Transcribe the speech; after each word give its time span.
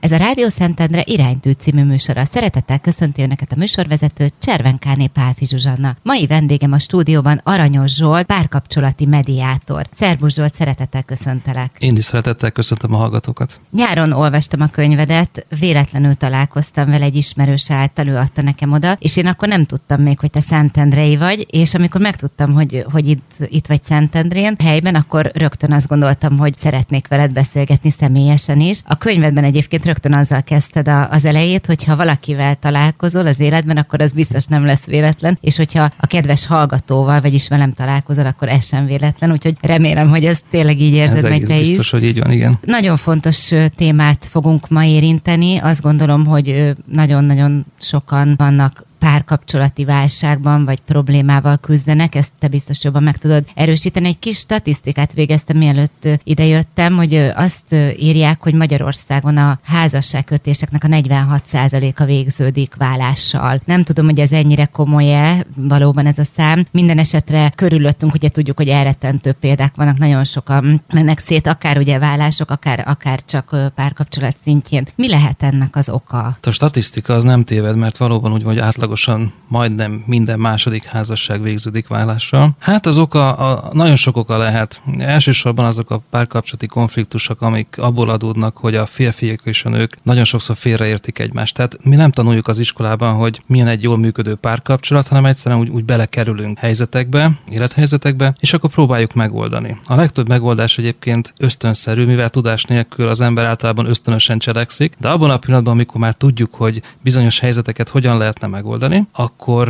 Ez 0.00 0.12
a 0.12 0.16
Rádió 0.16 0.48
Szentendre 0.48 1.02
iránytű 1.04 1.50
című 1.50 1.84
műsora. 1.84 2.24
Szeretettel 2.24 2.78
köszönti 2.78 3.22
Önöket 3.22 3.52
a 3.52 3.56
műsorvezető 3.56 4.28
Cservenkáné 4.38 5.06
Pálfi 5.06 5.46
Zsuzsanna. 5.46 5.96
Mai 6.02 6.26
vendégem 6.26 6.72
a 6.72 6.78
stúdióban 6.78 7.40
Aranyos 7.44 7.94
Zsolt, 7.94 8.26
párkapcsolati 8.26 9.06
mediátor. 9.06 9.86
Szerbusz 9.90 10.34
Zsolt, 10.34 10.54
szeretettel 10.54 11.02
köszöntelek. 11.02 11.70
Én 11.78 11.96
is 11.96 12.04
szeretettel 12.04 12.50
köszöntöm 12.50 12.94
a 12.94 12.96
hallgatókat. 12.96 13.60
Nyáron 13.70 14.12
olvastam 14.12 14.60
a 14.60 14.66
könyvedet, 14.66 15.46
véletlenül 15.58 16.14
találkoztam 16.14 16.90
vele 16.90 17.04
egy 17.04 17.16
ismerős 17.16 17.70
által, 17.70 18.06
ő 18.06 18.16
adta 18.16 18.42
nekem 18.42 18.72
oda, 18.72 18.96
és 18.98 19.16
én 19.16 19.26
akkor 19.26 19.48
nem 19.48 19.64
tudtam 19.64 20.02
még, 20.02 20.18
hogy 20.18 20.30
te 20.30 20.40
Szentendrei 20.40 21.16
vagy, 21.16 21.46
és 21.50 21.74
amikor 21.74 22.00
megtudtam, 22.00 22.52
hogy, 22.52 22.84
hogy 22.92 23.08
itt, 23.08 23.32
itt 23.48 23.66
vagy 23.66 23.82
Szentendrén 23.82 24.56
helyben, 24.58 24.94
akkor 24.94 25.30
rögtön 25.34 25.72
azt 25.72 25.88
gondoltam, 25.88 26.38
hogy 26.38 26.58
szeretnék 26.58 27.08
veled 27.08 27.32
beszélgetni 27.32 27.90
személyesen 27.90 28.60
is. 28.60 28.80
A 28.84 28.96
könyvedben 28.96 29.44
egyébként 29.44 29.88
rögtön 29.90 30.14
azzal 30.14 30.42
kezdted 30.42 30.88
a, 30.88 31.10
az 31.10 31.24
elejét, 31.24 31.66
hogy 31.66 31.84
ha 31.84 31.96
valakivel 31.96 32.54
találkozol 32.54 33.26
az 33.26 33.40
életben, 33.40 33.76
akkor 33.76 34.00
az 34.00 34.12
biztos 34.12 34.44
nem 34.44 34.64
lesz 34.64 34.86
véletlen, 34.86 35.38
és 35.40 35.56
hogyha 35.56 35.90
a 35.96 36.06
kedves 36.06 36.46
hallgatóval, 36.46 37.20
vagyis 37.20 37.48
velem 37.48 37.72
találkozol, 37.72 38.26
akkor 38.26 38.48
ez 38.48 38.66
sem 38.66 38.86
véletlen, 38.86 39.32
úgyhogy 39.32 39.56
remélem, 39.60 40.08
hogy 40.08 40.24
ez 40.24 40.40
tényleg 40.50 40.80
így 40.80 40.94
érzed 40.94 41.24
ez 41.24 41.30
meg 41.30 41.44
te 41.44 41.58
biztos, 41.58 41.84
is. 41.84 41.90
hogy 41.90 42.04
így 42.04 42.20
van, 42.20 42.32
igen. 42.32 42.58
Nagyon 42.64 42.96
fontos 42.96 43.50
témát 43.76 44.28
fogunk 44.30 44.68
ma 44.68 44.84
érinteni. 44.84 45.58
Azt 45.58 45.82
gondolom, 45.82 46.26
hogy 46.26 46.72
nagyon-nagyon 46.86 47.66
sokan 47.80 48.34
vannak 48.36 48.88
párkapcsolati 49.00 49.84
válságban 49.84 50.64
vagy 50.64 50.80
problémával 50.80 51.56
küzdenek, 51.56 52.14
ezt 52.14 52.32
te 52.38 52.48
biztos 52.48 52.84
jobban 52.84 53.02
meg 53.02 53.16
tudod 53.16 53.44
erősíteni. 53.54 54.06
Egy 54.06 54.18
kis 54.18 54.36
statisztikát 54.36 55.12
végeztem, 55.12 55.56
mielőtt 55.56 56.08
idejöttem, 56.24 56.96
hogy 56.96 57.14
azt 57.34 57.74
írják, 57.98 58.42
hogy 58.42 58.54
Magyarországon 58.54 59.36
a 59.36 59.58
házasságkötéseknek 59.64 60.84
a 60.84 60.88
46%-a 60.88 62.04
végződik 62.04 62.74
vállással. 62.74 63.60
Nem 63.64 63.82
tudom, 63.82 64.04
hogy 64.04 64.20
ez 64.20 64.32
ennyire 64.32 64.64
komoly-e 64.64 65.46
valóban 65.56 66.06
ez 66.06 66.18
a 66.18 66.24
szám. 66.36 66.66
Minden 66.70 66.98
esetre 66.98 67.52
körülöttünk, 67.54 68.14
ugye 68.14 68.28
tudjuk, 68.28 68.56
hogy 68.56 68.68
elrettentő 68.68 69.32
példák 69.32 69.76
vannak, 69.76 69.98
nagyon 69.98 70.24
sokan 70.24 70.82
mennek 70.92 71.18
szét, 71.18 71.46
akár 71.46 71.78
ugye 71.78 71.98
vállások, 71.98 72.50
akár, 72.50 72.84
akár 72.86 73.24
csak 73.24 73.56
párkapcsolat 73.74 74.36
szintjén. 74.42 74.86
Mi 74.94 75.08
lehet 75.08 75.42
ennek 75.42 75.76
az 75.76 75.88
oka? 75.88 76.36
A 76.42 76.50
statisztika 76.50 77.14
az 77.14 77.24
nem 77.24 77.44
téved, 77.44 77.76
mert 77.76 77.96
valóban 77.96 78.32
úgy 78.32 78.42
van, 78.42 78.52
hogy 78.52 78.62
átlag 78.62 78.89
átlagosan 78.90 79.32
majdnem 79.48 80.02
minden 80.06 80.38
második 80.38 80.84
házasság 80.84 81.42
végződik 81.42 81.88
vállással. 81.88 82.50
Hát 82.58 82.86
az 82.86 82.98
oka, 82.98 83.32
a, 83.32 83.70
nagyon 83.72 83.96
sok 83.96 84.16
oka 84.16 84.36
lehet. 84.36 84.82
Elsősorban 84.98 85.64
azok 85.64 85.90
a 85.90 86.00
párkapcsolati 86.10 86.66
konfliktusok, 86.66 87.42
amik 87.42 87.76
abból 87.78 88.10
adódnak, 88.10 88.56
hogy 88.56 88.74
a 88.74 88.86
férfiak 88.86 89.40
és 89.44 89.64
a 89.64 89.68
nők 89.68 89.98
nagyon 90.02 90.24
sokszor 90.24 90.56
félreértik 90.56 91.18
egymást. 91.18 91.54
Tehát 91.54 91.78
mi 91.82 91.96
nem 91.96 92.10
tanuljuk 92.10 92.48
az 92.48 92.58
iskolában, 92.58 93.14
hogy 93.14 93.40
milyen 93.46 93.66
egy 93.66 93.82
jól 93.82 93.98
működő 93.98 94.34
párkapcsolat, 94.34 95.08
hanem 95.08 95.24
egyszerűen 95.24 95.60
úgy, 95.60 95.68
úgy 95.68 95.84
belekerülünk 95.84 96.58
helyzetekbe, 96.58 97.30
élethelyzetekbe, 97.50 98.34
és 98.40 98.52
akkor 98.52 98.70
próbáljuk 98.70 99.14
megoldani. 99.14 99.76
A 99.84 99.94
legtöbb 99.94 100.28
megoldás 100.28 100.78
egyébként 100.78 101.34
ösztönszerű, 101.36 102.04
mivel 102.04 102.30
tudás 102.30 102.64
nélkül 102.64 103.08
az 103.08 103.20
ember 103.20 103.44
általában 103.44 103.86
ösztönösen 103.86 104.38
cselekszik, 104.38 104.94
de 104.98 105.08
abban 105.08 105.30
a 105.30 105.38
pillanatban, 105.38 105.72
amikor 105.72 106.00
már 106.00 106.14
tudjuk, 106.14 106.54
hogy 106.54 106.82
bizonyos 107.02 107.40
helyzeteket 107.40 107.88
hogyan 107.88 108.18
lehetne 108.18 108.46
megoldani, 108.46 108.78
megoldani, 108.80 109.08
akkor 109.12 109.68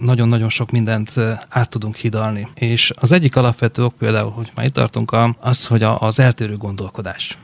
nagyon-nagyon 0.00 0.48
sok 0.48 0.70
mindent 0.70 1.12
át 1.48 1.70
tudunk 1.70 1.96
hidalni. 1.96 2.48
És 2.54 2.92
az 3.00 3.12
egyik 3.12 3.36
alapvető 3.36 3.84
ok 3.84 3.94
például, 3.98 4.30
hogy 4.30 4.50
már 4.54 4.66
itt 4.66 4.72
tartunk, 4.72 5.16
az, 5.40 5.66
hogy 5.66 5.82
az 5.82 6.18
eltérő 6.18 6.56
gondolkodás. 6.56 7.38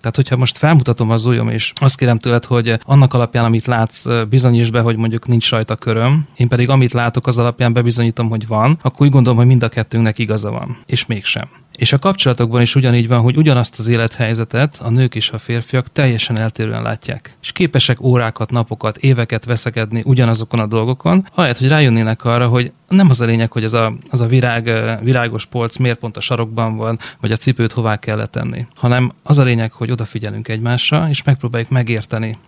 Tehát, 0.00 0.16
hogyha 0.16 0.36
most 0.36 0.58
felmutatom 0.58 1.10
az 1.10 1.24
ujjam, 1.24 1.48
és 1.48 1.72
azt 1.74 1.96
kérem 1.96 2.18
tőled, 2.18 2.44
hogy 2.44 2.78
annak 2.84 3.14
alapján, 3.14 3.44
amit 3.44 3.66
látsz, 3.66 4.06
bizonyíts 4.28 4.70
be, 4.70 4.80
hogy 4.80 4.96
mondjuk 4.96 5.26
nincs 5.26 5.50
rajta 5.50 5.76
köröm, 5.76 6.26
én 6.36 6.48
pedig 6.48 6.68
amit 6.68 6.92
látok, 6.92 7.26
az 7.26 7.38
alapján 7.38 7.72
bebizonyítom, 7.72 8.28
hogy 8.28 8.46
van, 8.46 8.78
akkor 8.82 9.06
úgy 9.06 9.12
gondolom, 9.12 9.38
hogy 9.38 9.46
mind 9.46 9.62
a 9.62 9.68
kettőnknek 9.68 10.18
igaza 10.18 10.50
van, 10.50 10.76
és 10.86 11.06
mégsem. 11.06 11.48
És 11.78 11.92
a 11.92 11.98
kapcsolatokban 11.98 12.60
is 12.60 12.74
ugyanígy 12.74 13.08
van, 13.08 13.20
hogy 13.20 13.36
ugyanazt 13.36 13.78
az 13.78 13.86
élethelyzetet 13.86 14.80
a 14.82 14.90
nők 14.90 15.14
és 15.14 15.30
a 15.30 15.38
férfiak 15.38 15.92
teljesen 15.92 16.38
eltérően 16.38 16.82
látják. 16.82 17.36
És 17.42 17.52
képesek 17.52 18.00
órákat, 18.00 18.50
napokat, 18.50 18.96
éveket 18.96 19.44
veszekedni 19.44 20.02
ugyanazokon 20.04 20.60
a 20.60 20.66
dolgokon, 20.66 21.26
ahelyett, 21.34 21.58
hogy 21.58 21.68
rájönnének 21.68 22.24
arra, 22.24 22.48
hogy 22.48 22.72
nem 22.88 23.10
az 23.10 23.20
a 23.20 23.24
lényeg, 23.24 23.52
hogy 23.52 23.64
az 23.64 23.72
a, 23.72 23.92
az 24.10 24.20
a 24.20 24.26
virág, 24.26 24.70
virágos 25.02 25.46
polc 25.46 25.76
miért 25.76 25.98
pont 25.98 26.16
a 26.16 26.20
sarokban 26.20 26.76
van, 26.76 26.98
vagy 27.20 27.32
a 27.32 27.36
cipőt 27.36 27.72
hová 27.72 27.96
kell 27.96 28.26
tenni, 28.26 28.66
hanem 28.76 29.12
az 29.22 29.38
a 29.38 29.42
lényeg, 29.42 29.72
hogy 29.72 29.87
odafigyelünk 29.90 30.48
egymásra, 30.48 31.08
és 31.08 31.22
megpróbáljuk 31.22 31.70
megérteni, 31.70 32.38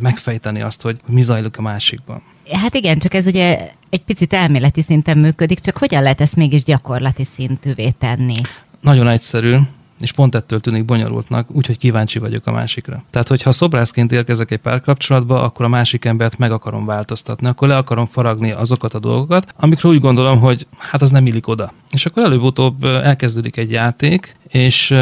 megfejteni 0.00 0.60
azt, 0.60 0.82
hogy 0.82 0.96
mi 1.06 1.22
zajlik 1.22 1.56
a 1.56 1.62
másikban. 1.62 2.22
Hát 2.52 2.74
igen, 2.74 2.98
csak 2.98 3.14
ez 3.14 3.26
ugye 3.26 3.70
egy 3.90 4.02
picit 4.02 4.32
elméleti 4.32 4.82
szinten 4.82 5.18
működik, 5.18 5.60
csak 5.60 5.76
hogyan 5.76 6.02
lehet 6.02 6.20
ezt 6.20 6.36
mégis 6.36 6.64
gyakorlati 6.64 7.24
szintűvé 7.24 7.90
tenni? 7.90 8.40
Nagyon 8.80 9.08
egyszerű 9.08 9.56
és 10.00 10.12
pont 10.12 10.34
ettől 10.34 10.60
tűnik 10.60 10.84
bonyolultnak, 10.84 11.50
úgyhogy 11.50 11.78
kíváncsi 11.78 12.18
vagyok 12.18 12.46
a 12.46 12.52
másikra. 12.52 13.04
Tehát, 13.10 13.28
hogyha 13.28 13.52
szobrászként 13.52 14.12
érkezek 14.12 14.50
egy 14.50 14.58
párkapcsolatba, 14.58 15.42
akkor 15.42 15.64
a 15.64 15.68
másik 15.68 16.04
embert 16.04 16.38
meg 16.38 16.52
akarom 16.52 16.84
változtatni, 16.84 17.46
akkor 17.46 17.68
le 17.68 17.76
akarom 17.76 18.06
faragni 18.06 18.50
azokat 18.50 18.94
a 18.94 18.98
dolgokat, 18.98 19.54
amikről 19.56 19.92
úgy 19.92 20.00
gondolom, 20.00 20.40
hogy 20.40 20.66
hát 20.78 21.02
az 21.02 21.10
nem 21.10 21.26
illik 21.26 21.48
oda. 21.48 21.72
És 21.90 22.06
akkor 22.06 22.22
előbb-utóbb 22.22 22.84
elkezdődik 22.84 23.56
egy 23.56 23.70
játék, 23.70 24.36
és 24.48 24.94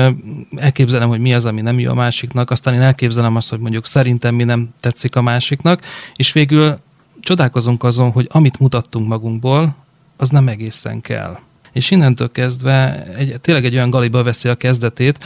elképzelem, 0.57 1.09
hogy 1.09 1.21
mi 1.21 1.34
az, 1.34 1.45
ami 1.45 1.61
nem 1.61 1.78
jó 1.78 1.91
a 1.91 1.95
másiknak, 1.95 2.51
aztán 2.51 2.75
én 2.75 2.81
elképzelem 2.81 3.37
azt, 3.37 3.51
hogy 3.51 3.59
mondjuk 3.59 3.87
szerintem 3.87 4.34
mi 4.34 4.45
nem 4.45 4.69
tetszik 4.81 5.17
a 5.17 5.23
másiknak, 5.23 5.81
és 6.17 6.33
végül 6.33 6.78
csodálkozunk 7.21 7.84
azon, 7.84 8.11
hogy 8.11 8.28
amit 8.31 8.59
mutattunk 8.59 9.09
magunkból, 9.09 9.77
az 10.17 10.31
nem 10.31 10.49
egészen 10.49 11.01
kell. 11.01 11.39
És 11.77 11.91
innentől 11.91 12.33
kezdve 12.33 13.05
egy, 13.17 13.41
tényleg 13.41 13.65
egy 13.65 13.75
olyan 13.75 13.91
galiba 13.91 14.23
veszi 14.23 14.49
a 14.49 14.55
kezdetét, 14.55 15.25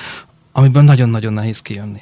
amiből 0.52 0.82
nagyon-nagyon 0.82 1.32
nehéz 1.32 1.62
kijönni 1.62 2.00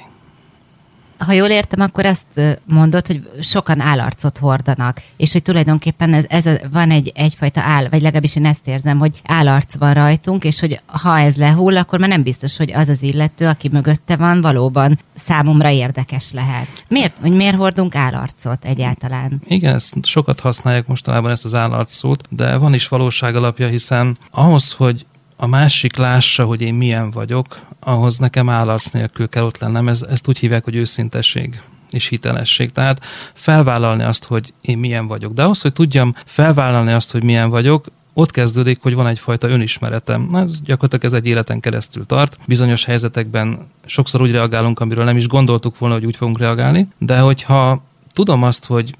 ha 1.19 1.31
jól 1.31 1.47
értem, 1.47 1.81
akkor 1.81 2.05
azt 2.05 2.59
mondod, 2.65 3.07
hogy 3.07 3.29
sokan 3.41 3.79
állarcot 3.79 4.37
hordanak, 4.37 5.01
és 5.17 5.31
hogy 5.31 5.41
tulajdonképpen 5.41 6.13
ez, 6.13 6.25
ez 6.27 6.45
a, 6.45 6.59
van 6.71 6.91
egy 6.91 7.11
egyfajta 7.15 7.61
áll, 7.61 7.89
vagy 7.89 8.01
legalábbis 8.01 8.35
én 8.35 8.45
ezt 8.45 8.67
érzem, 8.67 8.99
hogy 8.99 9.21
állarc 9.23 9.77
van 9.77 9.93
rajtunk, 9.93 10.43
és 10.43 10.59
hogy 10.59 10.81
ha 10.85 11.19
ez 11.19 11.35
lehull, 11.35 11.77
akkor 11.77 11.99
már 11.99 12.09
nem 12.09 12.23
biztos, 12.23 12.57
hogy 12.57 12.71
az 12.73 12.87
az 12.87 13.01
illető, 13.01 13.47
aki 13.47 13.69
mögötte 13.71 14.15
van, 14.15 14.41
valóban 14.41 14.99
számomra 15.13 15.69
érdekes 15.69 16.31
lehet. 16.31 16.67
Miért, 16.89 17.17
hogy 17.21 17.31
miért 17.31 17.55
hordunk 17.55 17.95
állarcot 17.95 18.65
egyáltalán? 18.65 19.41
Igen, 19.45 19.73
ezt 19.73 20.05
sokat 20.05 20.39
használják 20.39 20.87
mostanában 20.87 21.31
ezt 21.31 21.45
az 21.45 21.53
állarc 21.53 21.93
szót, 21.93 22.23
de 22.29 22.57
van 22.57 22.73
is 22.73 22.87
valóság 22.87 23.35
alapja, 23.35 23.67
hiszen 23.67 24.17
ahhoz, 24.31 24.71
hogy 24.71 25.05
a 25.41 25.47
másik 25.47 25.97
lássa, 25.97 26.45
hogy 26.45 26.61
én 26.61 26.73
milyen 26.73 27.11
vagyok, 27.11 27.59
ahhoz 27.79 28.17
nekem 28.17 28.49
állarc 28.49 28.89
nélkül 28.89 29.29
kell 29.29 29.43
ott 29.43 29.57
lennem. 29.57 29.87
Ez, 29.87 30.01
ezt 30.01 30.27
úgy 30.27 30.39
hívják, 30.39 30.63
hogy 30.63 30.75
őszintesség 30.75 31.61
és 31.91 32.07
hitelesség. 32.07 32.71
Tehát 32.71 33.05
felvállalni 33.33 34.03
azt, 34.03 34.25
hogy 34.25 34.53
én 34.61 34.77
milyen 34.77 35.07
vagyok. 35.07 35.33
De 35.33 35.43
ahhoz, 35.43 35.61
hogy 35.61 35.73
tudjam 35.73 36.15
felvállalni 36.25 36.91
azt, 36.91 37.11
hogy 37.11 37.23
milyen 37.23 37.49
vagyok, 37.49 37.85
ott 38.13 38.31
kezdődik, 38.31 38.81
hogy 38.81 38.93
van 38.93 39.07
egyfajta 39.07 39.49
önismeretem. 39.49 40.35
Ez 40.35 40.61
gyakorlatilag 40.61 41.05
ez 41.05 41.13
egy 41.13 41.27
életen 41.27 41.59
keresztül 41.59 42.05
tart. 42.05 42.37
Bizonyos 42.47 42.85
helyzetekben 42.85 43.67
sokszor 43.85 44.21
úgy 44.21 44.31
reagálunk, 44.31 44.79
amiről 44.79 45.03
nem 45.03 45.17
is 45.17 45.27
gondoltuk 45.27 45.77
volna, 45.77 45.95
hogy 45.95 46.05
úgy 46.05 46.15
fogunk 46.15 46.39
reagálni, 46.39 46.87
de 46.97 47.19
hogyha 47.19 47.83
tudom 48.13 48.43
azt, 48.43 48.65
hogy 48.65 48.95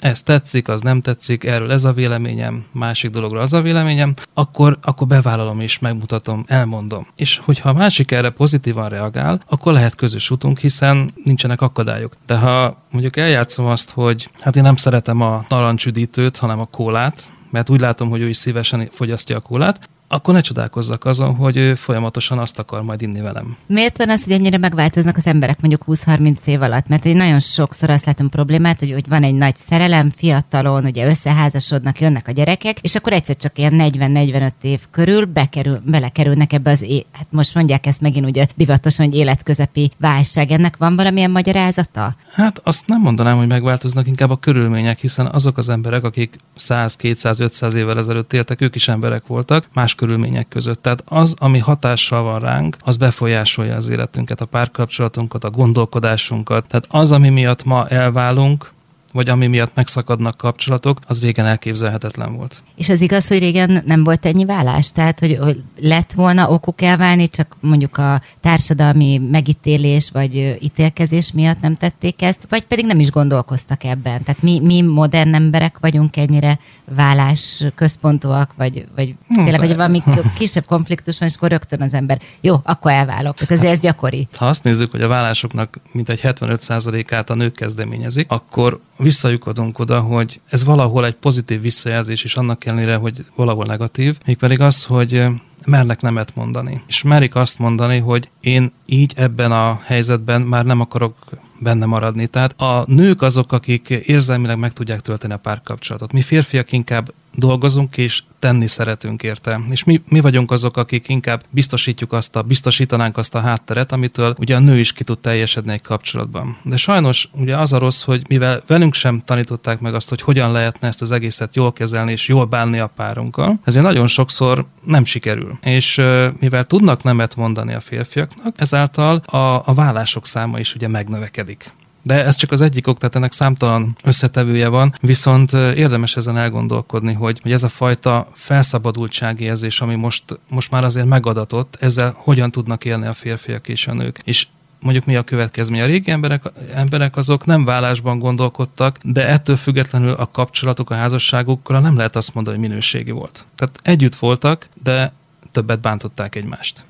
ez 0.00 0.22
tetszik, 0.22 0.68
az 0.68 0.80
nem 0.80 1.00
tetszik, 1.00 1.44
erről 1.44 1.72
ez 1.72 1.84
a 1.84 1.92
véleményem, 1.92 2.64
másik 2.72 3.10
dologról 3.10 3.40
az 3.40 3.52
a 3.52 3.60
véleményem, 3.60 4.14
akkor, 4.34 4.78
akkor 4.82 5.06
bevállalom 5.06 5.60
és 5.60 5.78
megmutatom, 5.78 6.44
elmondom. 6.46 7.06
És 7.16 7.38
hogyha 7.44 7.68
a 7.68 7.72
másik 7.72 8.12
erre 8.12 8.30
pozitívan 8.30 8.88
reagál, 8.88 9.42
akkor 9.48 9.72
lehet 9.72 9.94
közös 9.94 10.30
utunk, 10.30 10.58
hiszen 10.58 11.10
nincsenek 11.24 11.60
akadályok. 11.60 12.16
De 12.26 12.36
ha 12.36 12.76
mondjuk 12.90 13.16
eljátszom 13.16 13.66
azt, 13.66 13.90
hogy 13.90 14.30
hát 14.40 14.56
én 14.56 14.62
nem 14.62 14.76
szeretem 14.76 15.20
a 15.20 15.44
narancsüdítőt, 15.48 16.36
hanem 16.36 16.60
a 16.60 16.64
kólát, 16.64 17.30
mert 17.50 17.70
úgy 17.70 17.80
látom, 17.80 18.08
hogy 18.08 18.20
ő 18.20 18.28
is 18.28 18.36
szívesen 18.36 18.88
fogyasztja 18.92 19.36
a 19.36 19.40
kólát, 19.40 19.88
akkor 20.08 20.34
ne 20.34 20.40
csodálkozzak 20.40 21.04
azon, 21.04 21.34
hogy 21.34 21.56
ő 21.56 21.74
folyamatosan 21.74 22.38
azt 22.38 22.58
akar 22.58 22.82
majd 22.82 23.02
inni 23.02 23.20
velem. 23.20 23.56
Miért 23.66 23.98
van 23.98 24.10
az, 24.10 24.24
hogy 24.24 24.32
ennyire 24.32 24.58
megváltoznak 24.58 25.16
az 25.16 25.26
emberek 25.26 25.60
mondjuk 25.60 25.82
20-30 25.86 26.46
év 26.46 26.62
alatt? 26.62 26.88
Mert 26.88 27.04
én 27.04 27.16
nagyon 27.16 27.40
sokszor 27.40 27.90
azt 27.90 28.04
látom 28.04 28.28
problémát, 28.28 28.80
hogy, 28.80 28.92
hogy 28.92 29.08
van 29.08 29.22
egy 29.22 29.34
nagy 29.34 29.56
szerelem, 29.56 30.10
fiatalon, 30.16 30.84
ugye 30.84 31.06
összeházasodnak, 31.06 32.00
jönnek 32.00 32.28
a 32.28 32.32
gyerekek, 32.32 32.78
és 32.80 32.94
akkor 32.94 33.12
egyszer 33.12 33.36
csak 33.36 33.58
ilyen 33.58 33.74
40-45 33.76 34.50
év 34.60 34.80
körül 34.90 35.24
bekerül, 35.24 35.80
belekerülnek 35.84 36.52
ebbe 36.52 36.70
az, 36.70 36.82
é- 36.82 37.06
hát 37.12 37.26
most 37.30 37.54
mondják 37.54 37.86
ezt 37.86 38.00
megint 38.00 38.26
ugye 38.26 38.46
divatosan, 38.54 39.06
hogy 39.06 39.14
életközepi 39.14 39.90
válság. 39.98 40.50
Ennek 40.50 40.76
van 40.76 40.96
valamilyen 40.96 41.30
magyarázata? 41.30 42.16
Hát 42.32 42.60
azt 42.64 42.86
nem 42.86 43.00
mondanám, 43.00 43.36
hogy 43.36 43.46
megváltoznak, 43.46 44.06
inkább 44.06 44.30
a 44.30 44.36
körülmények, 44.36 44.98
hiszen 44.98 45.26
azok 45.26 45.58
az 45.58 45.68
emberek, 45.68 46.04
akik 46.04 46.38
100, 46.54 46.96
200, 46.96 47.40
500 47.40 47.74
évvel 47.74 47.98
ezelőtt 47.98 48.32
éltek, 48.32 48.60
ők 48.60 48.74
is 48.74 48.88
emberek 48.88 49.26
voltak, 49.26 49.68
más 49.72 49.94
körülmények 49.96 50.48
között. 50.48 50.82
Tehát 50.82 51.02
az, 51.06 51.34
ami 51.38 51.58
hatással 51.58 52.22
van 52.22 52.40
ránk, 52.40 52.76
az 52.80 52.96
befolyásolja 52.96 53.74
az 53.74 53.88
életünket, 53.88 54.40
a 54.40 54.44
párkapcsolatunkat, 54.44 55.44
a 55.44 55.50
gondolkodásunkat. 55.50 56.66
Tehát 56.66 56.86
az, 56.90 57.12
ami 57.12 57.28
miatt 57.28 57.64
ma 57.64 57.86
elválunk, 57.88 58.74
vagy 59.16 59.28
ami 59.28 59.46
miatt 59.46 59.74
megszakadnak 59.74 60.36
kapcsolatok, 60.36 60.98
az 61.06 61.20
régen 61.20 61.46
elképzelhetetlen 61.46 62.36
volt. 62.36 62.62
És 62.76 62.88
az 62.88 63.00
igaz, 63.00 63.28
hogy 63.28 63.38
régen 63.38 63.82
nem 63.86 64.04
volt 64.04 64.26
ennyi 64.26 64.44
vállás? 64.44 64.92
Tehát, 64.92 65.20
hogy, 65.20 65.38
hogy 65.40 65.62
lett 65.78 66.12
volna 66.12 66.50
okuk 66.50 66.82
elválni, 66.82 67.28
csak 67.28 67.56
mondjuk 67.60 67.96
a 67.96 68.20
társadalmi 68.40 69.18
megítélés 69.18 70.10
vagy 70.10 70.56
ítélkezés 70.60 71.32
miatt 71.32 71.60
nem 71.60 71.74
tették 71.74 72.22
ezt, 72.22 72.40
vagy 72.48 72.62
pedig 72.62 72.86
nem 72.86 73.00
is 73.00 73.10
gondolkoztak 73.10 73.84
ebben. 73.84 74.22
Tehát 74.22 74.42
mi, 74.42 74.60
mi 74.60 74.82
modern 74.82 75.34
emberek 75.34 75.78
vagyunk 75.80 76.16
ennyire 76.16 76.58
vállás 76.94 77.64
központúak, 77.74 78.54
vagy, 78.56 78.86
vagy 78.94 79.14
hm, 79.28 79.34
tényleg, 79.34 79.60
hogy 79.60 79.76
valami 79.76 80.02
kisebb 80.38 80.64
konfliktus 80.66 81.18
van, 81.18 81.28
és 81.28 81.34
akkor 81.34 81.50
rögtön 81.50 81.82
az 81.82 81.94
ember, 81.94 82.20
jó, 82.40 82.56
akkor 82.62 82.90
elválok. 82.90 83.34
Tehát 83.36 83.64
ez, 83.64 83.70
ez 83.70 83.80
gyakori. 83.80 84.28
Ha 84.36 84.46
azt 84.46 84.64
nézzük, 84.64 84.90
hogy 84.90 85.02
a 85.02 85.08
vállásoknak 85.08 85.80
mintegy 85.92 86.20
75%-át 86.22 87.30
a 87.30 87.34
nők 87.34 87.52
kezdeményezik, 87.52 88.30
akkor 88.30 88.80
visszajukadunk 89.06 89.78
oda, 89.78 90.00
hogy 90.00 90.40
ez 90.48 90.64
valahol 90.64 91.06
egy 91.06 91.14
pozitív 91.14 91.60
visszajelzés, 91.60 92.24
és 92.24 92.36
annak 92.36 92.64
ellenére, 92.64 92.96
hogy 92.96 93.24
valahol 93.34 93.64
negatív, 93.64 94.18
mégpedig 94.26 94.60
az, 94.60 94.84
hogy 94.84 95.24
mernek 95.66 96.00
nemet 96.00 96.34
mondani. 96.34 96.82
És 96.86 97.02
merik 97.02 97.34
azt 97.34 97.58
mondani, 97.58 97.98
hogy 97.98 98.28
én 98.40 98.72
így 98.86 99.12
ebben 99.16 99.52
a 99.52 99.80
helyzetben 99.84 100.40
már 100.40 100.64
nem 100.64 100.80
akarok 100.80 101.14
benne 101.58 101.86
maradni. 101.86 102.26
Tehát 102.26 102.60
a 102.60 102.84
nők 102.86 103.22
azok, 103.22 103.52
akik 103.52 103.88
érzelmileg 103.88 104.58
meg 104.58 104.72
tudják 104.72 105.00
tölteni 105.00 105.32
a 105.32 105.36
párkapcsolatot. 105.36 106.12
Mi 106.12 106.22
férfiak 106.22 106.72
inkább 106.72 107.12
dolgozunk 107.36 107.96
és 107.96 108.22
tenni 108.38 108.66
szeretünk 108.66 109.22
érte. 109.22 109.60
És 109.70 109.84
mi, 109.84 110.02
mi 110.08 110.20
vagyunk 110.20 110.50
azok, 110.50 110.76
akik 110.76 111.08
inkább 111.08 111.44
biztosítjuk 111.50 112.12
azt 112.12 112.36
a, 112.36 112.42
biztosítanánk 112.42 113.16
azt 113.16 113.34
a 113.34 113.40
hátteret, 113.40 113.92
amitől 113.92 114.34
ugye 114.38 114.56
a 114.56 114.58
nő 114.58 114.78
is 114.78 114.92
ki 114.92 115.04
tud 115.04 115.18
teljesedni 115.18 115.72
egy 115.72 115.82
kapcsolatban. 115.82 116.56
De 116.62 116.76
sajnos 116.76 117.28
ugye 117.32 117.56
az 117.56 117.72
a 117.72 117.78
rossz, 117.78 118.02
hogy 118.02 118.22
mivel 118.28 118.62
velünk 118.66 118.94
sem 118.94 119.22
tanították 119.24 119.80
meg 119.80 119.94
azt, 119.94 120.08
hogy 120.08 120.20
hogyan 120.20 120.52
lehetne 120.52 120.88
ezt 120.88 121.02
az 121.02 121.10
egészet 121.10 121.56
jól 121.56 121.72
kezelni 121.72 122.12
és 122.12 122.28
jól 122.28 122.44
bánni 122.44 122.78
a 122.78 122.86
párunkkal, 122.86 123.58
ezért 123.64 123.84
nagyon 123.84 124.06
sokszor 124.06 124.66
nem 124.84 125.04
sikerül. 125.04 125.58
És 125.62 126.02
mivel 126.40 126.64
tudnak 126.64 127.02
nemet 127.02 127.36
mondani 127.36 127.74
a 127.74 127.80
férfiaknak, 127.80 128.54
ezáltal 128.56 129.16
a, 129.16 129.36
a 129.64 129.74
vállások 129.74 130.26
száma 130.26 130.58
is 130.58 130.74
ugye 130.74 130.88
megnövekedik. 130.88 131.74
De 132.06 132.24
ez 132.24 132.36
csak 132.36 132.52
az 132.52 132.60
egyik 132.60 132.86
ok, 132.86 132.98
tehát 132.98 133.16
ennek 133.16 133.32
számtalan 133.32 133.96
összetevője 134.02 134.68
van, 134.68 134.94
viszont 135.00 135.52
érdemes 135.52 136.16
ezen 136.16 136.36
elgondolkodni, 136.36 137.12
hogy, 137.12 137.40
hogy 137.42 137.52
ez 137.52 137.62
a 137.62 137.68
fajta 137.68 138.28
felszabadultságérzés, 138.32 139.80
ami 139.80 139.94
most, 139.94 140.24
most 140.48 140.70
már 140.70 140.84
azért 140.84 141.06
megadatott, 141.06 141.76
ezzel 141.80 142.14
hogyan 142.16 142.50
tudnak 142.50 142.84
élni 142.84 143.06
a 143.06 143.14
férfiak 143.14 143.68
és 143.68 143.86
a 143.86 143.92
nők. 143.94 144.20
És 144.24 144.46
mondjuk 144.80 145.04
mi 145.04 145.16
a 145.16 145.22
következmény. 145.22 145.80
A 145.80 145.86
régi 145.86 146.10
emberek, 146.10 146.42
emberek 146.74 147.16
azok 147.16 147.44
nem 147.44 147.64
vállásban 147.64 148.18
gondolkodtak, 148.18 148.98
de 149.02 149.26
ettől 149.28 149.56
függetlenül 149.56 150.12
a 150.12 150.30
kapcsolatok, 150.30 150.90
a 150.90 150.94
házasságukkal 150.94 151.80
nem 151.80 151.96
lehet 151.96 152.16
azt 152.16 152.34
mondani, 152.34 152.56
hogy 152.58 152.68
minőségi 152.68 153.10
volt. 153.10 153.44
Tehát 153.56 153.80
együtt 153.82 154.16
voltak, 154.16 154.68
de 154.82 155.12
többet 155.52 155.80
bántották 155.80 156.34
egymást 156.34 156.84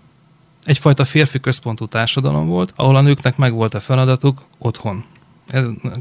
egyfajta 0.66 1.04
férfi 1.04 1.40
központú 1.40 1.86
társadalom 1.86 2.46
volt, 2.46 2.72
ahol 2.76 2.96
a 2.96 3.00
nőknek 3.00 3.36
megvolt 3.36 3.74
a 3.74 3.80
feladatuk 3.80 4.42
otthon. 4.58 5.04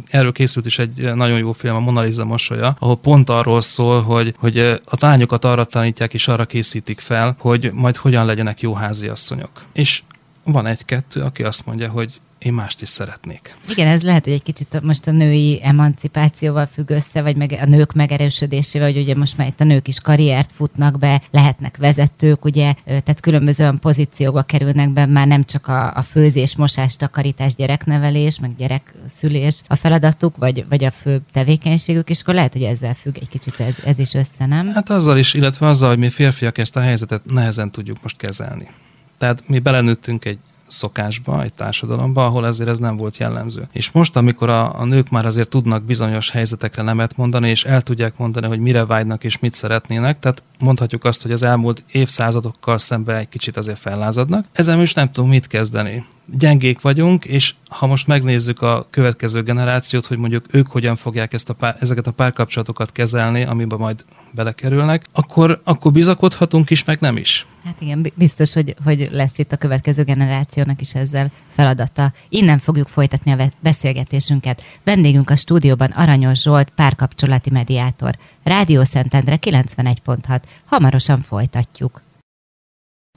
Erről 0.09 0.31
készült 0.31 0.65
is 0.65 0.79
egy 0.79 1.13
nagyon 1.15 1.37
jó 1.37 1.51
film, 1.51 1.75
a 1.75 1.79
Mona 1.79 2.01
Lisa 2.01 2.25
mosolya, 2.25 2.75
ahol 2.79 2.97
pont 2.97 3.29
arról 3.29 3.61
szól, 3.61 4.01
hogy, 4.01 4.35
hogy 4.37 4.57
a 4.85 4.97
tányokat 4.97 5.45
arra 5.45 5.63
tanítják 5.63 6.13
és 6.13 6.27
arra 6.27 6.45
készítik 6.45 6.99
fel, 6.99 7.35
hogy 7.39 7.71
majd 7.73 7.95
hogyan 7.95 8.25
legyenek 8.25 8.61
jó 8.61 8.73
háziasszonyok. 8.73 9.49
És 9.73 10.03
van 10.43 10.65
egy-kettő, 10.65 11.21
aki 11.21 11.43
azt 11.43 11.65
mondja, 11.65 11.89
hogy 11.89 12.21
én 12.45 12.53
mást 12.53 12.81
is 12.81 12.89
szeretnék. 12.89 13.55
Igen, 13.69 13.87
ez 13.87 14.03
lehet, 14.03 14.23
hogy 14.23 14.33
egy 14.33 14.43
kicsit 14.43 14.81
most 14.81 15.07
a 15.07 15.11
női 15.11 15.59
emancipációval 15.63 16.65
függ 16.65 16.89
össze, 16.89 17.21
vagy 17.21 17.35
meg 17.35 17.57
a 17.61 17.65
nők 17.65 17.93
megerősödésével, 17.93 18.91
hogy 18.91 19.01
ugye 19.01 19.15
most 19.15 19.37
már 19.37 19.47
itt 19.47 19.61
a 19.61 19.63
nők 19.63 19.87
is 19.87 19.99
karriert 19.99 20.51
futnak 20.51 20.99
be, 20.99 21.21
lehetnek 21.31 21.77
vezetők, 21.77 22.45
ugye, 22.45 22.73
tehát 22.85 23.19
különböző 23.19 23.63
olyan 23.63 23.79
pozícióba 23.79 24.41
kerülnek 24.41 24.89
be, 24.89 25.05
már 25.05 25.27
nem 25.27 25.43
csak 25.43 25.67
a, 25.67 25.93
a 25.93 26.01
főzés, 26.01 26.55
mosás, 26.55 26.95
takarítás, 26.95 27.55
gyereknevelés, 27.55 28.39
meg 28.39 28.55
gyerekszülés 28.55 29.61
a 29.67 29.75
feladatuk, 29.75 30.37
vagy, 30.37 30.65
vagy 30.69 30.83
a 30.83 30.91
fő 30.91 31.21
tevékenységük, 31.31 32.09
és 32.09 32.21
akkor 32.21 32.33
lehet, 32.33 32.53
hogy 32.53 32.63
ezzel 32.63 32.93
függ 32.93 33.17
egy 33.21 33.29
kicsit 33.29 33.59
ez, 33.59 33.75
ez 33.85 33.99
is 33.99 34.13
össze, 34.13 34.45
nem? 34.45 34.67
Hát 34.73 34.89
azzal 34.89 35.17
is, 35.17 35.33
illetve 35.33 35.67
azzal, 35.67 35.89
hogy 35.89 35.97
mi 35.97 36.09
férfiak 36.09 36.57
ezt 36.57 36.75
a 36.75 36.79
helyzetet 36.79 37.21
nehezen 37.25 37.71
tudjuk 37.71 37.97
most 38.01 38.17
kezelni. 38.17 38.69
Tehát 39.17 39.47
mi 39.47 39.59
belenőttünk 39.59 40.25
egy 40.25 40.37
szokásba, 40.67 41.43
egy 41.43 41.53
társadalomba, 41.53 42.25
ahol 42.25 42.45
ezért 42.45 42.69
ez 42.69 42.79
nem 42.79 42.97
volt 42.97 43.17
jellemző. 43.17 43.67
És 43.71 43.91
most, 43.91 44.15
amikor 44.15 44.49
a, 44.49 44.79
a 44.79 44.85
nők 44.85 45.09
már 45.09 45.25
azért 45.25 45.49
tudnak 45.49 45.83
bizonyos 45.83 46.29
helyzetekre 46.31 46.81
nemet 46.81 47.17
mondani, 47.17 47.49
és 47.49 47.65
el 47.65 47.81
tudják 47.81 48.17
mondani, 48.17 48.47
hogy 48.47 48.59
mire 48.59 48.85
vágynak 48.85 49.23
és 49.23 49.39
mit 49.39 49.53
szeretnének, 49.53 50.19
tehát 50.19 50.43
mondhatjuk 50.59 51.03
azt, 51.03 51.21
hogy 51.21 51.31
az 51.31 51.43
elmúlt 51.43 51.83
évszázadokkal 51.91 52.77
szemben 52.77 53.15
egy 53.15 53.29
kicsit 53.29 53.57
azért 53.57 53.79
fellázadnak. 53.79 54.45
Ezzel 54.51 54.81
is 54.81 54.93
nem 54.93 55.11
tudom 55.11 55.29
mit 55.29 55.47
kezdeni 55.47 56.05
gyengék 56.25 56.81
vagyunk, 56.81 57.25
és 57.25 57.53
ha 57.69 57.87
most 57.87 58.07
megnézzük 58.07 58.61
a 58.61 58.87
következő 58.89 59.43
generációt, 59.43 60.05
hogy 60.05 60.17
mondjuk 60.17 60.45
ők 60.51 60.67
hogyan 60.67 60.95
fogják 60.95 61.33
ezt 61.33 61.49
a 61.49 61.53
pár, 61.53 61.77
ezeket 61.79 62.07
a 62.07 62.11
párkapcsolatokat 62.11 62.91
kezelni, 62.91 63.43
amiben 63.43 63.79
majd 63.79 64.05
belekerülnek, 64.31 65.05
akkor, 65.11 65.61
akkor 65.63 65.91
bizakodhatunk 65.91 66.69
is, 66.69 66.83
meg 66.83 66.97
nem 66.99 67.17
is. 67.17 67.45
Hát 67.63 67.75
igen, 67.79 68.11
biztos, 68.15 68.53
hogy, 68.53 68.75
hogy 68.83 69.07
lesz 69.11 69.37
itt 69.37 69.51
a 69.51 69.57
következő 69.57 70.03
generációnak 70.03 70.81
is 70.81 70.95
ezzel 70.95 71.31
feladata. 71.53 72.13
Innen 72.29 72.59
fogjuk 72.59 72.87
folytatni 72.87 73.31
a 73.31 73.49
beszélgetésünket. 73.59 74.61
Vendégünk 74.83 75.29
a 75.29 75.35
stúdióban 75.35 75.91
Aranyos 75.91 76.41
Zsolt, 76.41 76.69
párkapcsolati 76.75 77.49
mediátor. 77.49 78.17
Rádió 78.43 78.83
Szentendre 78.83 79.37
91.6. 79.41 80.41
Hamarosan 80.65 81.21
folytatjuk. 81.21 82.01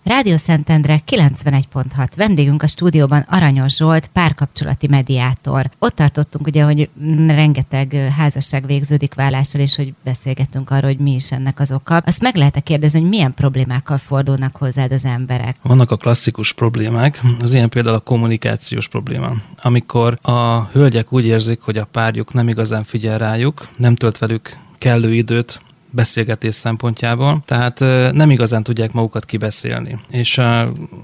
Rádió 0.08 0.36
Szentendre 0.36 1.02
91.6. 1.06 2.08
Vendégünk 2.16 2.62
a 2.62 2.66
stúdióban 2.66 3.24
Aranyos 3.28 3.76
Zsolt, 3.76 4.06
párkapcsolati 4.06 4.86
mediátor. 4.86 5.70
Ott 5.78 5.94
tartottunk 5.94 6.46
ugye, 6.46 6.62
hogy 6.64 6.90
rengeteg 7.26 7.92
házasság 8.16 8.66
végződik 8.66 9.14
vállással, 9.14 9.60
és 9.60 9.76
hogy 9.76 9.94
beszélgettünk 10.04 10.70
arról, 10.70 10.90
hogy 10.90 10.98
mi 10.98 11.14
is 11.14 11.32
ennek 11.32 11.60
az 11.60 11.72
oka. 11.72 11.96
Azt 11.96 12.20
meg 12.20 12.36
lehet 12.36 12.56
-e 12.56 12.60
kérdezni, 12.60 13.00
hogy 13.00 13.08
milyen 13.08 13.34
problémákkal 13.34 13.98
fordulnak 13.98 14.56
hozzád 14.56 14.92
az 14.92 15.04
emberek? 15.04 15.56
Vannak 15.62 15.90
a 15.90 15.96
klasszikus 15.96 16.52
problémák, 16.52 17.20
az 17.40 17.52
ilyen 17.52 17.68
például 17.68 17.96
a 17.96 18.00
kommunikációs 18.00 18.88
probléma. 18.88 19.32
Amikor 19.62 20.18
a 20.22 20.62
hölgyek 20.62 21.12
úgy 21.12 21.24
érzik, 21.24 21.60
hogy 21.60 21.78
a 21.78 21.84
párjuk 21.84 22.32
nem 22.32 22.48
igazán 22.48 22.84
figyel 22.84 23.18
rájuk, 23.18 23.68
nem 23.76 23.94
tölt 23.94 24.18
velük 24.18 24.56
kellő 24.78 25.14
időt, 25.14 25.60
beszélgetés 25.90 26.54
szempontjából, 26.54 27.42
tehát 27.44 27.78
nem 28.12 28.30
igazán 28.30 28.62
tudják 28.62 28.92
magukat 28.92 29.24
kibeszélni. 29.24 29.98
És 30.10 30.40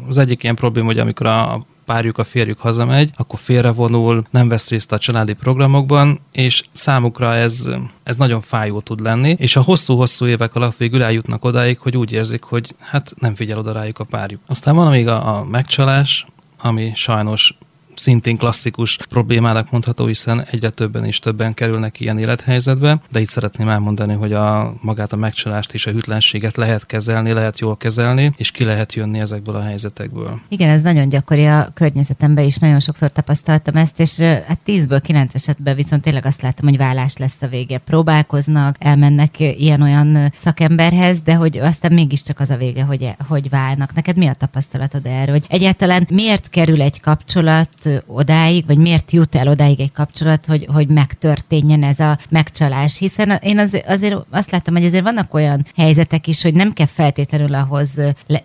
az 0.08 0.18
egyik 0.18 0.42
ilyen 0.42 0.54
probléma, 0.54 0.86
hogy 0.86 0.98
amikor 0.98 1.26
a 1.26 1.64
párjuk, 1.84 2.18
a 2.18 2.24
férjük 2.24 2.58
hazamegy, 2.58 3.10
akkor 3.16 3.38
félrevonul, 3.38 4.24
nem 4.30 4.48
vesz 4.48 4.68
részt 4.68 4.92
a 4.92 4.98
családi 4.98 5.32
programokban, 5.32 6.20
és 6.32 6.62
számukra 6.72 7.34
ez, 7.34 7.68
ez 8.02 8.16
nagyon 8.16 8.40
fájó 8.40 8.80
tud 8.80 9.00
lenni, 9.00 9.34
és 9.38 9.56
a 9.56 9.62
hosszú-hosszú 9.62 10.26
évek 10.26 10.54
alatt 10.54 10.76
végül 10.76 11.02
eljutnak 11.02 11.44
odáig, 11.44 11.78
hogy 11.78 11.96
úgy 11.96 12.12
érzik, 12.12 12.42
hogy 12.42 12.74
hát 12.78 13.14
nem 13.18 13.34
figyel 13.34 13.58
oda 13.58 13.72
rájuk 13.72 13.98
a 13.98 14.04
párjuk. 14.04 14.40
Aztán 14.46 14.74
van 14.74 14.90
még 14.90 15.08
a, 15.08 15.36
a 15.36 15.44
megcsalás, 15.44 16.26
ami 16.58 16.92
sajnos 16.94 17.54
szintén 17.96 18.36
klasszikus 18.36 18.98
problémának 19.08 19.70
mondható, 19.70 20.06
hiszen 20.06 20.44
egyre 20.50 20.70
többen 20.70 21.04
és 21.04 21.18
többen 21.18 21.54
kerülnek 21.54 22.00
ilyen 22.00 22.18
élethelyzetbe, 22.18 23.00
de 23.10 23.20
itt 23.20 23.28
szeretném 23.28 23.68
elmondani, 23.68 24.14
hogy 24.14 24.32
a 24.32 24.74
magát 24.80 25.12
a 25.12 25.16
megcsalást 25.16 25.72
és 25.72 25.86
a 25.86 25.90
hűtlenséget 25.90 26.56
lehet 26.56 26.86
kezelni, 26.86 27.32
lehet 27.32 27.58
jól 27.58 27.76
kezelni, 27.76 28.32
és 28.36 28.50
ki 28.50 28.64
lehet 28.64 28.94
jönni 28.94 29.20
ezekből 29.20 29.54
a 29.54 29.62
helyzetekből. 29.62 30.40
Igen, 30.48 30.68
ez 30.68 30.82
nagyon 30.82 31.08
gyakori 31.08 31.44
a 31.44 31.70
környezetemben 31.74 32.44
is, 32.44 32.56
nagyon 32.56 32.80
sokszor 32.80 33.12
tapasztaltam 33.12 33.74
ezt, 33.74 34.00
és 34.00 34.18
hát 34.20 34.58
10-ből 34.66 35.00
9 35.04 35.34
esetben 35.34 35.76
viszont 35.76 36.02
tényleg 36.02 36.26
azt 36.26 36.42
látom, 36.42 36.68
hogy 36.68 36.76
vállás 36.76 37.16
lesz 37.16 37.42
a 37.42 37.46
vége. 37.48 37.78
Próbálkoznak, 37.78 38.76
elmennek 38.78 39.40
ilyen-olyan 39.40 40.32
szakemberhez, 40.36 41.20
de 41.20 41.34
hogy 41.34 41.58
aztán 41.58 41.92
mégiscsak 41.92 42.40
az 42.40 42.50
a 42.50 42.56
vége, 42.56 42.82
hogy, 42.82 43.10
hogy 43.28 43.48
válnak. 43.48 43.94
Neked 43.94 44.16
mi 44.16 44.26
a 44.26 44.34
tapasztalatod 44.34 45.06
erről? 45.06 45.34
Hogy 45.34 45.46
egyáltalán 45.48 46.06
miért 46.10 46.48
kerül 46.48 46.82
egy 46.82 47.00
kapcsolat 47.00 47.83
jutott 47.84 48.04
odáig, 48.06 48.66
vagy 48.66 48.78
miért 48.78 49.10
jut 49.10 49.34
el 49.34 49.48
odáig 49.48 49.80
egy 49.80 49.92
kapcsolat, 49.92 50.46
hogy, 50.46 50.66
hogy 50.72 50.88
megtörténjen 50.88 51.82
ez 51.82 52.00
a 52.00 52.18
megcsalás. 52.30 52.98
Hiszen 52.98 53.30
én 53.30 53.58
az, 53.58 53.76
azért 53.86 54.16
azt 54.30 54.50
láttam, 54.50 54.74
hogy 54.74 54.84
azért 54.84 55.02
vannak 55.02 55.34
olyan 55.34 55.66
helyzetek 55.76 56.26
is, 56.26 56.42
hogy 56.42 56.54
nem 56.54 56.72
kell 56.72 56.86
feltétlenül 56.86 57.54
ahhoz 57.54 58.00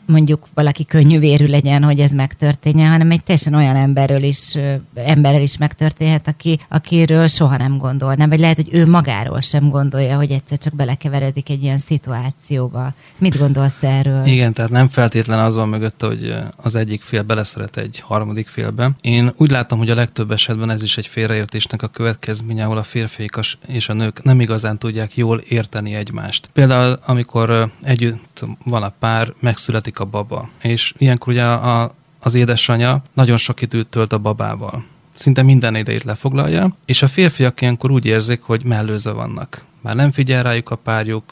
mondjuk 0.06 0.48
valaki 0.54 0.86
könnyűvérű 0.86 1.46
legyen, 1.46 1.84
hogy 1.84 2.00
ez 2.00 2.12
megtörténjen, 2.12 2.90
hanem 2.90 3.12
egy 3.12 3.24
teljesen 3.24 3.54
olyan 3.54 3.76
emberről 3.76 4.24
is, 4.24 4.58
emberrel 4.96 5.42
is 5.42 5.58
megtörténhet, 5.58 6.28
aki, 6.28 6.60
akiről 6.70 7.28
soha 7.28 7.58
nem 7.58 7.78
gondolna, 7.78 8.28
vagy 8.28 8.40
lehet, 8.40 8.56
hogy 8.56 8.70
ő 8.72 8.88
magáról 8.88 9.42
sem 9.42 9.70
gondolja, 9.70 10.16
hogy 10.16 10.32
egyszer 10.32 10.58
csak 10.58 10.76
belekeveredik 10.76 11.50
egy 11.50 11.64
ilyen 11.64 11.78
szituációba. 11.78 12.94
Mit 13.18 13.38
gondolsz 13.38 13.84
erről? 13.84 14.26
Igen, 14.26 14.54
tehát 14.54 14.72
nem 14.72 14.88
feltétlen 14.88 15.40
az 15.40 15.56
van 15.56 15.70
mögött, 15.70 16.02
hogy 16.02 16.36
az 16.56 16.76
egyik 16.76 17.02
fél 17.02 17.22
beleszeret 17.22 17.78
egy 17.78 18.00
harmadik 18.00 18.48
félbe. 18.48 18.92
Én 19.02 19.29
úgy 19.38 19.52
látom, 19.52 19.78
hogy 19.78 19.90
a 19.90 19.96
legtöbb 19.96 20.32
esetben 20.32 20.70
ez 20.70 20.84
is 20.84 20.98
egy 20.98 21.08
félreértésnek 21.08 21.82
a 21.82 21.88
következménye, 21.88 22.64
ahol 22.64 22.78
a 22.78 22.84
férfiak 22.84 23.40
és 23.68 23.90
a 23.90 23.94
nők 23.94 24.24
nem 24.24 24.40
igazán 24.40 24.78
tudják 24.78 25.18
jól 25.18 25.38
érteni 25.38 25.94
egymást. 25.94 26.50
Például, 26.54 27.00
amikor 27.06 27.72
együtt 27.82 28.44
van 28.64 28.84
a 28.84 28.94
pár, 29.00 29.34
megszületik 29.40 30.00
a 30.00 30.06
baba, 30.06 30.50
és 30.62 30.94
ilyenkor 30.98 31.34
ugye 31.34 31.46
a, 31.46 31.96
az 32.20 32.36
édesanyja 32.36 33.04
nagyon 33.14 33.38
sok 33.38 33.62
időt 33.62 33.88
tölt 33.88 34.14
a 34.14 34.18
babával 34.18 34.84
szinte 35.20 35.42
minden 35.42 35.76
idejét 35.76 36.04
lefoglalja, 36.04 36.76
és 36.86 37.02
a 37.02 37.08
férfiak 37.08 37.62
ilyenkor 37.62 37.92
úgy 37.92 38.06
érzik, 38.06 38.42
hogy 38.42 38.64
mellőzve 38.64 39.12
vannak. 39.12 39.66
Már 39.82 39.96
nem 39.96 40.12
figyel 40.12 40.44
rájuk 40.44 40.70
a 40.70 40.76
párjuk, 40.76 41.24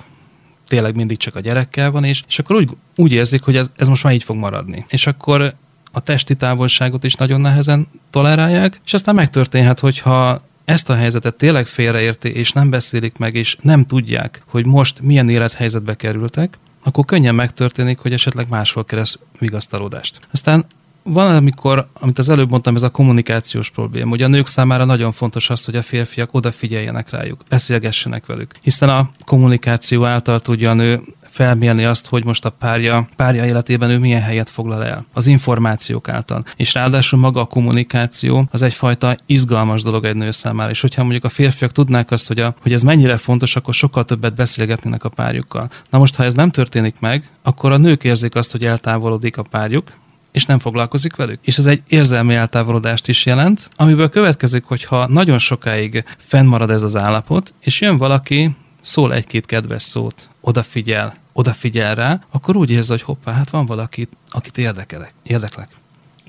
tényleg 0.68 0.96
mindig 0.96 1.18
csak 1.18 1.36
a 1.36 1.40
gyerekkel 1.40 1.92
van, 1.92 2.04
és, 2.04 2.24
és 2.28 2.40
akkor 2.40 2.56
úgy, 2.56 2.70
úgy 2.96 3.12
érzik, 3.12 3.42
hogy 3.42 3.56
ez, 3.56 3.72
ez 3.76 3.88
most 3.88 4.04
már 4.04 4.14
így 4.14 4.24
fog 4.24 4.36
maradni. 4.36 4.86
És 4.90 5.08
akkor 5.08 5.54
a 5.98 6.00
testi 6.00 6.36
távolságot 6.36 7.04
is 7.04 7.14
nagyon 7.14 7.42
nehezen 7.42 7.88
tolerálják, 8.10 8.82
és 8.86 8.94
aztán 8.94 9.16
megtörténhet, 9.16 9.80
hogyha 9.80 10.42
ezt 10.66 10.90
a 10.90 10.96
helyzetet 10.96 11.36
tényleg 11.36 11.68
félreérti, 11.68 12.30
és 12.30 12.52
nem 12.52 12.70
beszélik 12.70 13.18
meg, 13.18 13.36
és 13.36 13.58
nem 13.62 13.86
tudják, 13.86 14.44
hogy 14.48 14.66
most 14.66 15.02
milyen 15.02 15.30
élethelyzetbe 15.30 15.96
kerültek, 15.96 16.58
akkor 16.84 17.06
könnyen 17.06 17.36
megtörténik, 17.36 17.98
hogy 17.98 18.14
esetleg 18.14 18.50
máshol 18.50 18.86
kereszt 18.86 19.20
vigasztalódást. 19.40 20.20
Aztán 20.32 20.66
van, 21.04 21.36
amikor, 21.36 21.88
amit 21.94 22.18
az 22.20 22.30
előbb 22.30 22.50
mondtam, 22.50 22.76
ez 22.76 22.82
a 22.82 22.90
kommunikációs 22.90 23.70
probléma, 23.70 24.10
hogy 24.10 24.22
a 24.22 24.28
nők 24.28 24.48
számára 24.48 24.86
nagyon 24.86 25.12
fontos 25.12 25.50
az, 25.50 25.66
hogy 25.66 25.76
a 25.76 25.82
férfiak 25.82 26.34
odafigyeljenek 26.34 27.10
rájuk, 27.10 27.42
beszélgessenek 27.50 28.26
velük. 28.26 28.52
Hiszen 28.62 28.90
a 28.90 29.10
kommunikáció 29.26 30.06
által 30.06 30.40
tudja 30.40 30.70
a 30.70 30.74
nő 30.74 31.02
felmérni 31.38 31.86
azt, 31.86 32.08
hogy 32.08 32.26
most 32.26 32.46
a 32.46 32.50
párja, 32.50 33.08
párja 33.16 33.46
életében 33.46 33.90
ő 33.90 33.98
milyen 33.98 34.22
helyet 34.22 34.50
foglal 34.50 34.86
el. 34.86 35.06
Az 35.14 35.28
információk 35.28 36.10
által. 36.10 36.46
És 36.56 36.74
ráadásul 36.74 37.20
maga 37.20 37.40
a 37.42 37.46
kommunikáció 37.46 38.48
az 38.52 38.62
egyfajta 38.62 39.16
izgalmas 39.26 39.82
dolog 39.82 40.06
egy 40.06 40.16
nő 40.16 40.32
számára. 40.32 40.70
És 40.70 40.82
hogyha 40.82 41.02
mondjuk 41.02 41.24
a 41.24 41.30
férfiak 41.30 41.72
tudnák 41.72 42.12
azt, 42.12 42.28
hogy, 42.28 42.40
a, 42.40 42.56
hogy 42.62 42.74
ez 42.74 42.84
mennyire 42.84 43.18
fontos, 43.18 43.56
akkor 43.56 43.74
sokkal 43.74 44.06
többet 44.06 44.36
beszélgetnének 44.36 45.04
a 45.04 45.10
párjukkal. 45.10 45.70
Na 45.90 45.98
most, 45.98 46.16
ha 46.16 46.24
ez 46.24 46.34
nem 46.34 46.52
történik 46.52 47.00
meg, 47.00 47.30
akkor 47.44 47.72
a 47.72 47.78
nők 47.78 48.04
érzik 48.04 48.36
azt, 48.36 48.52
hogy 48.52 48.66
eltávolodik 48.66 49.38
a 49.38 49.44
párjuk, 49.44 49.92
és 50.32 50.46
nem 50.46 50.60
foglalkozik 50.60 51.16
velük. 51.16 51.40
És 51.42 51.58
ez 51.58 51.66
egy 51.66 51.82
érzelmi 51.88 52.34
eltávolodást 52.34 53.08
is 53.08 53.26
jelent, 53.26 53.70
amiből 53.76 54.10
következik, 54.10 54.64
hogyha 54.64 55.08
nagyon 55.08 55.38
sokáig 55.38 56.04
fennmarad 56.18 56.70
ez 56.70 56.82
az 56.82 56.96
állapot, 56.96 57.54
és 57.60 57.82
jön 57.82 57.98
valaki, 57.98 58.56
szól 58.82 59.14
egy-két 59.14 59.46
kedves 59.46 59.84
szót, 59.84 60.30
odafigyel, 60.42 61.14
odafigyel 61.38 61.96
rá, 61.96 62.20
akkor 62.32 62.56
úgy 62.56 62.70
érzi, 62.70 62.92
hogy 62.92 63.02
hoppá, 63.02 63.34
hát 63.34 63.50
van 63.50 63.66
valaki, 63.66 64.08
akit 64.30 64.58
érdekelek, 64.58 65.14
érdeklek. 65.24 65.70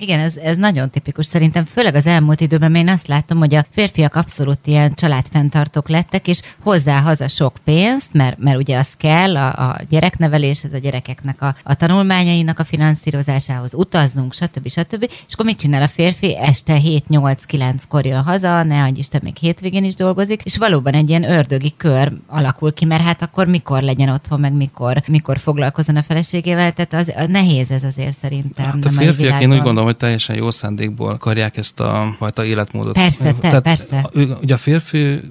Igen, 0.01 0.19
ez, 0.19 0.37
ez 0.37 0.57
nagyon 0.57 0.89
tipikus. 0.89 1.25
Szerintem 1.25 1.65
főleg 1.65 1.95
az 1.95 2.05
elmúlt 2.05 2.41
időben 2.41 2.75
én 2.75 2.89
azt 2.89 3.07
látom, 3.07 3.37
hogy 3.37 3.55
a 3.55 3.65
férfiak 3.69 4.15
abszolút 4.15 4.59
ilyen 4.67 4.93
családfenntartók 4.93 5.89
lettek, 5.89 6.27
és 6.27 6.41
hozzá 6.63 6.99
haza 6.99 7.27
sok 7.27 7.57
pénzt, 7.63 8.13
mert, 8.13 8.37
mert 8.37 8.57
ugye 8.57 8.77
az 8.77 8.89
kell, 8.97 9.37
a, 9.37 9.69
a 9.69 9.79
gyereknevelés, 9.89 10.63
ez 10.63 10.73
a 10.73 10.77
gyerekeknek 10.77 11.41
a, 11.41 11.55
a 11.63 11.75
tanulmányainak 11.75 12.59
a 12.59 12.63
finanszírozásához 12.63 13.73
utazzunk, 13.73 14.33
stb. 14.33 14.67
stb. 14.67 15.03
És 15.27 15.33
akkor 15.33 15.45
mit 15.45 15.59
csinál 15.59 15.81
a 15.81 15.87
férfi? 15.87 16.37
Este 16.37 16.79
7-8-9-kor 16.83 18.05
jön 18.05 18.23
haza, 18.23 18.63
ne 18.63 18.83
adj 18.83 18.99
Isten, 18.99 19.21
még 19.23 19.37
hétvégén 19.37 19.83
is 19.83 19.95
dolgozik, 19.95 20.41
és 20.43 20.57
valóban 20.57 20.93
egy 20.93 21.09
ilyen 21.09 21.31
ördögi 21.31 21.73
kör 21.77 22.11
alakul 22.27 22.73
ki, 22.73 22.85
mert 22.85 23.03
hát 23.03 23.21
akkor 23.21 23.47
mikor 23.47 23.81
legyen 23.81 24.09
otthon, 24.09 24.39
meg 24.39 24.53
mikor, 24.53 25.03
mikor 25.07 25.37
foglalkozon 25.37 25.95
a 25.95 26.03
feleségével, 26.03 26.71
tehát 26.71 26.93
az, 26.93 27.13
az 27.15 27.27
nehéz 27.27 27.71
ez 27.71 27.83
azért 27.83 28.17
szerintem. 28.17 28.65
Hát 28.65 28.85
a 28.85 28.89
férfiak, 28.89 29.41
én 29.41 29.51
úgy 29.51 29.61
gondolom, 29.61 29.88
hogy 29.89 29.97
teljesen 29.97 30.35
jó 30.35 30.51
szándékból 30.51 31.09
akarják 31.09 31.57
ezt 31.57 31.79
a 31.79 32.15
fajta 32.17 32.45
életmódot. 32.45 32.93
Persze, 32.93 33.23
te, 33.23 33.39
Tehát, 33.39 33.61
persze. 33.61 34.09
Ugye 34.41 34.53
a 34.53 34.57
férfi 34.57 35.21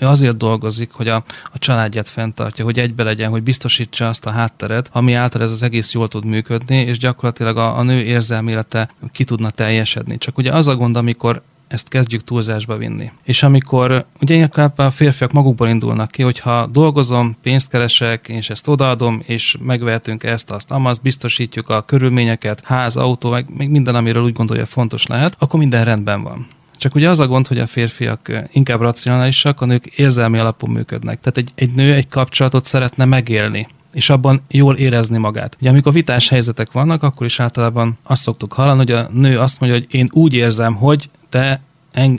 azért 0.00 0.36
dolgozik, 0.36 0.90
hogy 0.92 1.08
a, 1.08 1.24
a 1.52 1.58
családját 1.58 2.08
fenntartja, 2.08 2.64
hogy 2.64 2.78
egybe 2.78 3.02
legyen, 3.02 3.30
hogy 3.30 3.42
biztosítsa 3.42 4.08
azt 4.08 4.26
a 4.26 4.30
hátteret, 4.30 4.90
ami 4.92 5.12
által 5.12 5.42
ez 5.42 5.50
az 5.50 5.62
egész 5.62 5.92
jól 5.92 6.08
tud 6.08 6.24
működni, 6.24 6.76
és 6.76 6.98
gyakorlatilag 6.98 7.56
a, 7.56 7.78
a 7.78 7.82
nő 7.82 8.02
érzelmélete 8.02 8.90
ki 9.12 9.24
tudna 9.24 9.50
teljesedni. 9.50 10.18
Csak 10.18 10.38
ugye 10.38 10.52
az 10.52 10.66
a 10.66 10.76
gond, 10.76 10.96
amikor 10.96 11.42
ezt 11.68 11.88
kezdjük 11.88 12.24
túlzásba 12.24 12.76
vinni. 12.76 13.10
És 13.24 13.42
amikor, 13.42 14.04
ugye 14.20 14.34
inkább 14.34 14.78
a 14.78 14.90
férfiak 14.90 15.32
magukból 15.32 15.68
indulnak 15.68 16.10
ki, 16.10 16.22
hogyha 16.22 16.66
dolgozom, 16.66 17.36
pénzt 17.42 17.70
keresek, 17.70 18.28
és 18.28 18.50
ezt 18.50 18.68
odaadom, 18.68 19.22
és 19.26 19.56
megvehetünk 19.60 20.24
ezt, 20.24 20.50
azt, 20.50 20.70
amazt, 20.70 21.02
biztosítjuk 21.02 21.68
a 21.68 21.82
körülményeket, 21.82 22.62
ház, 22.64 22.96
autó, 22.96 23.30
meg 23.30 23.46
még 23.56 23.68
minden, 23.68 23.94
amiről 23.94 24.22
úgy 24.22 24.32
gondolja 24.32 24.66
fontos 24.66 25.06
lehet, 25.06 25.36
akkor 25.38 25.58
minden 25.58 25.84
rendben 25.84 26.22
van. 26.22 26.46
Csak 26.76 26.94
ugye 26.94 27.08
az 27.08 27.20
a 27.20 27.26
gond, 27.26 27.46
hogy 27.46 27.58
a 27.58 27.66
férfiak 27.66 28.32
inkább 28.52 28.80
racionálisak, 28.80 29.60
a 29.60 29.66
nők 29.66 29.86
érzelmi 29.86 30.38
alapon 30.38 30.70
működnek. 30.70 31.20
Tehát 31.20 31.38
egy, 31.38 31.50
egy 31.54 31.74
nő 31.74 31.94
egy 31.94 32.08
kapcsolatot 32.08 32.64
szeretne 32.64 33.04
megélni 33.04 33.68
és 33.92 34.10
abban 34.10 34.42
jól 34.48 34.76
érezni 34.76 35.18
magát. 35.18 35.56
Ugye 35.60 35.70
amikor 35.70 35.92
vitás 35.92 36.28
helyzetek 36.28 36.72
vannak, 36.72 37.02
akkor 37.02 37.26
is 37.26 37.40
általában 37.40 37.98
azt 38.02 38.22
szoktuk 38.22 38.52
hallani, 38.52 38.78
hogy 38.78 38.90
a 38.90 39.08
nő 39.12 39.38
azt 39.38 39.60
mondja, 39.60 39.78
hogy 39.78 39.94
én 39.94 40.08
úgy 40.12 40.34
érzem, 40.34 40.74
hogy 40.74 41.10
te 41.28 41.60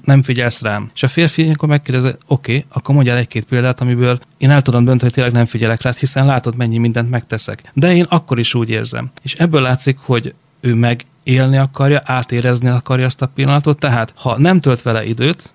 nem 0.04 0.22
figyelsz 0.22 0.62
rám. 0.62 0.92
És 0.96 1.04
a 1.04 1.08
férfi 1.08 1.50
akkor 1.50 1.70
megkérdezi, 1.70 2.08
oké, 2.08 2.56
okay, 2.56 2.66
akkor 2.70 2.96
mondjál 2.96 3.18
egy-két 3.18 3.46
példát, 3.46 3.82
amiből 3.82 4.20
én 4.38 4.50
el 4.50 4.62
tudom 4.62 4.84
dönteni, 4.84 5.02
hogy 5.02 5.14
tényleg 5.14 5.34
nem 5.34 5.46
figyelek 5.46 5.82
rá, 5.82 5.94
hiszen 6.00 6.26
látod, 6.26 6.56
mennyi 6.56 6.78
mindent 6.78 7.10
megteszek. 7.10 7.72
De 7.74 7.96
én 7.96 8.06
akkor 8.10 8.40
is 8.40 8.54
úgy 8.54 8.70
érzem. 8.70 9.12
És 9.22 9.34
ebből 9.34 9.62
látszik, 9.62 9.98
hogy 10.02 10.34
ő 10.60 10.74
megélni 10.74 11.58
akarja, 11.58 12.02
átérezni 12.04 12.70
akarja 12.70 13.06
azt 13.06 13.22
a 13.22 13.28
pillanatot, 13.28 13.80
tehát 13.80 14.14
ha 14.16 14.40
nem 14.40 14.62
tölt 14.62 14.82
vele 14.82 15.06
időt, 15.06 15.54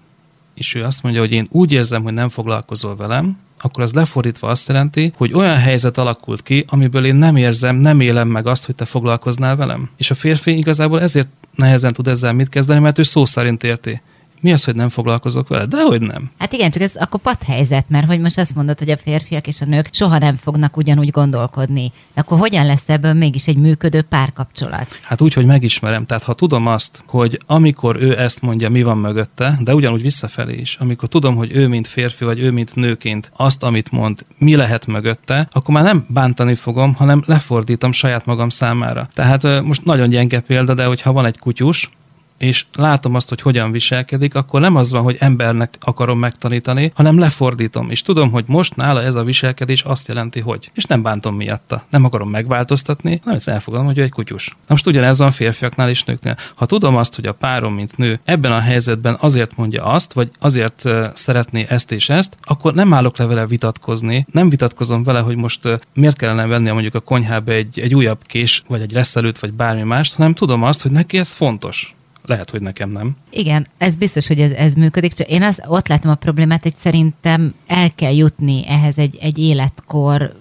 és 0.55 0.75
ő 0.75 0.83
azt 0.83 1.03
mondja, 1.03 1.21
hogy 1.21 1.33
én 1.33 1.47
úgy 1.51 1.73
érzem, 1.73 2.03
hogy 2.03 2.13
nem 2.13 2.29
foglalkozol 2.29 2.97
velem, 2.97 3.39
akkor 3.64 3.83
az 3.83 3.92
lefordítva 3.92 4.49
azt 4.49 4.68
jelenti, 4.68 5.12
hogy 5.16 5.33
olyan 5.35 5.56
helyzet 5.56 5.99
alakult 5.99 6.42
ki, 6.42 6.64
amiből 6.68 7.04
én 7.04 7.14
nem 7.14 7.37
érzem, 7.37 7.76
nem 7.76 8.00
élem 8.00 8.28
meg 8.28 8.47
azt, 8.47 8.66
hogy 8.66 8.75
te 8.75 8.85
foglalkoznál 8.85 9.56
velem. 9.56 9.90
És 9.97 10.11
a 10.11 10.14
férfi 10.14 10.56
igazából 10.56 11.00
ezért 11.00 11.28
nehezen 11.54 11.92
tud 11.92 12.09
ezzel 12.09 12.33
mit 12.33 12.49
kezdeni, 12.49 12.80
mert 12.80 12.99
ő 12.99 13.02
szó 13.02 13.25
szerint 13.25 13.64
érti. 13.64 14.00
Mi 14.45 14.53
az, 14.53 14.65
hogy 14.65 14.75
nem 14.75 14.89
foglalkozok 14.89 15.49
vele? 15.49 15.67
Dehogy 15.67 16.01
nem. 16.01 16.31
Hát 16.39 16.53
igen, 16.53 16.71
csak 16.71 16.83
ez 16.83 16.93
akkor 16.95 17.21
helyzet, 17.47 17.89
mert 17.89 18.07
hogy 18.07 18.21
most 18.21 18.39
azt 18.39 18.55
mondod, 18.55 18.79
hogy 18.79 18.91
a 18.91 18.97
férfiak 18.97 19.47
és 19.47 19.61
a 19.61 19.65
nők 19.65 19.89
soha 19.93 20.19
nem 20.19 20.37
fognak 20.37 20.77
ugyanúgy 20.77 21.11
gondolkodni. 21.11 21.93
De 22.15 22.21
akkor 22.21 22.39
hogyan 22.39 22.67
lesz 22.67 22.89
ebből 22.89 23.13
mégis 23.13 23.47
egy 23.47 23.57
működő 23.57 24.03
párkapcsolat? 24.03 24.99
Hát 25.03 25.21
úgy, 25.21 25.33
hogy 25.33 25.47
megismerem. 25.47 26.07
Tehát 26.07 26.23
ha 26.23 26.35
tudom 26.35 26.67
azt, 26.67 27.03
hogy 27.07 27.41
amikor 27.47 27.97
ő 27.97 28.19
ezt 28.19 28.43
mondja, 28.43 28.71
mi 28.71 28.83
van 28.83 28.99
mögötte, 28.99 29.59
de 29.61 29.75
ugyanúgy 29.75 30.03
visszafelé 30.03 30.57
is, 30.57 30.77
amikor 30.81 31.09
tudom, 31.09 31.37
hogy 31.37 31.57
ő 31.57 31.69
mint 31.69 31.89
férfi, 31.89 32.25
vagy 32.25 32.39
ő 32.39 32.51
mint 32.51 32.75
nőként 32.75 33.31
azt, 33.37 33.63
amit 33.63 33.91
mond, 33.91 34.25
mi 34.39 34.57
lehet 34.57 34.87
mögötte, 34.87 35.49
akkor 35.53 35.75
már 35.75 35.85
nem 35.85 36.07
bántani 36.09 36.55
fogom, 36.55 36.95
hanem 36.95 37.23
lefordítom 37.27 37.93
saját 37.93 38.27
magam 38.27 38.49
számára. 38.49 39.09
Tehát 39.15 39.63
most 39.63 39.85
nagyon 39.85 40.09
gyenge 40.09 40.41
példa, 40.41 40.75
de 40.75 40.85
hogyha 40.85 41.13
van 41.13 41.27
egy 41.27 41.39
kutyus, 41.39 41.91
és 42.38 42.64
látom 42.75 43.14
azt, 43.14 43.29
hogy 43.29 43.41
hogyan 43.41 43.73
viselkedik, 43.73 44.35
akkor 44.35 44.61
nem 44.61 44.76
az 44.76 44.91
van, 44.91 45.03
hogy 45.03 45.17
embernek 45.19 45.76
akarom 45.81 46.19
megtanítani, 46.19 46.93
hanem 46.95 47.19
lefordítom, 47.19 47.91
és 47.91 48.03
tudom, 48.03 48.31
hogy 48.31 48.45
most 48.47 48.76
nála 48.76 49.03
ez 49.03 49.14
a 49.14 49.25
viselkedés 49.25 49.83
azt 49.83 50.09
jelenti, 50.09 50.41
hogy. 50.41 50.71
És 50.75 50.85
nem 50.85 51.03
bántom 51.03 51.37
miatta. 51.37 51.85
Nem 51.91 52.05
akarom 52.05 52.31
megváltoztatni, 52.31 53.19
hanem 53.23 53.37
ezt 53.37 53.49
elfogadom, 53.49 53.87
hogy 53.87 53.99
ő 53.99 54.03
egy 54.03 54.11
kutyus. 54.11 54.49
Na 54.49 54.55
most 54.67 54.87
ugyanez 54.87 55.19
van 55.19 55.31
férfiaknál 55.31 55.88
és 55.88 56.05
nőknél. 56.05 56.37
Ha 56.55 56.67
tudom 56.67 56.97
azt, 56.97 57.14
hogy 57.14 57.26
a 57.26 57.33
párom, 57.33 57.75
mint 57.75 57.97
nő, 57.97 58.21
ebben 58.25 58.53
a 58.53 58.61
helyzetben 58.61 59.17
azért 59.21 59.57
mondja 59.57 59.85
azt, 59.85 60.12
vagy 60.12 60.31
azért 60.38 60.83
szeretné 61.14 61.67
ezt 61.69 61.93
és 61.93 62.09
ezt, 62.09 62.37
akkor 62.43 62.75
nem 62.75 62.93
állok 62.95 63.19
le 63.19 63.26
vele 63.26 63.47
vitatkozni, 63.47 64.26
nem 64.33 64.49
vitatkozom 64.49 65.05
vele, 65.05 65.21
hogy 65.21 65.37
most 65.37 65.69
miért 65.95 66.17
kellene 66.17 66.47
venni 66.47 66.71
mondjuk 66.71 66.95
a 66.95 67.00
konyhába 67.00 67.53
egy, 67.53 67.81
egy 67.81 67.95
újabb 67.95 68.19
kés, 68.26 68.62
vagy 68.69 68.81
egy 68.81 68.93
reszelőt, 68.93 69.38
vagy 69.38 69.53
bármi 69.53 69.83
mást, 69.83 70.14
hanem 70.14 70.35
tudom 70.35 70.62
azt, 70.62 70.83
hogy 70.83 70.91
neki 70.91 71.19
ez 71.19 71.33
fontos. 71.33 71.95
Lehet, 72.26 72.50
hogy 72.50 72.61
nekem 72.61 72.90
nem. 72.90 73.16
Igen, 73.31 73.66
ez 73.78 73.97
biztos, 73.97 74.26
hogy 74.26 74.40
ez, 74.40 74.50
ez 74.50 74.75
működik. 74.75 75.12
Csak 75.12 75.28
én 75.28 75.43
az, 75.43 75.61
ott 75.66 75.88
látom 75.88 76.11
a 76.11 76.14
problémát, 76.14 76.62
hogy 76.62 76.76
szerintem 76.76 77.54
el 77.66 77.95
kell 77.95 78.14
jutni 78.14 78.64
ehhez 78.69 78.99
egy, 78.99 79.19
egy 79.21 79.38
életkor 79.38 80.35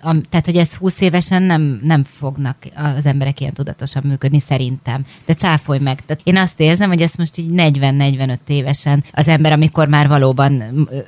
am, 0.00 0.22
tehát 0.22 0.44
hogy 0.44 0.56
ez 0.56 0.74
20 0.74 1.00
évesen 1.00 1.42
nem, 1.42 1.80
nem 1.82 2.04
fognak 2.04 2.56
az 2.96 3.06
emberek 3.06 3.40
ilyen 3.40 3.52
tudatosan 3.52 4.02
működni, 4.06 4.40
szerintem. 4.40 5.06
De 5.26 5.34
cáfolj 5.34 5.78
meg. 5.78 6.04
Tehát 6.06 6.22
én 6.24 6.36
azt 6.36 6.60
érzem, 6.60 6.88
hogy 6.88 7.00
ezt 7.00 7.18
most 7.18 7.38
így 7.38 7.50
40-45 7.56 8.38
évesen 8.46 9.04
az 9.12 9.28
ember, 9.28 9.52
amikor 9.52 9.88
már 9.88 10.08
valóban 10.08 10.62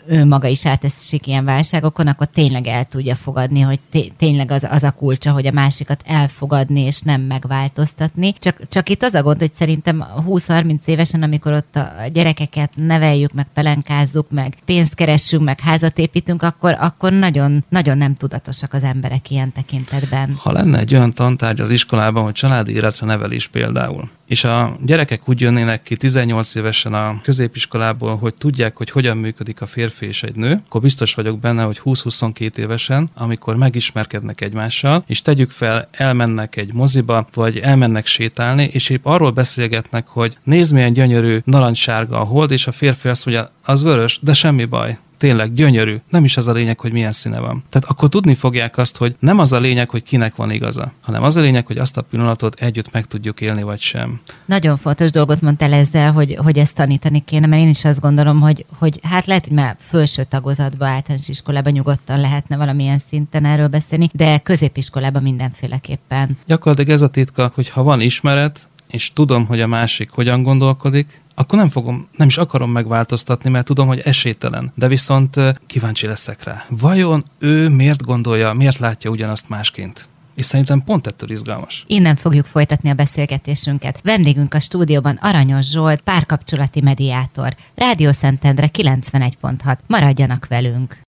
ő 0.07 0.25
maga 0.25 0.49
is 0.49 0.67
átesik 0.67 1.27
ilyen 1.27 1.45
válságokon, 1.45 2.07
akkor 2.07 2.27
tényleg 2.27 2.67
el 2.67 2.85
tudja 2.85 3.15
fogadni, 3.15 3.61
hogy 3.61 3.81
tényleg 4.17 4.51
az, 4.51 4.67
az 4.71 4.83
a 4.83 4.91
kulcsa, 4.91 5.33
hogy 5.33 5.47
a 5.47 5.53
másikat 5.53 6.03
elfogadni 6.07 6.81
és 6.81 7.01
nem 7.01 7.21
megváltoztatni. 7.21 8.33
Csak, 8.39 8.69
csak 8.69 8.89
itt 8.89 9.03
az 9.03 9.15
a 9.15 9.23
gond, 9.23 9.39
hogy 9.39 9.53
szerintem 9.53 10.05
20-30 10.29 10.79
évesen, 10.85 11.23
amikor 11.23 11.53
ott 11.53 11.77
a 11.77 11.93
gyerekeket 12.13 12.73
neveljük, 12.77 13.33
meg 13.33 13.47
pelenkázzuk, 13.55 14.31
meg 14.31 14.57
pénzt 14.65 14.95
keressünk, 14.95 15.45
meg 15.45 15.61
házat 15.61 15.99
építünk, 15.99 16.43
akkor, 16.43 16.77
akkor 16.81 17.13
nagyon, 17.13 17.65
nagyon 17.69 17.99
nem 17.99 18.15
tudatosak 18.27 18.73
az 18.73 18.83
emberek 18.83 19.31
ilyen 19.31 19.53
tekintetben. 19.53 20.33
Ha 20.39 20.53
lenne 20.53 20.79
egy 20.79 20.95
olyan 20.95 21.13
tantárgy 21.13 21.61
az 21.61 21.71
iskolában, 21.71 22.25
hogy 22.25 22.33
családi 22.33 22.73
életre 22.73 23.07
nevelés 23.07 23.47
például, 23.47 24.09
és 24.27 24.45
a 24.45 24.77
gyerekek 24.85 25.29
úgy 25.29 25.41
jönnének 25.41 25.83
ki 25.83 25.97
18 25.97 26.55
évesen 26.55 26.95
a 26.95 27.21
középiskolából, 27.23 28.17
hogy 28.17 28.35
tudják, 28.35 28.77
hogy 28.77 28.91
hogyan 28.91 29.17
működik 29.17 29.61
a 29.61 29.67
férfi 29.67 30.07
és 30.07 30.23
egy 30.23 30.35
nő, 30.35 30.61
akkor 30.67 30.81
biztos 30.81 31.15
vagyok 31.15 31.39
benne, 31.39 31.63
hogy 31.63 31.81
20-22 31.85 32.57
évesen, 32.57 33.09
amikor 33.15 33.57
megismerkednek 33.57 34.41
egymással, 34.41 35.05
és 35.07 35.23
tegyük 35.23 35.51
fel, 35.51 35.89
elmennek 35.91 36.57
egy 36.57 36.73
moziba, 36.73 37.27
vagy 37.35 37.59
elmennek 37.59 38.07
sétálni, 38.07 38.69
és 38.73 38.89
épp 38.89 39.07
arról 39.07 39.31
beszélgetnek, 39.31 40.07
hogy 40.07 40.39
nézd 40.45 40.75
milyen 40.75 40.93
gyönyörű 40.93 41.39
narancssárga 41.45 42.21
a 42.21 42.25
hold, 42.25 42.51
és 42.51 42.67
a 42.67 42.73
férfi 42.73 43.09
azt 43.09 43.27
mondja, 43.27 43.51
az 43.65 43.83
vörös, 43.83 44.19
de 44.23 44.33
semmi 44.33 44.65
baj 44.65 44.99
tényleg 45.19 45.53
gyönyörű, 45.53 45.97
nem 46.09 46.25
is 46.25 46.37
az 46.37 46.47
a 46.47 46.53
lényeg, 46.53 46.81
hogy 46.81 46.93
milyen 46.93 47.13
színe 47.13 47.39
van. 47.39 47.65
Tehát 47.69 47.89
akkor 47.89 48.09
tudni 48.09 48.35
fogják 48.35 48.79
azt, 48.79 48.97
hogy 48.97 49.17
nem 49.19 49.39
az 49.39 49.53
a 49.53 49.59
lényeg, 49.59 49.91
hogy 49.91 50.03
kinek 50.03 50.37
van 50.37 50.51
igaza, 50.51 50.93
hanem 51.01 51.23
az 51.23 51.37
a 51.37 51.41
lényeg, 51.41 51.67
hogy 51.67 51.79
azt 51.79 51.97
a 51.97 52.03
pillanatot 52.03 52.61
együtt 52.61 52.93
meg 52.93 53.07
tudjuk 53.07 53.41
élni, 53.41 53.63
vagy 53.63 53.81
sem. 53.81 54.21
Nagyon 54.45 54.77
fontos 54.77 55.11
dolgot 55.11 55.41
mondtál 55.41 55.73
ezzel, 55.73 56.13
hogy, 56.13 56.39
hogy 56.43 56.59
ezt 56.59 56.75
tanítani 56.75 57.25
kéne, 57.25 57.47
mert 57.47 57.63
én 57.63 57.69
is 57.69 57.85
azt 57.85 58.01
gondolom, 58.01 58.41
hogy, 58.41 58.65
hogy 58.79 59.01
hát 59.03 59.27
lehet, 59.27 59.47
hogy 59.47 59.57
már 59.57 59.77
felső 59.79 60.25
tagozatban, 60.25 60.89
általános 60.89 61.29
iskolában 61.29 61.73
nyugodtan 61.73 62.21
lehetne 62.21 62.57
valamilyen 62.57 62.99
szinten 62.99 63.45
erről 63.45 63.69
beszélni, 63.69 64.09
de 64.13 64.39
középiskolában 64.39 65.23
mindenféleképpen. 65.23 66.37
Gyakorlatilag 66.47 66.91
ez 66.91 67.03
a 67.03 67.09
titka, 67.09 67.51
hogy 67.55 67.69
ha 67.69 67.83
van 67.83 68.01
ismeret, 68.01 68.69
és 68.91 69.13
tudom, 69.13 69.47
hogy 69.47 69.61
a 69.61 69.67
másik 69.67 70.11
hogyan 70.11 70.43
gondolkodik, 70.43 71.21
akkor 71.35 71.59
nem 71.59 71.69
fogom, 71.69 72.09
nem 72.17 72.27
is 72.27 72.39
akarom 72.39 72.71
megváltoztatni, 72.71 73.51
mert 73.51 73.67
tudom, 73.67 73.87
hogy 73.87 73.99
esélytelen. 73.99 74.73
De 74.75 74.89
viszont 74.89 75.41
kíváncsi 75.67 76.07
leszek 76.07 76.43
rá. 76.45 76.65
Vajon 76.69 77.25
ő 77.39 77.69
miért 77.69 78.03
gondolja, 78.03 78.53
miért 78.53 78.79
látja 78.79 79.11
ugyanazt 79.11 79.49
másként? 79.49 80.09
és 80.37 80.45
szerintem 80.45 80.83
pont 80.85 81.07
ettől 81.07 81.31
izgalmas. 81.31 81.85
Innen 81.87 82.17
fogjuk 82.17 82.47
folytatni 82.47 82.91
a 82.91 82.95
beszélgetésünket. 82.95 84.01
Vendégünk 84.03 84.55
a 84.55 84.61
stúdióban 84.61 85.19
Aranyos 85.21 85.71
Zsolt, 85.71 86.01
párkapcsolati 86.01 86.81
mediátor. 86.81 87.57
Rádió 87.75 88.13
Szentendre 88.13 88.71
91.6. 88.73 89.79
Maradjanak 89.87 90.47
velünk! 90.47 91.06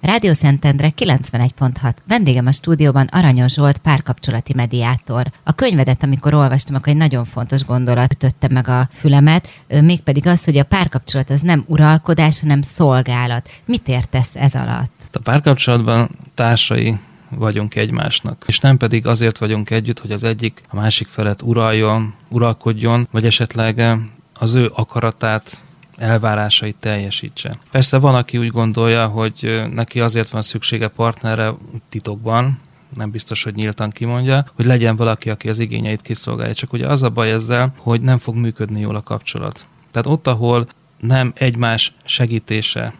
Rádió 0.00 0.32
Szentendre 0.32 0.92
91.6. 0.98 1.92
Vendégem 2.08 2.46
a 2.46 2.52
stúdióban 2.52 3.06
Aranyos 3.10 3.52
Zsolt, 3.52 3.78
párkapcsolati 3.78 4.54
mediátor. 4.54 5.26
A 5.44 5.52
könyvedet, 5.52 6.02
amikor 6.02 6.34
olvastam, 6.34 6.74
akkor 6.74 6.88
egy 6.88 6.96
nagyon 6.96 7.24
fontos 7.24 7.64
gondolat 7.64 8.12
ütötte 8.12 8.48
meg 8.48 8.68
a 8.68 8.88
fülemet, 8.92 9.48
mégpedig 9.80 10.26
az, 10.26 10.44
hogy 10.44 10.58
a 10.58 10.64
párkapcsolat 10.64 11.30
az 11.30 11.40
nem 11.40 11.64
uralkodás, 11.66 12.40
hanem 12.40 12.62
szolgálat. 12.62 13.50
Mit 13.64 13.88
értesz 13.88 14.30
ez 14.34 14.54
alatt? 14.54 15.08
A 15.12 15.18
párkapcsolatban 15.18 16.10
társai 16.34 16.98
vagyunk 17.28 17.74
egymásnak. 17.74 18.44
És 18.46 18.58
nem 18.58 18.76
pedig 18.76 19.06
azért 19.06 19.38
vagyunk 19.38 19.70
együtt, 19.70 19.98
hogy 19.98 20.12
az 20.12 20.22
egyik 20.22 20.62
a 20.68 20.76
másik 20.76 21.08
felet 21.08 21.42
uraljon, 21.42 22.14
uralkodjon, 22.28 23.08
vagy 23.10 23.26
esetleg 23.26 23.98
az 24.38 24.54
ő 24.54 24.70
akaratát 24.74 25.64
elvárásait 25.96 26.76
teljesítse. 26.76 27.58
Persze 27.70 27.98
van, 27.98 28.14
aki 28.14 28.38
úgy 28.38 28.50
gondolja, 28.50 29.06
hogy 29.06 29.64
neki 29.72 30.00
azért 30.00 30.30
van 30.30 30.42
szüksége 30.42 30.88
partnerre 30.88 31.54
titokban, 31.88 32.58
nem 32.96 33.10
biztos, 33.10 33.42
hogy 33.42 33.54
nyíltan 33.54 33.90
kimondja, 33.90 34.46
hogy 34.54 34.64
legyen 34.64 34.96
valaki, 34.96 35.30
aki 35.30 35.48
az 35.48 35.58
igényeit 35.58 36.02
kiszolgálja. 36.02 36.54
Csak 36.54 36.72
ugye 36.72 36.86
az 36.86 37.02
a 37.02 37.10
baj 37.10 37.32
ezzel, 37.32 37.72
hogy 37.78 38.00
nem 38.00 38.18
fog 38.18 38.34
működni 38.34 38.80
jól 38.80 38.96
a 38.96 39.02
kapcsolat. 39.02 39.66
Tehát 39.90 40.06
ott, 40.06 40.26
ahol 40.26 40.66
nem 41.00 41.32
egymás 41.36 41.92
segítése, 42.04 42.94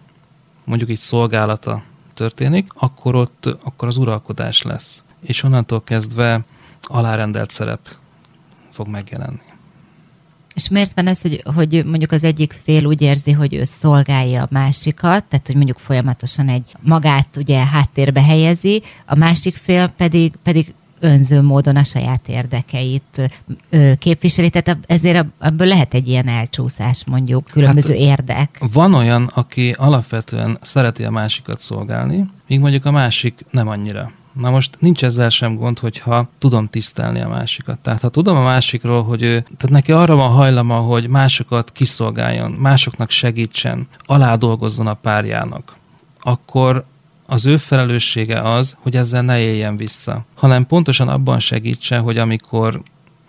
mondjuk 0.65 0.91
így 0.91 0.99
szolgálata 0.99 1.83
történik, 2.15 2.71
akkor 2.75 3.15
ott 3.15 3.47
akkor 3.63 3.89
az 3.89 3.97
uralkodás 3.97 4.63
lesz. 4.63 5.05
És 5.21 5.43
onnantól 5.43 5.83
kezdve 5.83 6.45
alárendelt 6.81 7.51
szerep 7.51 7.81
fog 8.71 8.89
megjelenni. 8.89 9.41
És 10.57 10.69
miért 10.69 10.95
van 10.95 11.07
ez, 11.07 11.21
hogy, 11.21 11.43
hogy 11.55 11.85
mondjuk 11.85 12.13
az 12.13 12.25
egyik 12.25 12.61
fél 12.65 12.85
úgy 12.85 13.03
érzi, 13.03 13.33
hogy 13.33 13.55
ő 13.55 13.65
szolgálja 13.65 14.43
a 14.43 14.49
másikat, 14.51 15.27
tehát 15.27 15.47
hogy 15.47 15.55
mondjuk 15.55 15.79
folyamatosan 15.79 16.49
egy 16.49 16.73
magát 16.81 17.37
ugye 17.37 17.65
háttérbe 17.65 18.23
helyezi, 18.23 18.83
a 19.07 19.15
másik 19.15 19.57
fél 19.57 19.89
pedig, 19.97 20.33
pedig 20.43 20.75
önző 21.01 21.43
módon 21.43 21.77
a 21.77 21.85
saját 21.85 22.29
érdekeit 22.29 23.31
képviseli, 23.99 24.51
tehát 24.51 24.79
ezért 24.87 25.27
ebből 25.39 25.67
lehet 25.67 25.95
egy 25.95 26.09
ilyen 26.09 26.29
elcsúszás 26.29 27.05
mondjuk, 27.05 27.45
különböző 27.45 27.93
hát, 27.93 28.03
érdek. 28.03 28.59
Van 28.73 28.95
olyan, 28.95 29.31
aki 29.35 29.75
alapvetően 29.79 30.59
szereti 30.61 31.05
a 31.05 31.11
másikat 31.11 31.61
szolgálni, 31.61 32.27
míg 32.49 32.61
mondjuk 32.61 32.85
a 32.85 32.91
másik 32.91 33.45
nem 33.51 33.69
annyira. 33.69 34.13
Na 34.39 34.51
most 34.51 34.77
nincs 34.79 35.05
ezzel 35.05 35.29
sem 35.29 35.57
gond, 35.57 35.79
hogyha 35.79 36.29
tudom 36.39 36.69
tisztelni 36.69 37.21
a 37.21 37.29
másikat. 37.29 37.79
Tehát 37.79 38.01
ha 38.01 38.09
tudom 38.09 38.37
a 38.37 38.43
másikról, 38.43 39.05
hogy 39.05 39.23
ő, 39.23 39.41
tehát 39.41 39.69
neki 39.69 39.93
arra 39.93 40.15
van 40.15 40.31
hajlama, 40.31 40.77
hogy 40.77 41.09
másokat 41.09 41.73
kiszolgáljon, 41.73 42.53
másoknak 42.53 43.11
segítsen, 43.11 43.89
alá 43.99 44.35
dolgozzon 44.37 44.87
a 44.87 44.95
párjának, 44.95 45.77
akkor 46.21 46.85
az 47.27 47.47
ő 47.47 47.57
felelőssége 47.57 48.41
az, 48.41 48.77
hogy 48.81 48.97
ezzel 48.97 49.23
ne 49.23 49.39
éljen 49.39 49.77
vissza, 49.77 50.25
hanem 50.35 50.67
pontosan 50.67 51.09
abban 51.09 51.39
segítse, 51.39 51.99
hogy 51.99 52.19
amikor 52.19 52.81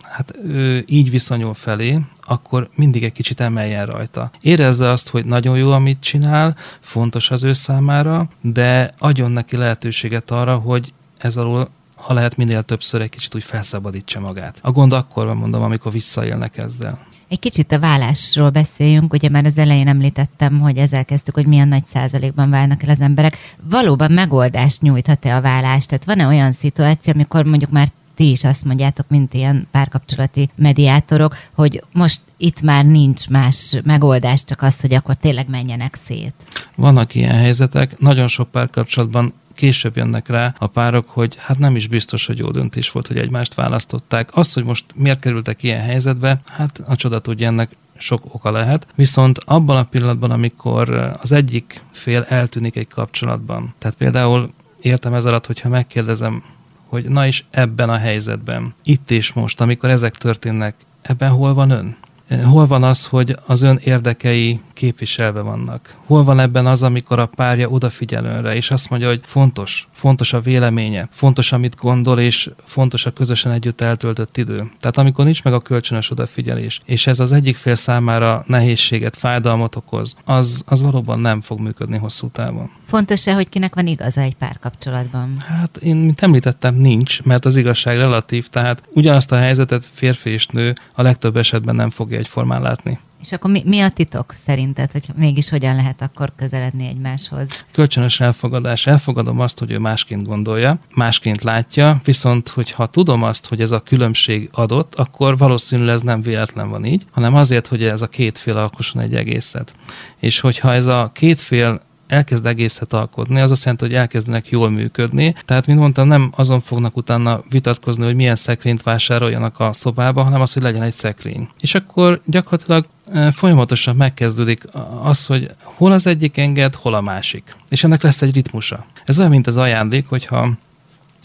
hát 0.02 0.34
ő 0.44 0.84
így 0.86 1.10
viszonyul 1.10 1.54
felé, 1.54 2.00
akkor 2.22 2.68
mindig 2.74 3.04
egy 3.04 3.12
kicsit 3.12 3.40
emeljen 3.40 3.86
rajta. 3.86 4.30
Érezze 4.40 4.88
azt, 4.88 5.08
hogy 5.08 5.24
nagyon 5.24 5.56
jó, 5.56 5.70
amit 5.70 6.00
csinál, 6.00 6.56
fontos 6.80 7.30
az 7.30 7.42
ő 7.42 7.52
számára, 7.52 8.28
de 8.40 8.90
adjon 8.98 9.30
neki 9.30 9.56
lehetőséget 9.56 10.30
arra, 10.30 10.56
hogy 10.56 10.92
ez 11.18 11.36
alól 11.36 11.68
ha 11.98 12.14
lehet 12.14 12.36
minél 12.36 12.62
többször 12.62 13.00
egy 13.00 13.08
kicsit 13.08 13.34
úgy 13.34 13.42
felszabadítsa 13.42 14.20
magát. 14.20 14.58
A 14.62 14.70
gond 14.70 14.92
akkor 14.92 15.26
van, 15.26 15.36
mondom, 15.36 15.62
amikor 15.62 15.92
visszaélnek 15.92 16.58
ezzel. 16.58 17.06
Egy 17.28 17.38
kicsit 17.38 17.72
a 17.72 17.78
vállásról 17.78 18.50
beszéljünk, 18.50 19.12
ugye 19.12 19.28
már 19.28 19.44
az 19.44 19.58
elején 19.58 19.88
említettem, 19.88 20.60
hogy 20.60 20.76
ezzel 20.76 21.04
kezdtük, 21.04 21.34
hogy 21.34 21.46
milyen 21.46 21.68
nagy 21.68 21.84
százalékban 21.86 22.50
válnak 22.50 22.82
el 22.82 22.90
az 22.90 23.00
emberek. 23.00 23.36
Valóban 23.62 24.12
megoldást 24.12 24.80
nyújthat-e 24.80 25.36
a 25.36 25.40
vállás? 25.40 25.86
Tehát 25.86 26.04
van-e 26.04 26.26
olyan 26.26 26.52
szituáció, 26.52 27.12
amikor 27.12 27.44
mondjuk 27.44 27.70
már 27.70 27.88
ti 28.14 28.30
is 28.30 28.44
azt 28.44 28.64
mondjátok, 28.64 29.08
mint 29.08 29.34
ilyen 29.34 29.68
párkapcsolati 29.70 30.50
mediátorok, 30.56 31.36
hogy 31.54 31.84
most 31.92 32.20
itt 32.36 32.60
már 32.60 32.84
nincs 32.84 33.28
más 33.28 33.80
megoldás, 33.84 34.44
csak 34.44 34.62
az, 34.62 34.80
hogy 34.80 34.94
akkor 34.94 35.14
tényleg 35.14 35.48
menjenek 35.48 35.98
szét. 36.04 36.34
Vannak 36.76 37.14
ilyen 37.14 37.36
helyzetek, 37.36 37.98
nagyon 37.98 38.28
sok 38.28 38.50
párkapcsolatban 38.50 39.32
később 39.58 39.96
jönnek 39.96 40.28
rá 40.28 40.54
a 40.58 40.66
párok, 40.66 41.08
hogy 41.08 41.36
hát 41.38 41.58
nem 41.58 41.76
is 41.76 41.86
biztos, 41.86 42.26
hogy 42.26 42.38
jó 42.38 42.50
döntés 42.50 42.90
volt, 42.90 43.06
hogy 43.06 43.16
egymást 43.16 43.54
választották. 43.54 44.36
Az, 44.36 44.52
hogy 44.52 44.64
most 44.64 44.84
miért 44.94 45.20
kerültek 45.20 45.62
ilyen 45.62 45.82
helyzetbe, 45.82 46.40
hát 46.46 46.82
a 46.86 46.96
csoda 46.96 47.20
tudja 47.20 47.46
ennek 47.46 47.70
sok 47.96 48.34
oka 48.34 48.50
lehet, 48.50 48.86
viszont 48.94 49.38
abban 49.44 49.76
a 49.76 49.84
pillanatban, 49.84 50.30
amikor 50.30 51.16
az 51.20 51.32
egyik 51.32 51.82
fél 51.92 52.22
eltűnik 52.28 52.76
egy 52.76 52.88
kapcsolatban, 52.88 53.74
tehát 53.78 53.96
például 53.96 54.52
értem 54.80 55.14
ez 55.14 55.24
alatt, 55.24 55.46
hogyha 55.46 55.68
megkérdezem, 55.68 56.42
hogy 56.86 57.08
na 57.08 57.26
is 57.26 57.46
ebben 57.50 57.90
a 57.90 57.96
helyzetben, 57.96 58.74
itt 58.82 59.10
és 59.10 59.32
most, 59.32 59.60
amikor 59.60 59.90
ezek 59.90 60.16
történnek, 60.16 60.74
ebben 61.02 61.30
hol 61.30 61.54
van 61.54 61.70
ön? 61.70 61.96
Hol 62.28 62.66
van 62.66 62.82
az, 62.82 63.06
hogy 63.06 63.36
az 63.46 63.62
ön 63.62 63.80
érdekei 63.84 64.60
képviselve 64.72 65.40
vannak? 65.40 65.96
Hol 66.06 66.24
van 66.24 66.40
ebben 66.40 66.66
az, 66.66 66.82
amikor 66.82 67.18
a 67.18 67.26
párja 67.26 67.68
odafigyel 67.68 68.24
önre, 68.24 68.54
és 68.54 68.70
azt 68.70 68.90
mondja, 68.90 69.08
hogy 69.08 69.20
fontos, 69.24 69.88
fontos 69.92 70.32
a 70.32 70.40
véleménye, 70.40 71.08
fontos, 71.10 71.52
amit 71.52 71.76
gondol, 71.76 72.18
és 72.20 72.50
fontos 72.64 73.06
a 73.06 73.10
közösen 73.10 73.52
együtt 73.52 73.80
eltöltött 73.80 74.36
idő. 74.36 74.56
Tehát 74.56 74.96
amikor 74.96 75.24
nincs 75.24 75.44
meg 75.44 75.52
a 75.52 75.60
kölcsönös 75.60 76.10
odafigyelés, 76.10 76.80
és 76.84 77.06
ez 77.06 77.20
az 77.20 77.32
egyik 77.32 77.56
fél 77.56 77.74
számára 77.74 78.44
nehézséget, 78.46 79.16
fájdalmat 79.16 79.76
okoz, 79.76 80.16
az, 80.24 80.62
az 80.66 80.82
valóban 80.82 81.20
nem 81.20 81.40
fog 81.40 81.60
működni 81.60 81.98
hosszú 81.98 82.28
távon. 82.28 82.70
Fontos-e, 82.86 83.34
hogy 83.34 83.48
kinek 83.48 83.74
van 83.74 83.86
igaza 83.86 84.20
egy 84.20 84.34
párkapcsolatban? 84.34 85.32
Hát 85.46 85.76
én, 85.76 85.96
mint 85.96 86.22
említettem, 86.22 86.74
nincs, 86.74 87.22
mert 87.22 87.44
az 87.44 87.56
igazság 87.56 87.96
relatív, 87.96 88.48
tehát 88.48 88.82
ugyanazt 88.92 89.32
a 89.32 89.36
helyzetet 89.36 89.88
férfi 89.92 90.30
és 90.30 90.46
nő 90.46 90.72
a 90.94 91.02
legtöbb 91.02 91.36
esetben 91.36 91.74
nem 91.74 91.90
fogja 91.90 92.17
egyformán 92.18 92.62
látni. 92.62 92.98
És 93.20 93.32
akkor 93.32 93.50
mi, 93.50 93.62
mi 93.66 93.80
a 93.80 93.88
titok 93.88 94.34
szerinted, 94.44 94.92
hogy 94.92 95.08
mégis 95.16 95.48
hogyan 95.48 95.74
lehet 95.74 96.02
akkor 96.02 96.32
közeledni 96.36 96.86
egymáshoz? 96.86 97.48
Kölcsönös 97.72 98.20
elfogadás. 98.20 98.86
Elfogadom 98.86 99.40
azt, 99.40 99.58
hogy 99.58 99.70
ő 99.70 99.78
másként 99.78 100.26
gondolja, 100.26 100.78
másként 100.94 101.42
látja, 101.42 102.00
viszont 102.04 102.48
hogyha 102.48 102.86
tudom 102.86 103.22
azt, 103.22 103.46
hogy 103.46 103.60
ez 103.60 103.70
a 103.70 103.80
különbség 103.80 104.48
adott, 104.52 104.94
akkor 104.94 105.38
valószínűleg 105.38 105.94
ez 105.94 106.02
nem 106.02 106.22
véletlen 106.22 106.68
van 106.68 106.84
így, 106.84 107.04
hanem 107.10 107.34
azért, 107.34 107.66
hogy 107.66 107.84
ez 107.84 108.02
a 108.02 108.06
két 108.08 108.38
fél 108.38 108.56
alkosson 108.56 109.02
egy 109.02 109.14
egészet. 109.14 109.74
És 110.18 110.40
hogyha 110.40 110.72
ez 110.72 110.86
a 110.86 111.10
két 111.14 111.40
fél 111.40 111.80
elkezd 112.08 112.46
egészet 112.46 112.92
alkotni, 112.92 113.40
az 113.40 113.50
azt 113.50 113.64
jelenti, 113.64 113.84
hogy 113.84 113.94
elkezdenek 113.94 114.48
jól 114.48 114.70
működni. 114.70 115.34
Tehát, 115.44 115.66
mint 115.66 115.78
mondtam, 115.78 116.08
nem 116.08 116.30
azon 116.36 116.60
fognak 116.60 116.96
utána 116.96 117.42
vitatkozni, 117.50 118.04
hogy 118.04 118.14
milyen 118.14 118.36
szekrényt 118.36 118.82
vásároljanak 118.82 119.60
a 119.60 119.72
szobába, 119.72 120.22
hanem 120.22 120.40
az, 120.40 120.52
hogy 120.52 120.62
legyen 120.62 120.82
egy 120.82 120.94
szekrény. 120.94 121.48
És 121.60 121.74
akkor 121.74 122.20
gyakorlatilag 122.24 122.84
e, 123.12 123.30
folyamatosan 123.30 123.96
megkezdődik 123.96 124.64
az, 125.02 125.26
hogy 125.26 125.50
hol 125.62 125.92
az 125.92 126.06
egyik 126.06 126.36
enged, 126.36 126.74
hol 126.74 126.94
a 126.94 127.00
másik. 127.00 127.56
És 127.68 127.84
ennek 127.84 128.02
lesz 128.02 128.22
egy 128.22 128.34
ritmusa. 128.34 128.86
Ez 129.04 129.18
olyan, 129.18 129.30
mint 129.30 129.46
az 129.46 129.56
ajándék, 129.56 130.06
hogyha 130.08 130.50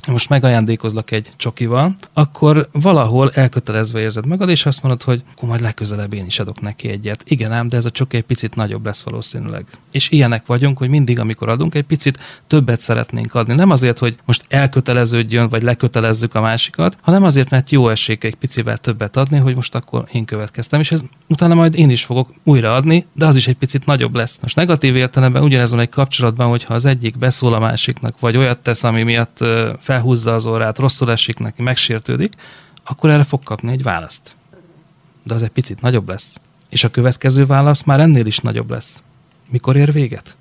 most 0.08 0.30
megajándékozlak 0.30 1.12
egy 1.12 1.32
csokival, 1.38 1.96
akkor 2.14 2.70
valahol 2.72 3.32
elkötelezve 3.34 4.00
érzed 4.00 4.26
magad, 4.26 4.50
és 4.50 4.66
azt 4.66 4.84
mondod, 4.84 5.04
hogy 5.04 5.24
akkor 5.36 5.50
majd 5.50 5.62
legközelebb 5.62 6.14
én 6.14 6.26
is 6.26 6.40
adok 6.40 6.62
neki 6.62 6.90
egyet. 6.90 7.22
Igen 7.26 7.52
ám, 7.52 7.70
de 7.70 7.78
ez 7.78 7.86
a 7.86 7.92
csoki 7.92 8.18
egy 8.18 8.24
picit 8.24 8.56
nagyobb 8.56 8.86
lesz 8.86 9.02
valószínűleg. 9.02 9.66
És 9.92 10.10
ilyenek 10.10 10.46
vagyunk, 10.46 10.78
hogy 10.78 10.90
mindig, 10.90 11.20
amikor 11.20 11.50
adunk, 11.50 11.76
egy 11.76 11.84
picit 11.84 12.20
többet 12.48 12.82
szeretnénk 12.82 13.36
adni. 13.36 13.54
Nem 13.54 13.70
azért, 13.70 14.00
hogy 14.00 14.16
most 14.26 14.46
elköteleződjön, 14.50 15.50
vagy 15.50 15.64
lekötelezzük 15.64 16.36
a 16.36 16.42
másikat, 16.42 16.98
hanem 17.02 17.24
azért, 17.24 17.50
mert 17.50 17.70
jó 17.70 17.90
esély 17.90 18.18
egy 18.20 18.36
picivel 18.36 18.78
többet 18.78 19.18
adni, 19.18 19.38
hogy 19.38 19.56
most 19.56 19.76
akkor 19.76 20.06
én 20.12 20.26
következtem, 20.26 20.80
és 20.80 20.92
ez 20.92 21.04
utána 21.28 21.54
majd 21.54 21.76
én 21.76 21.90
is 21.90 22.04
fogok 22.04 22.34
újra 22.44 22.76
adni, 22.76 23.06
de 23.14 23.26
az 23.26 23.36
is 23.36 23.48
egy 23.48 23.56
picit 23.56 23.86
nagyobb 23.86 24.16
lesz. 24.16 24.40
Most 24.42 24.56
negatív 24.56 24.96
értelemben 24.96 25.44
ugyanez 25.44 25.70
van 25.70 25.80
egy 25.80 25.90
kapcsolatban, 25.90 26.50
hogyha 26.50 26.74
az 26.74 26.86
egyik 26.86 27.18
beszól 27.18 27.54
a 27.54 27.60
másiknak, 27.60 28.20
vagy 28.20 28.38
olyat 28.38 28.58
tesz, 28.58 28.84
ami 28.84 29.04
miatt 29.04 29.38
fel 29.80 29.93
felhúzza 29.94 30.36
az 30.36 30.46
orrát, 30.46 30.78
rosszul 30.78 31.12
esik 31.12 31.40
neki, 31.40 31.62
megsértődik, 31.62 32.34
akkor 32.84 33.10
erre 33.10 33.24
fog 33.24 33.44
kapni 33.44 33.72
egy 33.72 33.84
választ. 33.84 34.36
De 35.24 35.34
az 35.34 35.44
egy 35.44 35.50
picit 35.50 35.82
nagyobb 35.82 36.08
lesz. 36.08 36.36
És 36.70 36.84
a 36.84 36.90
következő 36.90 37.46
válasz 37.46 37.84
már 37.84 38.00
ennél 38.00 38.26
is 38.26 38.38
nagyobb 38.38 38.70
lesz. 38.70 39.04
Mikor 39.50 39.76
ér 39.76 39.92
véget? 39.92 40.38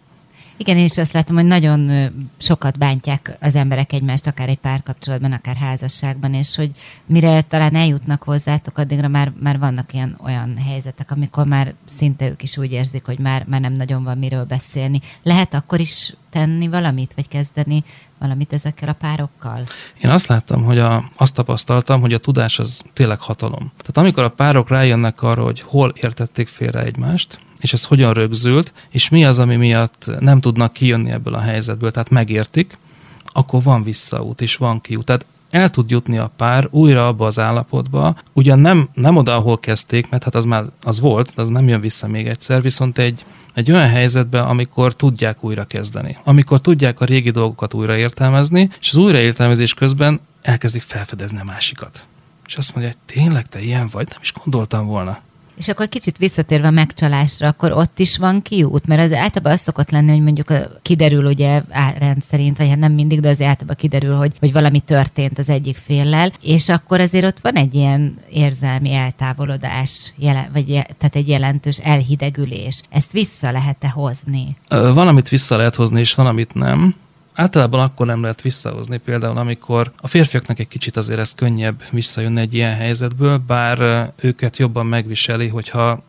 Igen, 0.62 0.76
én 0.76 0.84
is 0.84 0.98
azt 0.98 1.12
látom, 1.12 1.36
hogy 1.36 1.44
nagyon 1.44 2.10
sokat 2.38 2.78
bántják 2.78 3.36
az 3.40 3.54
emberek 3.54 3.92
egymást, 3.92 4.26
akár 4.26 4.48
egy 4.48 4.58
párkapcsolatban, 4.58 5.32
akár 5.32 5.56
házasságban, 5.56 6.34
és 6.34 6.56
hogy 6.56 6.70
mire 7.06 7.40
talán 7.40 7.74
eljutnak 7.74 8.22
hozzátok, 8.22 8.78
addigra 8.78 9.08
már, 9.08 9.32
már 9.40 9.58
vannak 9.58 9.94
ilyen 9.94 10.18
olyan 10.24 10.58
helyzetek, 10.66 11.10
amikor 11.10 11.46
már 11.46 11.74
szinte 11.84 12.28
ők 12.28 12.42
is 12.42 12.56
úgy 12.56 12.72
érzik, 12.72 13.04
hogy 13.04 13.18
már, 13.18 13.44
már 13.48 13.60
nem 13.60 13.72
nagyon 13.72 14.04
van 14.04 14.18
miről 14.18 14.44
beszélni. 14.44 15.00
Lehet 15.22 15.54
akkor 15.54 15.80
is 15.80 16.14
tenni 16.30 16.68
valamit, 16.68 17.12
vagy 17.14 17.28
kezdeni 17.28 17.84
valamit 18.18 18.52
ezekkel 18.52 18.88
a 18.88 18.92
párokkal? 18.92 19.64
Én 20.00 20.10
azt 20.10 20.26
láttam, 20.26 20.64
hogy 20.64 20.78
a, 20.78 21.10
azt 21.16 21.34
tapasztaltam, 21.34 22.00
hogy 22.00 22.12
a 22.12 22.18
tudás 22.18 22.58
az 22.58 22.82
tényleg 22.92 23.20
hatalom. 23.20 23.72
Tehát 23.76 23.96
amikor 23.96 24.22
a 24.22 24.30
párok 24.30 24.68
rájönnek 24.68 25.22
arra, 25.22 25.42
hogy 25.42 25.60
hol 25.60 25.92
értették 25.96 26.48
félre 26.48 26.82
egymást, 26.82 27.38
és 27.62 27.72
ez 27.72 27.84
hogyan 27.84 28.12
rögzült, 28.12 28.72
és 28.90 29.08
mi 29.08 29.24
az, 29.24 29.38
ami 29.38 29.56
miatt 29.56 30.10
nem 30.18 30.40
tudnak 30.40 30.72
kijönni 30.72 31.10
ebből 31.10 31.34
a 31.34 31.40
helyzetből, 31.40 31.90
tehát 31.90 32.10
megértik, 32.10 32.78
akkor 33.26 33.62
van 33.62 33.82
visszaút, 33.82 34.40
és 34.40 34.56
van 34.56 34.80
kiút. 34.80 35.04
Tehát 35.04 35.26
el 35.50 35.70
tud 35.70 35.90
jutni 35.90 36.18
a 36.18 36.30
pár 36.36 36.68
újra 36.70 37.06
abba 37.06 37.26
az 37.26 37.38
állapotba, 37.38 38.16
ugyan 38.32 38.58
nem, 38.58 38.88
nem 38.94 39.16
oda, 39.16 39.34
ahol 39.34 39.58
kezdték, 39.58 40.10
mert 40.10 40.24
hát 40.24 40.34
az 40.34 40.44
már 40.44 40.64
az 40.82 41.00
volt, 41.00 41.32
de 41.34 41.42
az 41.42 41.48
nem 41.48 41.68
jön 41.68 41.80
vissza 41.80 42.06
még 42.06 42.26
egyszer, 42.26 42.62
viszont 42.62 42.98
egy, 42.98 43.24
egy 43.54 43.70
olyan 43.70 43.88
helyzetbe, 43.88 44.40
amikor 44.40 44.94
tudják 44.94 45.44
újra 45.44 45.64
kezdeni, 45.64 46.16
amikor 46.24 46.60
tudják 46.60 47.00
a 47.00 47.04
régi 47.04 47.30
dolgokat 47.30 47.74
újra 47.74 47.96
értelmezni, 47.96 48.70
és 48.80 48.90
az 48.90 48.96
újraértelmezés 48.96 49.74
közben 49.74 50.20
elkezdik 50.42 50.82
felfedezni 50.82 51.38
a 51.38 51.44
másikat. 51.44 52.06
És 52.46 52.56
azt 52.56 52.74
mondja, 52.74 52.92
hogy 52.92 53.16
tényleg 53.16 53.46
te 53.46 53.60
ilyen 53.60 53.88
vagy, 53.92 54.08
nem 54.08 54.18
is 54.22 54.32
gondoltam 54.44 54.86
volna. 54.86 55.20
És 55.56 55.68
akkor 55.68 55.88
kicsit 55.88 56.18
visszatérve 56.18 56.66
a 56.66 56.70
megcsalásra, 56.70 57.48
akkor 57.48 57.72
ott 57.72 57.98
is 57.98 58.18
van 58.18 58.42
kiút? 58.42 58.86
Mert 58.86 59.02
az 59.02 59.12
általában 59.12 59.52
az 59.52 59.60
szokott 59.60 59.90
lenni, 59.90 60.10
hogy 60.10 60.22
mondjuk 60.22 60.52
kiderül 60.82 61.24
ugye 61.24 61.62
rendszerint, 61.98 62.58
vagy 62.58 62.68
hát 62.68 62.78
nem 62.78 62.92
mindig, 62.92 63.20
de 63.20 63.28
az 63.28 63.40
általában 63.40 63.76
kiderül, 63.76 64.16
hogy, 64.16 64.32
hogy 64.38 64.52
valami 64.52 64.80
történt 64.80 65.38
az 65.38 65.48
egyik 65.48 65.76
féllel, 65.76 66.32
és 66.40 66.68
akkor 66.68 67.00
azért 67.00 67.24
ott 67.24 67.40
van 67.40 67.54
egy 67.54 67.74
ilyen 67.74 68.18
érzelmi 68.30 68.92
eltávolodás, 68.92 70.12
jelen, 70.16 70.50
vagy 70.52 70.64
tehát 70.98 71.16
egy 71.16 71.28
jelentős 71.28 71.78
elhidegülés. 71.78 72.82
Ezt 72.90 73.12
vissza 73.12 73.50
lehet-e 73.50 73.88
hozni? 73.88 74.56
Van, 74.68 75.08
amit 75.08 75.28
vissza 75.28 75.56
lehet 75.56 75.74
hozni, 75.74 76.00
és 76.00 76.14
van, 76.14 76.26
amit 76.26 76.54
nem. 76.54 76.94
Általában 77.34 77.80
akkor 77.80 78.06
nem 78.06 78.22
lehet 78.22 78.42
visszahozni, 78.42 78.96
például 78.96 79.36
amikor 79.36 79.92
a 79.96 80.08
férfiaknak 80.08 80.58
egy 80.58 80.68
kicsit 80.68 80.96
azért 80.96 81.18
ez 81.18 81.34
könnyebb 81.34 81.82
visszajönni 81.90 82.40
egy 82.40 82.54
ilyen 82.54 82.74
helyzetből, 82.74 83.38
bár 83.38 84.10
őket 84.20 84.56
jobban 84.56 84.86
megviseli, 84.86 85.48
hogyha 85.48 86.02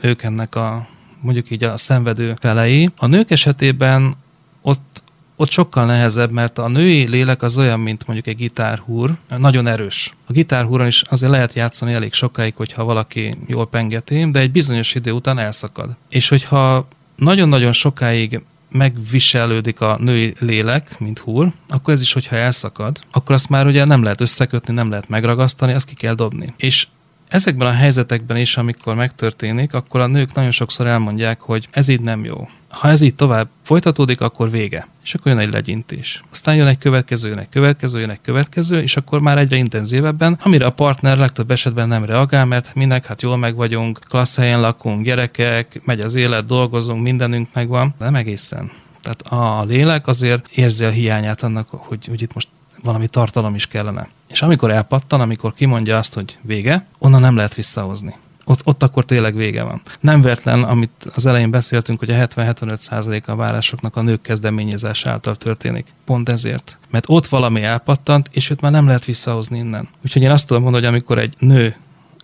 ők 0.00 0.22
ennek 0.22 0.54
a 0.54 0.88
mondjuk 1.20 1.50
így 1.50 1.64
a 1.64 1.76
szenvedő 1.76 2.34
felei. 2.38 2.88
A 2.96 3.06
nők 3.06 3.30
esetében 3.30 4.14
ott, 4.62 5.02
ott 5.36 5.50
sokkal 5.50 5.84
nehezebb, 5.84 6.30
mert 6.30 6.58
a 6.58 6.68
női 6.68 7.08
lélek 7.08 7.42
az 7.42 7.58
olyan, 7.58 7.80
mint 7.80 8.06
mondjuk 8.06 8.26
egy 8.26 8.36
gitárhúr, 8.36 9.16
nagyon 9.36 9.66
erős. 9.66 10.14
A 10.26 10.32
gitárhúron 10.32 10.86
is 10.86 11.02
azért 11.02 11.32
lehet 11.32 11.54
játszani 11.54 11.92
elég 11.92 12.12
sokáig, 12.12 12.54
hogyha 12.56 12.84
valaki 12.84 13.36
jól 13.46 13.66
pengeti, 13.66 14.30
de 14.30 14.38
egy 14.38 14.50
bizonyos 14.50 14.94
idő 14.94 15.10
után 15.10 15.38
elszakad. 15.38 15.96
És 16.08 16.28
hogyha 16.28 16.88
nagyon-nagyon 17.16 17.72
sokáig 17.72 18.40
megviselődik 18.70 19.80
a 19.80 19.96
női 20.00 20.34
lélek, 20.38 20.98
mint 20.98 21.18
húr, 21.18 21.52
akkor 21.68 21.94
ez 21.94 22.00
is, 22.00 22.12
hogyha 22.12 22.36
elszakad, 22.36 23.00
akkor 23.10 23.34
azt 23.34 23.48
már 23.48 23.66
ugye 23.66 23.84
nem 23.84 24.02
lehet 24.02 24.20
összekötni, 24.20 24.74
nem 24.74 24.90
lehet 24.90 25.08
megragasztani, 25.08 25.72
azt 25.72 25.86
ki 25.86 25.94
kell 25.94 26.14
dobni. 26.14 26.54
És 26.56 26.86
ezekben 27.28 27.68
a 27.68 27.72
helyzetekben 27.72 28.36
is, 28.36 28.56
amikor 28.56 28.94
megtörténik, 28.94 29.74
akkor 29.74 30.00
a 30.00 30.06
nők 30.06 30.34
nagyon 30.34 30.50
sokszor 30.50 30.86
elmondják, 30.86 31.40
hogy 31.40 31.68
ez 31.70 31.88
így 31.88 32.00
nem 32.00 32.24
jó. 32.24 32.48
Ha 32.68 32.88
ez 32.88 33.00
így 33.00 33.14
tovább 33.14 33.48
folytatódik, 33.62 34.20
akkor 34.20 34.50
vége. 34.50 34.88
És 35.10 35.16
akkor 35.16 35.32
jön 35.32 35.40
egy 35.40 35.52
legyintés. 35.52 36.22
Aztán 36.30 36.56
jön 36.56 36.66
egy 36.66 36.78
következő, 36.78 37.28
jön 37.28 37.38
egy 37.38 37.48
következő, 37.48 38.00
jön 38.00 38.10
egy 38.10 38.20
következő, 38.22 38.82
és 38.82 38.96
akkor 38.96 39.20
már 39.20 39.38
egyre 39.38 39.56
intenzívebben, 39.56 40.38
amire 40.42 40.66
a 40.66 40.70
partner 40.70 41.18
legtöbb 41.18 41.50
esetben 41.50 41.88
nem 41.88 42.04
reagál, 42.04 42.44
mert 42.44 42.74
minek, 42.74 43.06
hát 43.06 43.22
jól 43.22 43.36
meg 43.36 43.54
vagyunk, 43.54 44.00
klassz 44.08 44.36
helyen 44.36 44.60
lakunk, 44.60 45.04
gyerekek, 45.04 45.80
megy 45.84 46.00
az 46.00 46.14
élet, 46.14 46.46
dolgozunk, 46.46 47.02
mindenünk 47.02 47.48
megvan. 47.52 47.94
Nem 47.98 48.14
egészen. 48.14 48.70
Tehát 49.02 49.22
a 49.22 49.64
lélek 49.64 50.06
azért 50.06 50.48
érzi 50.54 50.84
a 50.84 50.90
hiányát 50.90 51.42
annak, 51.42 51.68
hogy, 51.70 52.06
hogy 52.06 52.22
itt 52.22 52.34
most 52.34 52.48
valami 52.82 53.08
tartalom 53.08 53.54
is 53.54 53.66
kellene. 53.66 54.08
És 54.28 54.42
amikor 54.42 54.70
elpattan, 54.70 55.20
amikor 55.20 55.54
kimondja 55.54 55.98
azt, 55.98 56.14
hogy 56.14 56.38
vége, 56.42 56.86
onnan 56.98 57.20
nem 57.20 57.36
lehet 57.36 57.54
visszahozni. 57.54 58.16
Ott, 58.44 58.60
ott 58.64 58.82
akkor 58.82 59.04
tényleg 59.04 59.34
vége 59.34 59.62
van. 59.62 59.82
Nem 60.00 60.22
véletlen, 60.22 60.62
amit 60.62 60.90
az 61.14 61.26
elején 61.26 61.50
beszéltünk, 61.50 61.98
hogy 61.98 62.10
a 62.10 62.26
70-75% 62.26 63.24
a 63.24 63.36
várásoknak 63.36 63.96
a 63.96 64.02
nők 64.02 64.22
kezdeményezés 64.22 65.06
által 65.06 65.36
történik. 65.36 65.86
Pont 66.04 66.28
ezért. 66.28 66.78
Mert 66.90 67.04
ott 67.08 67.26
valami 67.26 67.62
elpattant, 67.62 68.28
és 68.30 68.50
őt 68.50 68.60
már 68.60 68.72
nem 68.72 68.86
lehet 68.86 69.04
visszahozni 69.04 69.58
innen. 69.58 69.88
Úgyhogy 70.04 70.22
én 70.22 70.30
azt 70.30 70.46
tudom 70.46 70.62
mondani, 70.62 70.84
hogy 70.84 70.94
amikor 70.94 71.18
egy 71.18 71.34
nő 71.38 71.76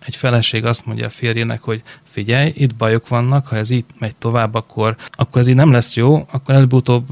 egy 0.05 0.15
feleség 0.15 0.65
azt 0.65 0.85
mondja 0.85 1.05
a 1.05 1.09
férjének, 1.09 1.61
hogy 1.61 1.83
figyelj, 2.03 2.53
itt 2.55 2.75
bajok 2.75 3.07
vannak, 3.07 3.47
ha 3.47 3.55
ez 3.55 3.69
így 3.69 3.85
megy 3.99 4.15
tovább, 4.15 4.53
akkor, 4.53 4.95
akkor 5.11 5.41
ez 5.41 5.47
így 5.47 5.55
nem 5.55 5.71
lesz 5.71 5.95
jó, 5.95 6.27
akkor 6.31 6.55
előbb-utóbb 6.55 7.07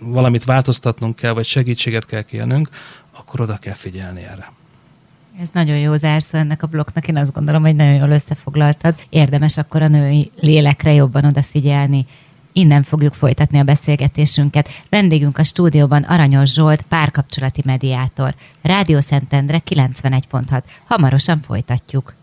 valamit 0.00 0.44
változtatnunk 0.44 1.16
kell, 1.16 1.32
vagy 1.32 1.44
segítséget 1.44 2.06
kell 2.06 2.22
kérnünk, 2.22 2.68
akkor 3.12 3.40
oda 3.40 3.56
kell 3.56 3.74
figyelni 3.74 4.22
erre. 4.22 4.52
Ez 5.40 5.48
nagyon 5.52 5.78
jó 5.78 5.96
zárszó 5.96 6.38
ennek 6.38 6.62
a 6.62 6.66
blokknak, 6.66 7.08
én 7.08 7.16
azt 7.16 7.32
gondolom, 7.32 7.62
hogy 7.62 7.74
nagyon 7.74 7.94
jól 7.94 8.10
összefoglaltad. 8.10 8.94
Érdemes 9.08 9.56
akkor 9.56 9.82
a 9.82 9.88
női 9.88 10.30
lélekre 10.40 10.92
jobban 10.92 11.24
odafigyelni. 11.24 12.06
Innen 12.52 12.82
fogjuk 12.82 13.14
folytatni 13.14 13.58
a 13.58 13.64
beszélgetésünket. 13.64 14.68
Vendégünk 14.88 15.38
a 15.38 15.44
stúdióban 15.44 16.02
Aranyos 16.02 16.52
Zsolt, 16.52 16.82
párkapcsolati 16.82 17.62
mediátor. 17.64 18.34
Rádió 18.62 19.00
Szentendre 19.00 19.62
91.6. 19.70 20.62
Hamarosan 20.84 21.40
folytatjuk. 21.40 22.14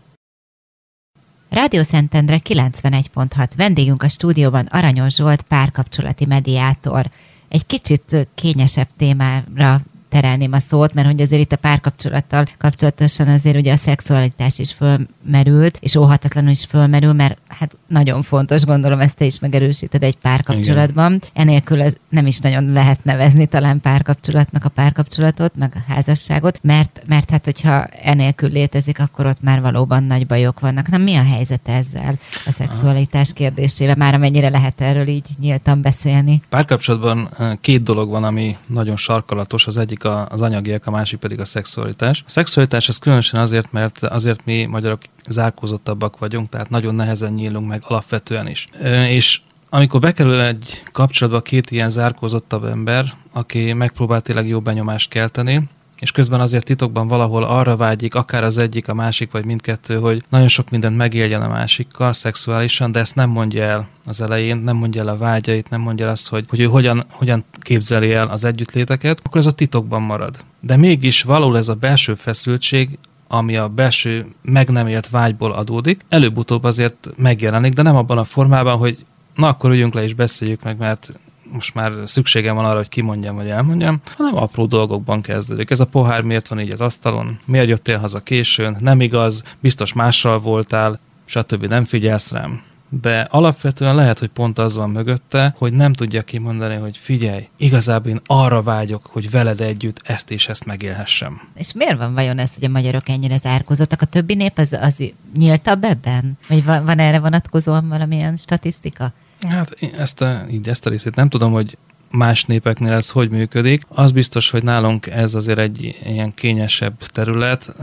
Rádió 1.48 1.82
Szentendre 1.82 2.38
91.6. 2.44 3.48
Vendégünk 3.56 4.02
a 4.02 4.08
stúdióban 4.08 4.66
Aranyos 4.66 5.14
Zsolt, 5.14 5.42
párkapcsolati 5.42 6.26
mediátor. 6.26 7.10
Egy 7.48 7.66
kicsit 7.66 8.28
kényesebb 8.34 8.88
témára 8.96 9.80
terelném 10.12 10.52
a 10.52 10.58
szót, 10.58 10.94
mert 10.94 11.06
hogy 11.06 11.20
azért 11.20 11.42
itt 11.42 11.52
a 11.52 11.56
párkapcsolattal 11.56 12.46
kapcsolatosan 12.58 13.28
azért 13.28 13.56
ugye 13.56 13.72
a 13.72 13.76
szexualitás 13.76 14.58
is 14.58 14.72
fölmerült, 14.72 15.78
és 15.80 15.94
óhatatlanul 15.94 16.50
is 16.50 16.64
fölmerül, 16.64 17.12
mert 17.12 17.38
hát 17.58 17.78
nagyon 17.86 18.22
fontos, 18.22 18.64
gondolom 18.64 19.00
ezt 19.00 19.16
te 19.16 19.24
is 19.24 19.38
megerősíted 19.38 20.02
egy 20.02 20.16
párkapcsolatban. 20.16 21.12
Igen. 21.12 21.28
Enélkül 21.32 21.82
ez 21.82 21.96
nem 22.08 22.26
is 22.26 22.38
nagyon 22.38 22.64
lehet 22.64 23.04
nevezni 23.04 23.46
talán 23.46 23.80
párkapcsolatnak 23.80 24.64
a 24.64 24.68
párkapcsolatot, 24.68 25.56
meg 25.56 25.72
a 25.74 25.92
házasságot, 25.92 26.58
mert, 26.62 27.02
mert 27.08 27.30
hát 27.30 27.44
hogyha 27.44 27.84
enélkül 27.84 28.50
létezik, 28.50 29.00
akkor 29.00 29.26
ott 29.26 29.42
már 29.42 29.60
valóban 29.60 30.04
nagy 30.04 30.26
bajok 30.26 30.60
vannak. 30.60 30.88
Na 30.88 30.96
mi 30.96 31.14
a 31.14 31.24
helyzet 31.24 31.68
ezzel 31.68 32.14
a 32.46 32.52
szexualitás 32.52 33.32
kérdésével? 33.32 33.94
Már 33.96 34.14
amennyire 34.14 34.48
lehet 34.48 34.80
erről 34.80 35.06
így 35.06 35.26
nyíltan 35.40 35.82
beszélni? 35.82 36.42
Párkapcsolatban 36.48 37.28
két 37.60 37.82
dolog 37.82 38.10
van, 38.10 38.24
ami 38.24 38.56
nagyon 38.66 38.96
sarkalatos. 38.96 39.66
Az 39.66 39.76
egyik 39.76 40.04
az 40.04 40.40
anyagiak, 40.40 40.86
a 40.86 40.90
másik 40.90 41.18
pedig 41.18 41.40
a 41.40 41.44
szexualitás. 41.44 42.22
A 42.26 42.30
szexualitás 42.30 42.88
az 42.88 42.98
különösen 42.98 43.40
azért, 43.40 43.72
mert 43.72 44.02
azért 44.02 44.44
mi 44.44 44.64
magyarok 44.64 45.00
zárkózottabbak 45.28 46.18
vagyunk, 46.18 46.48
tehát 46.48 46.70
nagyon 46.70 46.94
nehezen 46.94 47.32
nyílunk 47.42 47.68
meg 47.68 47.82
alapvetően 47.86 48.48
is. 48.48 48.68
És 49.08 49.40
amikor 49.68 50.00
bekerül 50.00 50.40
egy 50.40 50.82
kapcsolatba 50.92 51.42
két 51.42 51.70
ilyen 51.70 51.90
zárkózottabb 51.90 52.64
ember, 52.64 53.12
aki 53.32 53.72
megpróbál 53.72 54.20
tényleg 54.20 54.48
jó 54.48 54.60
benyomást 54.60 55.08
kelteni, 55.10 55.68
és 56.02 56.12
közben 56.12 56.40
azért 56.40 56.64
titokban 56.64 57.08
valahol 57.08 57.44
arra 57.44 57.76
vágyik, 57.76 58.14
akár 58.14 58.44
az 58.44 58.58
egyik, 58.58 58.88
a 58.88 58.94
másik, 58.94 59.30
vagy 59.30 59.44
mindkettő, 59.44 59.98
hogy 59.98 60.22
nagyon 60.28 60.48
sok 60.48 60.70
mindent 60.70 60.96
megéljen 60.96 61.42
a 61.42 61.48
másikkal 61.48 62.12
szexuálisan, 62.12 62.92
de 62.92 63.00
ezt 63.00 63.14
nem 63.14 63.30
mondja 63.30 63.62
el 63.62 63.88
az 64.06 64.20
elején, 64.20 64.56
nem 64.56 64.76
mondja 64.76 65.00
el 65.00 65.08
a 65.08 65.16
vágyait, 65.16 65.68
nem 65.68 65.80
mondja 65.80 66.06
el 66.06 66.12
azt, 66.12 66.28
hogy, 66.28 66.44
hogy 66.48 66.60
ő 66.60 66.64
hogyan, 66.64 67.04
hogyan 67.08 67.44
képzeli 67.60 68.12
el 68.12 68.28
az 68.28 68.44
együttléteket, 68.44 69.20
akkor 69.22 69.40
ez 69.40 69.46
a 69.46 69.52
titokban 69.52 70.02
marad. 70.02 70.44
De 70.60 70.76
mégis 70.76 71.22
való 71.22 71.54
ez 71.54 71.68
a 71.68 71.74
belső 71.74 72.14
feszültség, 72.14 72.98
ami 73.34 73.56
a 73.56 73.68
belső 73.68 74.26
meg 74.42 74.68
nem 74.70 74.86
élt 74.86 75.10
vágyból 75.10 75.52
adódik, 75.52 76.04
előbb-utóbb 76.08 76.64
azért 76.64 77.08
megjelenik, 77.16 77.72
de 77.72 77.82
nem 77.82 77.96
abban 77.96 78.18
a 78.18 78.24
formában, 78.24 78.76
hogy 78.76 79.04
na 79.34 79.48
akkor 79.48 79.70
üljünk 79.70 79.94
le 79.94 80.02
és 80.02 80.14
beszéljük 80.14 80.62
meg, 80.62 80.78
mert 80.78 81.12
most 81.52 81.74
már 81.74 81.92
szükségem 82.04 82.54
van 82.54 82.64
arra, 82.64 82.76
hogy 82.76 82.88
kimondjam, 82.88 83.36
vagy 83.36 83.48
elmondjam, 83.48 84.00
hanem 84.16 84.36
apró 84.36 84.66
dolgokban 84.66 85.20
kezdődik. 85.20 85.70
Ez 85.70 85.80
a 85.80 85.86
pohár 85.86 86.22
miért 86.22 86.48
van 86.48 86.60
így 86.60 86.72
az 86.72 86.80
asztalon? 86.80 87.38
Miért 87.46 87.68
jöttél 87.68 87.98
haza 87.98 88.20
későn? 88.20 88.76
Nem 88.80 89.00
igaz, 89.00 89.42
biztos 89.60 89.92
mással 89.92 90.38
voltál, 90.38 90.98
stb. 91.24 91.66
nem 91.66 91.84
figyelsz 91.84 92.32
rám 92.32 92.62
de 93.00 93.20
alapvetően 93.30 93.94
lehet, 93.94 94.18
hogy 94.18 94.28
pont 94.28 94.58
az 94.58 94.76
van 94.76 94.90
mögötte, 94.90 95.54
hogy 95.58 95.72
nem 95.72 95.92
tudja 95.92 96.22
kimondani, 96.22 96.74
hogy 96.74 96.96
figyelj, 96.96 97.48
igazából 97.56 98.10
én 98.10 98.20
arra 98.26 98.62
vágyok, 98.62 99.06
hogy 99.06 99.30
veled 99.30 99.60
együtt 99.60 100.00
ezt 100.04 100.30
és 100.30 100.48
ezt 100.48 100.64
megélhessem. 100.64 101.40
És 101.54 101.72
miért 101.72 101.96
van 101.96 102.14
vajon 102.14 102.38
ez, 102.38 102.54
hogy 102.54 102.64
a 102.64 102.68
magyarok 102.68 103.08
ennyire 103.08 103.38
zárkózottak? 103.38 104.02
A 104.02 104.06
többi 104.06 104.34
nép 104.34 104.58
az, 104.58 104.72
az 104.80 105.02
nyíltabb 105.36 105.84
ebben? 105.84 106.38
Vagy 106.48 106.64
van, 106.64 106.84
van 106.84 106.98
erre 106.98 107.18
vonatkozóan 107.18 107.88
valamilyen 107.88 108.36
statisztika? 108.36 109.12
Hát 109.48 109.76
ezt 109.96 110.20
a, 110.20 110.44
így 110.50 110.68
ezt 110.68 110.86
a 110.86 110.90
részét 110.90 111.14
nem 111.14 111.28
tudom, 111.28 111.52
hogy 111.52 111.78
más 112.12 112.44
népeknél 112.44 112.92
ez 112.92 113.10
hogy 113.10 113.30
működik. 113.30 113.82
Az 113.88 114.12
biztos, 114.12 114.50
hogy 114.50 114.62
nálunk 114.62 115.06
ez 115.06 115.34
azért 115.34 115.58
egy 115.58 115.98
ilyen 116.06 116.34
kényesebb 116.34 116.96
terület. 117.06 117.74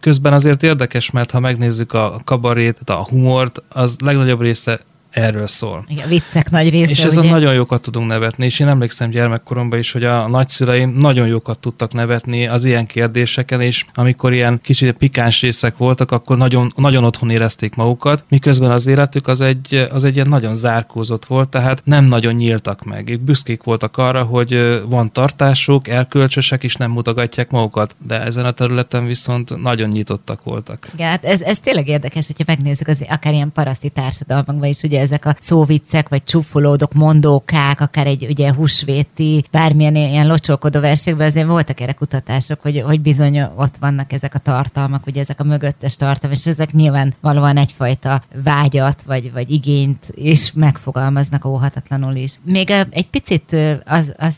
Közben 0.00 0.32
azért 0.32 0.62
érdekes, 0.62 1.10
mert 1.10 1.30
ha 1.30 1.40
megnézzük 1.40 1.92
a 1.92 2.20
kabarét, 2.24 2.78
a 2.86 3.04
humort, 3.04 3.62
az 3.68 3.96
legnagyobb 4.04 4.40
része 4.40 4.80
erről 5.16 5.46
szól. 5.46 5.84
Igen, 5.88 6.08
viccek 6.08 6.50
nagy 6.50 6.70
része. 6.70 6.90
És 6.90 7.04
ezen 7.04 7.26
nagyon 7.26 7.54
jókat 7.54 7.82
tudunk 7.82 8.08
nevetni, 8.08 8.44
és 8.44 8.60
én 8.60 8.68
emlékszem 8.68 9.10
gyermekkoromban 9.10 9.78
is, 9.78 9.92
hogy 9.92 10.04
a 10.04 10.28
nagyszüleim 10.28 10.90
nagyon 10.90 11.26
jókat 11.26 11.58
tudtak 11.58 11.92
nevetni 11.92 12.46
az 12.46 12.64
ilyen 12.64 12.86
kérdéseken, 12.86 13.60
és 13.60 13.84
amikor 13.94 14.32
ilyen 14.32 14.60
kicsit 14.62 14.96
pikáns 14.96 15.40
részek 15.40 15.76
voltak, 15.76 16.10
akkor 16.10 16.36
nagyon, 16.36 16.72
nagyon 16.76 17.04
otthon 17.04 17.30
érezték 17.30 17.74
magukat, 17.74 18.24
miközben 18.28 18.70
az 18.70 18.86
életük 18.86 19.28
az 19.28 19.40
egy, 19.40 19.88
az 19.92 20.04
egy 20.04 20.14
ilyen 20.14 20.28
nagyon 20.28 20.54
zárkózott 20.54 21.24
volt, 21.24 21.48
tehát 21.48 21.82
nem 21.84 22.04
nagyon 22.04 22.34
nyíltak 22.34 22.84
meg. 22.84 23.08
Ők 23.08 23.20
büszkék 23.20 23.62
voltak 23.62 23.96
arra, 23.96 24.22
hogy 24.22 24.82
van 24.88 25.12
tartásuk, 25.12 25.88
erkölcsösek, 25.88 26.64
és 26.64 26.74
nem 26.74 26.90
mutogatják 26.90 27.50
magukat, 27.50 27.96
de 28.06 28.20
ezen 28.20 28.44
a 28.44 28.50
területen 28.50 29.06
viszont 29.06 29.62
nagyon 29.62 29.88
nyitottak 29.88 30.44
voltak. 30.44 30.88
Igen, 30.94 31.08
hát 31.08 31.24
ez, 31.24 31.40
ez 31.40 31.58
tényleg 31.58 31.88
érdekes, 31.88 32.26
hogyha 32.26 32.44
megnézzük 32.46 32.88
az 32.88 33.04
akár 33.08 33.32
ilyen 33.32 33.52
paraszti 33.52 33.88
társadalmakban 33.88 34.68
is, 34.68 34.82
ugye 34.82 35.04
ezek 35.06 35.26
a 35.26 35.36
szóviccek, 35.40 36.08
vagy 36.08 36.24
csúfolódok, 36.24 36.92
mondókák, 36.92 37.80
akár 37.80 38.06
egy 38.06 38.26
ugye 38.28 38.54
húsvéti, 38.54 39.44
bármilyen 39.50 39.96
ilyen 39.96 40.26
locsolkodó 40.26 40.80
versekben 40.80 41.26
azért 41.26 41.46
voltak 41.46 41.80
erre 41.80 41.92
kutatások, 41.92 42.60
hogy, 42.60 42.82
hogy 42.86 43.00
bizony 43.00 43.40
ott 43.56 43.76
vannak 43.76 44.12
ezek 44.12 44.34
a 44.34 44.38
tartalmak, 44.38 45.06
ugye 45.06 45.20
ezek 45.20 45.40
a 45.40 45.44
mögöttes 45.44 45.96
tartalmak, 45.96 46.38
és 46.38 46.46
ezek 46.46 46.72
nyilván 46.72 47.14
valóan 47.20 47.56
egyfajta 47.56 48.22
vágyat, 48.44 49.02
vagy, 49.02 49.32
vagy 49.32 49.50
igényt 49.50 50.06
is 50.14 50.52
megfogalmaznak 50.52 51.44
óhatatlanul 51.44 52.14
is. 52.14 52.38
Még 52.44 52.70
egy 52.70 53.08
picit 53.08 53.56
az, 53.84 54.14
az 54.18 54.36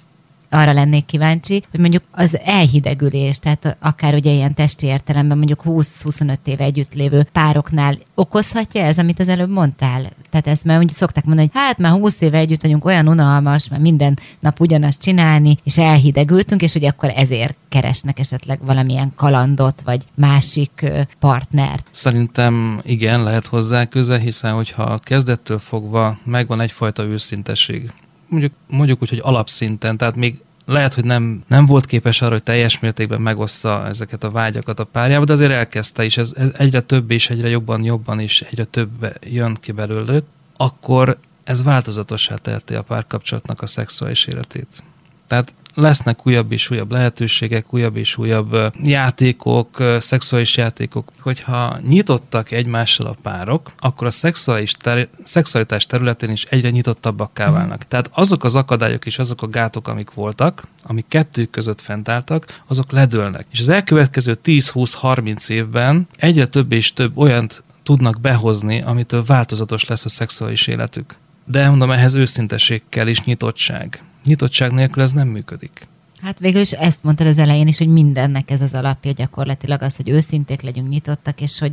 arra 0.50 0.72
lennék 0.72 1.04
kíváncsi, 1.04 1.62
hogy 1.70 1.80
mondjuk 1.80 2.02
az 2.11 2.38
elhidegülés, 2.44 3.38
tehát 3.38 3.76
akár 3.80 4.14
ugye 4.14 4.32
ilyen 4.32 4.54
testi 4.54 4.87
értelemben 4.87 5.37
mondjuk 5.37 5.62
20-25 5.64 6.37
éve 6.44 6.64
együtt 6.64 6.94
lévő 6.94 7.26
pároknál 7.32 7.98
okozhatja 8.14 8.82
ez, 8.82 8.98
amit 8.98 9.20
az 9.20 9.28
előbb 9.28 9.50
mondtál? 9.50 10.11
Tehát 10.30 10.46
ezt 10.46 10.64
már 10.64 10.78
úgy 10.78 10.90
szokták 10.90 11.24
mondani, 11.24 11.50
hogy 11.52 11.62
hát 11.62 11.78
már 11.78 11.92
20 11.92 12.20
éve 12.20 12.38
együtt 12.38 12.62
vagyunk, 12.62 12.84
olyan 12.84 13.08
unalmas, 13.08 13.68
mert 13.68 13.82
minden 13.82 14.18
nap 14.40 14.61
ugyanazt 14.61 15.02
csinálni, 15.02 15.58
és 15.64 15.78
elhidegültünk, 15.78 16.62
és 16.62 16.74
ugye 16.74 16.88
akkor 16.88 17.12
ezért 17.14 17.56
keresnek 17.68 18.18
esetleg 18.18 18.58
valamilyen 18.64 19.12
kalandot, 19.16 19.82
vagy 19.84 20.04
másik 20.14 20.92
partnert. 21.18 21.87
Szerintem 21.90 22.80
igen, 22.84 23.22
lehet 23.22 23.46
hozzá 23.46 23.84
köze, 23.84 24.18
hiszen 24.18 24.54
hogyha 24.54 24.98
kezdettől 25.02 25.58
fogva 25.58 26.18
megvan 26.24 26.61
egyfajta 26.61 27.02
őszintesség 27.02 27.90
mondjuk, 28.29 28.53
mondjuk 28.67 29.03
úgy, 29.03 29.09
hogy 29.09 29.21
alapszinten, 29.23 29.97
tehát 29.97 30.17
még 30.17 30.41
lehet, 30.69 30.95
hogy 30.95 31.05
nem, 31.05 31.43
nem 31.47 31.67
volt 31.67 31.87
képes 31.87 32.23
arra, 32.23 32.33
hogy 32.33 32.43
teljes 32.43 32.79
mértékben 32.79 33.21
megossza 33.21 33.87
ezeket 33.87 34.25
a 34.25 34.31
vágyakat 34.31 34.81
a 34.81 34.85
párjába, 34.85 35.25
de 35.25 35.33
azért 35.33 35.53
elkezdte, 35.53 36.05
és 36.05 36.17
ez, 36.17 36.33
ez 36.37 36.49
egyre 36.57 36.81
több 36.81 37.11
és 37.11 37.31
egyre 37.31 37.49
jobban, 37.49 37.85
jobban 37.85 38.21
is 38.21 38.41
egyre 38.41 38.64
több 38.64 39.19
jön 39.21 39.55
ki 39.61 39.73
belőle, 39.73 40.21
akkor 40.57 41.19
ez 41.45 41.62
változatossá 41.62 42.35
teheti 42.35 42.75
a 42.75 42.83
párkapcsolatnak 42.83 43.62
a 43.62 43.67
szexuális 43.67 44.27
életét. 44.27 44.83
Tehát 45.27 45.55
lesznek 45.79 46.27
újabb 46.27 46.53
és 46.53 46.71
újabb 46.71 46.93
lehetőségek, 46.93 47.75
újabb 47.75 47.97
és 47.97 48.17
újabb 48.17 48.57
játékok, 48.83 49.83
szexuális 49.99 50.57
játékok. 50.57 51.12
Hogyha 51.21 51.79
nyitottak 51.88 52.51
egymással 52.51 53.07
a 53.07 53.17
párok, 53.23 53.73
akkor 53.79 54.07
a 54.07 54.11
szexuális 54.11 54.73
ter- 54.73 55.09
szexualitás 55.25 55.87
területén 55.87 56.31
is 56.31 56.45
egyre 56.45 56.71
nyitottabbakká 56.71 57.47
mhm. 57.47 57.55
válnak. 57.55 57.88
Tehát 57.88 58.11
azok 58.12 58.45
az 58.45 58.55
akadályok 58.55 59.07
és 59.07 59.19
azok 59.19 59.43
a 59.43 59.49
gátok, 59.49 59.88
amik 59.88 60.11
voltak, 60.11 60.62
amik 60.83 61.05
kettők 61.09 61.51
között 61.51 61.81
fentálltak, 61.81 62.62
azok 62.67 62.93
ledőlnek. 62.93 63.47
És 63.51 63.61
az 63.61 63.69
elkövetkező 63.69 64.38
10-20-30 64.45 65.51
évben 65.51 66.09
egyre 66.17 66.47
több 66.47 66.73
és 66.73 66.93
több 66.93 67.17
olyant 67.17 67.62
tudnak 67.83 68.21
behozni, 68.21 68.83
amitől 68.83 69.25
változatos 69.25 69.85
lesz 69.85 70.05
a 70.05 70.09
szexuális 70.09 70.67
életük. 70.67 71.14
De 71.45 71.69
mondom, 71.69 71.91
ehhez 71.91 72.14
őszinteség 72.14 72.83
kell 72.88 73.07
és 73.07 73.23
nyitottság 73.23 74.03
nyitottság 74.29 74.73
nélkül 74.73 75.03
ez 75.03 75.12
nem 75.12 75.29
működik. 75.29 75.87
Hát 76.23 76.38
végül 76.38 76.61
is 76.61 76.73
ezt 76.73 76.99
mondtad 77.03 77.27
az 77.27 77.38
elején 77.38 77.67
is, 77.67 77.79
hogy 77.79 77.88
mindennek 77.88 78.51
ez 78.51 78.61
az 78.61 78.75
alapja 78.75 79.12
gyakorlatilag 79.12 79.83
az, 79.83 79.97
hogy 79.97 80.09
őszinték 80.09 80.62
legyünk, 80.62 80.88
nyitottak, 80.88 81.41
és 81.41 81.59
hogy, 81.59 81.73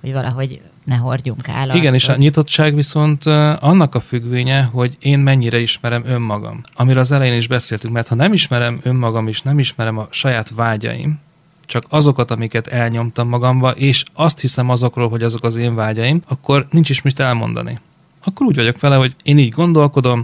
hogy 0.00 0.12
valahogy 0.12 0.60
ne 0.84 0.94
hordjunk 0.94 1.48
állat. 1.48 1.76
Igen, 1.76 1.94
és 1.94 2.08
a 2.08 2.16
nyitottság 2.16 2.74
viszont 2.74 3.26
annak 3.60 3.94
a 3.94 4.00
függvénye, 4.00 4.62
hogy 4.62 4.96
én 5.00 5.18
mennyire 5.18 5.58
ismerem 5.58 6.02
önmagam. 6.06 6.60
Amiről 6.74 7.00
az 7.00 7.12
elején 7.12 7.36
is 7.36 7.46
beszéltünk, 7.48 7.94
mert 7.94 8.08
ha 8.08 8.14
nem 8.14 8.32
ismerem 8.32 8.80
önmagam, 8.82 9.28
és 9.28 9.42
nem 9.42 9.58
ismerem 9.58 9.98
a 9.98 10.06
saját 10.10 10.50
vágyaim, 10.50 11.20
csak 11.66 11.84
azokat, 11.88 12.30
amiket 12.30 12.66
elnyomtam 12.66 13.28
magamba, 13.28 13.70
és 13.70 14.04
azt 14.12 14.40
hiszem 14.40 14.70
azokról, 14.70 15.08
hogy 15.08 15.22
azok 15.22 15.44
az 15.44 15.56
én 15.56 15.74
vágyaim, 15.74 16.22
akkor 16.28 16.66
nincs 16.70 16.90
is 16.90 17.02
mit 17.02 17.20
elmondani. 17.20 17.78
Akkor 18.24 18.46
úgy 18.46 18.56
vagyok 18.56 18.80
vele, 18.80 18.96
hogy 18.96 19.14
én 19.22 19.38
így 19.38 19.52
gondolkodom, 19.52 20.22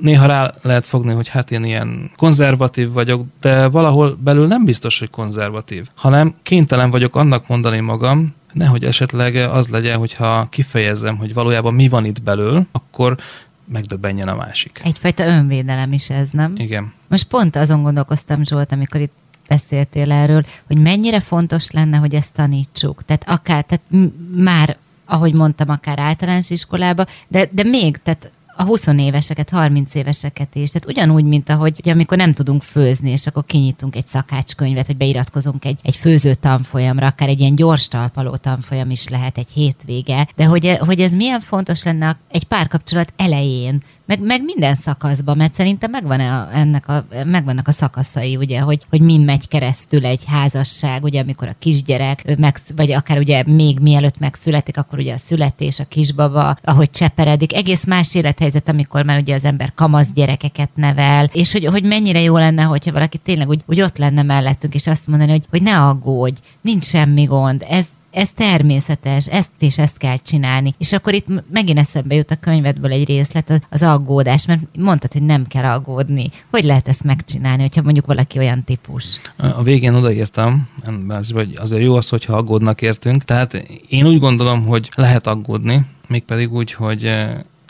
néha 0.00 0.26
rá 0.26 0.54
lehet 0.62 0.86
fogni, 0.86 1.12
hogy 1.12 1.28
hát 1.28 1.50
én 1.50 1.64
ilyen 1.64 2.10
konzervatív 2.16 2.92
vagyok, 2.92 3.24
de 3.40 3.68
valahol 3.68 4.18
belül 4.20 4.46
nem 4.46 4.64
biztos, 4.64 4.98
hogy 4.98 5.10
konzervatív, 5.10 5.88
hanem 5.94 6.34
kénytelen 6.42 6.90
vagyok 6.90 7.16
annak 7.16 7.48
mondani 7.48 7.80
magam, 7.80 8.34
nehogy 8.52 8.84
esetleg 8.84 9.34
az 9.36 9.68
legyen, 9.68 9.98
hogyha 9.98 10.46
kifejezem, 10.50 11.16
hogy 11.16 11.34
valójában 11.34 11.74
mi 11.74 11.88
van 11.88 12.04
itt 12.04 12.22
belül, 12.22 12.66
akkor 12.72 13.16
megdöbbenjen 13.64 14.28
a 14.28 14.34
másik. 14.34 14.80
Egyfajta 14.84 15.24
önvédelem 15.26 15.92
is 15.92 16.10
ez, 16.10 16.30
nem? 16.30 16.52
Igen. 16.56 16.92
Most 17.08 17.24
pont 17.24 17.56
azon 17.56 17.82
gondolkoztam, 17.82 18.44
Zsolt, 18.44 18.72
amikor 18.72 19.00
itt 19.00 19.12
beszéltél 19.48 20.12
erről, 20.12 20.44
hogy 20.66 20.78
mennyire 20.78 21.20
fontos 21.20 21.70
lenne, 21.70 21.96
hogy 21.96 22.14
ezt 22.14 22.32
tanítsuk. 22.32 23.04
Tehát 23.04 23.24
akár, 23.26 23.64
tehát 23.64 24.08
már, 24.34 24.76
ahogy 25.04 25.34
mondtam, 25.34 25.68
akár 25.68 25.98
általános 25.98 26.50
iskolába, 26.50 27.06
de, 27.28 27.48
de 27.52 27.64
még, 27.64 27.96
tehát 27.96 28.30
a 28.60 28.64
20 28.64 28.86
éveseket, 28.86 29.50
30 29.50 29.94
éveseket 29.94 30.54
is. 30.54 30.70
Tehát 30.70 30.88
ugyanúgy, 30.88 31.24
mint 31.24 31.48
ahogy 31.48 31.74
ugye, 31.78 31.92
amikor 31.92 32.16
nem 32.16 32.32
tudunk 32.32 32.62
főzni, 32.62 33.10
és 33.10 33.26
akkor 33.26 33.44
kinyitunk 33.44 33.96
egy 33.96 34.06
szakácskönyvet, 34.06 34.86
vagy 34.86 34.96
beiratkozunk 34.96 35.64
egy, 35.64 35.78
egy 35.82 35.96
főző 35.96 36.34
tanfolyamra, 36.34 37.06
akár 37.06 37.28
egy 37.28 37.40
ilyen 37.40 37.54
gyors 37.54 37.88
talpaló 37.88 38.36
tanfolyam 38.36 38.90
is 38.90 39.08
lehet 39.08 39.38
egy 39.38 39.50
hétvége, 39.54 40.28
de 40.36 40.44
hogy, 40.44 40.76
hogy 40.78 41.00
ez 41.00 41.12
milyen 41.12 41.40
fontos 41.40 41.82
lenne 41.82 42.18
egy 42.28 42.44
párkapcsolat 42.44 43.12
elején, 43.16 43.82
meg, 44.10 44.20
meg 44.22 44.44
minden 44.44 44.74
szakaszban, 44.74 45.36
mert 45.36 45.54
szerintem 45.54 45.90
megvan 45.90 46.20
a, 46.20 46.48
ennek 46.52 46.88
a, 46.88 47.04
megvannak 47.26 47.68
a 47.68 47.72
szakaszai, 47.72 48.36
ugye, 48.36 48.60
hogy, 48.60 48.82
hogy 48.88 49.00
mi 49.00 49.18
megy 49.18 49.48
keresztül 49.48 50.04
egy 50.04 50.24
házasság, 50.26 51.02
ugye, 51.02 51.20
amikor 51.20 51.48
a 51.48 51.56
kisgyerek, 51.58 52.36
meg, 52.38 52.56
vagy 52.76 52.92
akár 52.92 53.18
ugye 53.18 53.42
még 53.46 53.78
mielőtt 53.78 54.18
megszületik, 54.18 54.76
akkor 54.76 54.98
ugye 54.98 55.12
a 55.12 55.18
születés, 55.18 55.78
a 55.78 55.84
kisbaba, 55.84 56.56
ahogy 56.64 56.90
cseperedik, 56.90 57.54
egész 57.54 57.84
más 57.84 58.14
élethelyzet, 58.14 58.68
amikor 58.68 59.04
már 59.04 59.18
ugye 59.18 59.34
az 59.34 59.44
ember 59.44 59.72
kamasz 59.74 60.12
gyerekeket 60.12 60.70
nevel, 60.74 61.28
és 61.32 61.52
hogy, 61.52 61.64
hogy 61.64 61.84
mennyire 61.84 62.20
jó 62.20 62.36
lenne, 62.36 62.62
hogyha 62.62 62.92
valaki 62.92 63.18
tényleg 63.18 63.48
úgy, 63.48 63.62
úgy 63.66 63.80
ott 63.80 63.98
lenne 63.98 64.22
mellettünk, 64.22 64.74
és 64.74 64.86
azt 64.86 65.06
mondani, 65.06 65.30
hogy, 65.30 65.44
hogy 65.50 65.62
ne 65.62 65.78
aggódj, 65.78 66.40
nincs 66.60 66.84
semmi 66.84 67.24
gond, 67.24 67.64
ez, 67.68 67.86
ez 68.10 68.30
természetes, 68.30 69.26
ezt 69.26 69.50
és 69.58 69.78
ezt 69.78 69.96
kell 69.98 70.16
csinálni. 70.16 70.74
És 70.78 70.92
akkor 70.92 71.14
itt 71.14 71.26
megint 71.50 71.78
eszembe 71.78 72.14
jut 72.14 72.30
a 72.30 72.36
könyvedből 72.36 72.92
egy 72.92 73.06
részlet, 73.06 73.66
az 73.70 73.82
aggódás, 73.82 74.46
mert 74.46 74.60
mondtad, 74.78 75.12
hogy 75.12 75.22
nem 75.22 75.46
kell 75.46 75.64
aggódni. 75.64 76.30
Hogy 76.50 76.64
lehet 76.64 76.88
ezt 76.88 77.04
megcsinálni, 77.04 77.62
hogyha 77.62 77.82
mondjuk 77.82 78.06
valaki 78.06 78.38
olyan 78.38 78.64
típus? 78.64 79.20
A 79.36 79.62
végén 79.62 79.94
odaírtam, 79.94 80.68
hogy 81.32 81.56
azért 81.56 81.82
jó 81.82 81.94
az, 81.94 82.08
hogyha 82.08 82.36
aggódnak 82.36 82.82
értünk. 82.82 83.24
Tehát 83.24 83.54
én 83.88 84.06
úgy 84.06 84.18
gondolom, 84.18 84.66
hogy 84.66 84.90
lehet 84.96 85.26
aggódni, 85.26 85.84
mégpedig 86.08 86.52
úgy, 86.52 86.72
hogy 86.72 87.12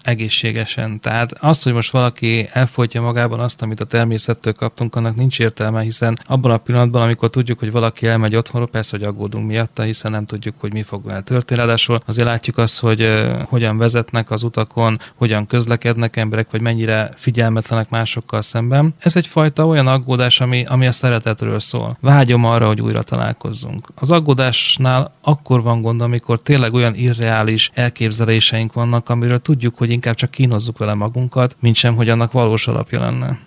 egészségesen. 0.02 1.00
Tehát 1.00 1.32
az, 1.40 1.62
hogy 1.62 1.72
most 1.72 1.90
valaki 1.90 2.48
elfolytja 2.52 3.02
magában 3.02 3.40
azt, 3.40 3.62
amit 3.62 3.80
a 3.80 3.84
természettől 3.84 4.52
kaptunk, 4.52 4.96
annak 4.96 5.16
nincs 5.16 5.40
értelme, 5.40 5.80
hiszen 5.80 6.18
abban 6.26 6.50
a 6.50 6.56
pillanatban, 6.56 7.02
amikor 7.02 7.30
tudjuk, 7.30 7.58
hogy 7.58 7.70
valaki 7.70 8.06
elmegy 8.06 8.36
otthonról, 8.36 8.68
persze, 8.68 8.96
hogy 8.96 9.06
aggódunk 9.06 9.46
miatta, 9.46 9.82
hiszen 9.82 10.10
nem 10.10 10.26
tudjuk, 10.26 10.54
hogy 10.58 10.72
mi 10.72 10.82
fog 10.82 11.04
vele 11.04 11.22
történni. 11.22 11.60
Ráadásul 11.60 12.02
azért 12.06 12.26
látjuk 12.26 12.58
azt, 12.58 12.80
hogy 12.80 13.02
uh, 13.02 13.42
hogyan 13.42 13.78
vezetnek 13.78 14.30
az 14.30 14.42
utakon, 14.42 14.98
hogyan 15.14 15.46
közlekednek 15.46 16.16
emberek, 16.16 16.50
vagy 16.50 16.60
mennyire 16.60 17.12
figyelmetlenek 17.16 17.90
másokkal 17.90 18.42
szemben. 18.42 18.94
Ez 18.98 19.16
egyfajta 19.16 19.66
olyan 19.66 19.86
aggódás, 19.86 20.40
ami, 20.40 20.64
ami 20.64 20.86
a 20.86 20.92
szeretetről 20.92 21.58
szól. 21.58 21.96
Vágyom 22.00 22.44
arra, 22.44 22.66
hogy 22.66 22.80
újra 22.80 23.02
találkozzunk. 23.02 23.88
Az 23.94 24.10
aggódásnál 24.10 25.12
akkor 25.20 25.62
van 25.62 25.82
gond, 25.82 26.00
amikor 26.00 26.40
tényleg 26.42 26.74
olyan 26.74 26.94
irreális 26.94 27.70
elképzeléseink 27.74 28.72
vannak, 28.72 29.08
amiről 29.08 29.38
tudjuk, 29.38 29.78
hogy 29.78 29.89
inkább 29.90 30.14
csak 30.14 30.30
kínozzuk 30.30 30.78
vele 30.78 30.94
magunkat, 30.94 31.56
mint 31.60 31.76
sem, 31.76 31.94
hogy 31.94 32.08
annak 32.08 32.32
valós 32.32 32.66
alapja 32.66 33.00
lenne. 33.00 33.38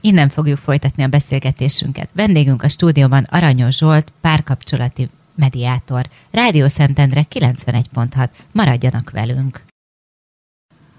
Innen 0.00 0.28
fogjuk 0.28 0.58
folytatni 0.58 1.02
a 1.02 1.08
beszélgetésünket. 1.08 2.08
Vendégünk 2.12 2.62
a 2.62 2.68
stúdióban 2.68 3.26
Aranyos 3.30 3.76
Zsolt, 3.76 4.12
párkapcsolati 4.20 5.08
mediátor. 5.34 6.08
Rádió 6.30 6.68
Szentendre 6.68 7.26
91.6. 7.30 8.28
Maradjanak 8.52 9.10
velünk! 9.10 9.64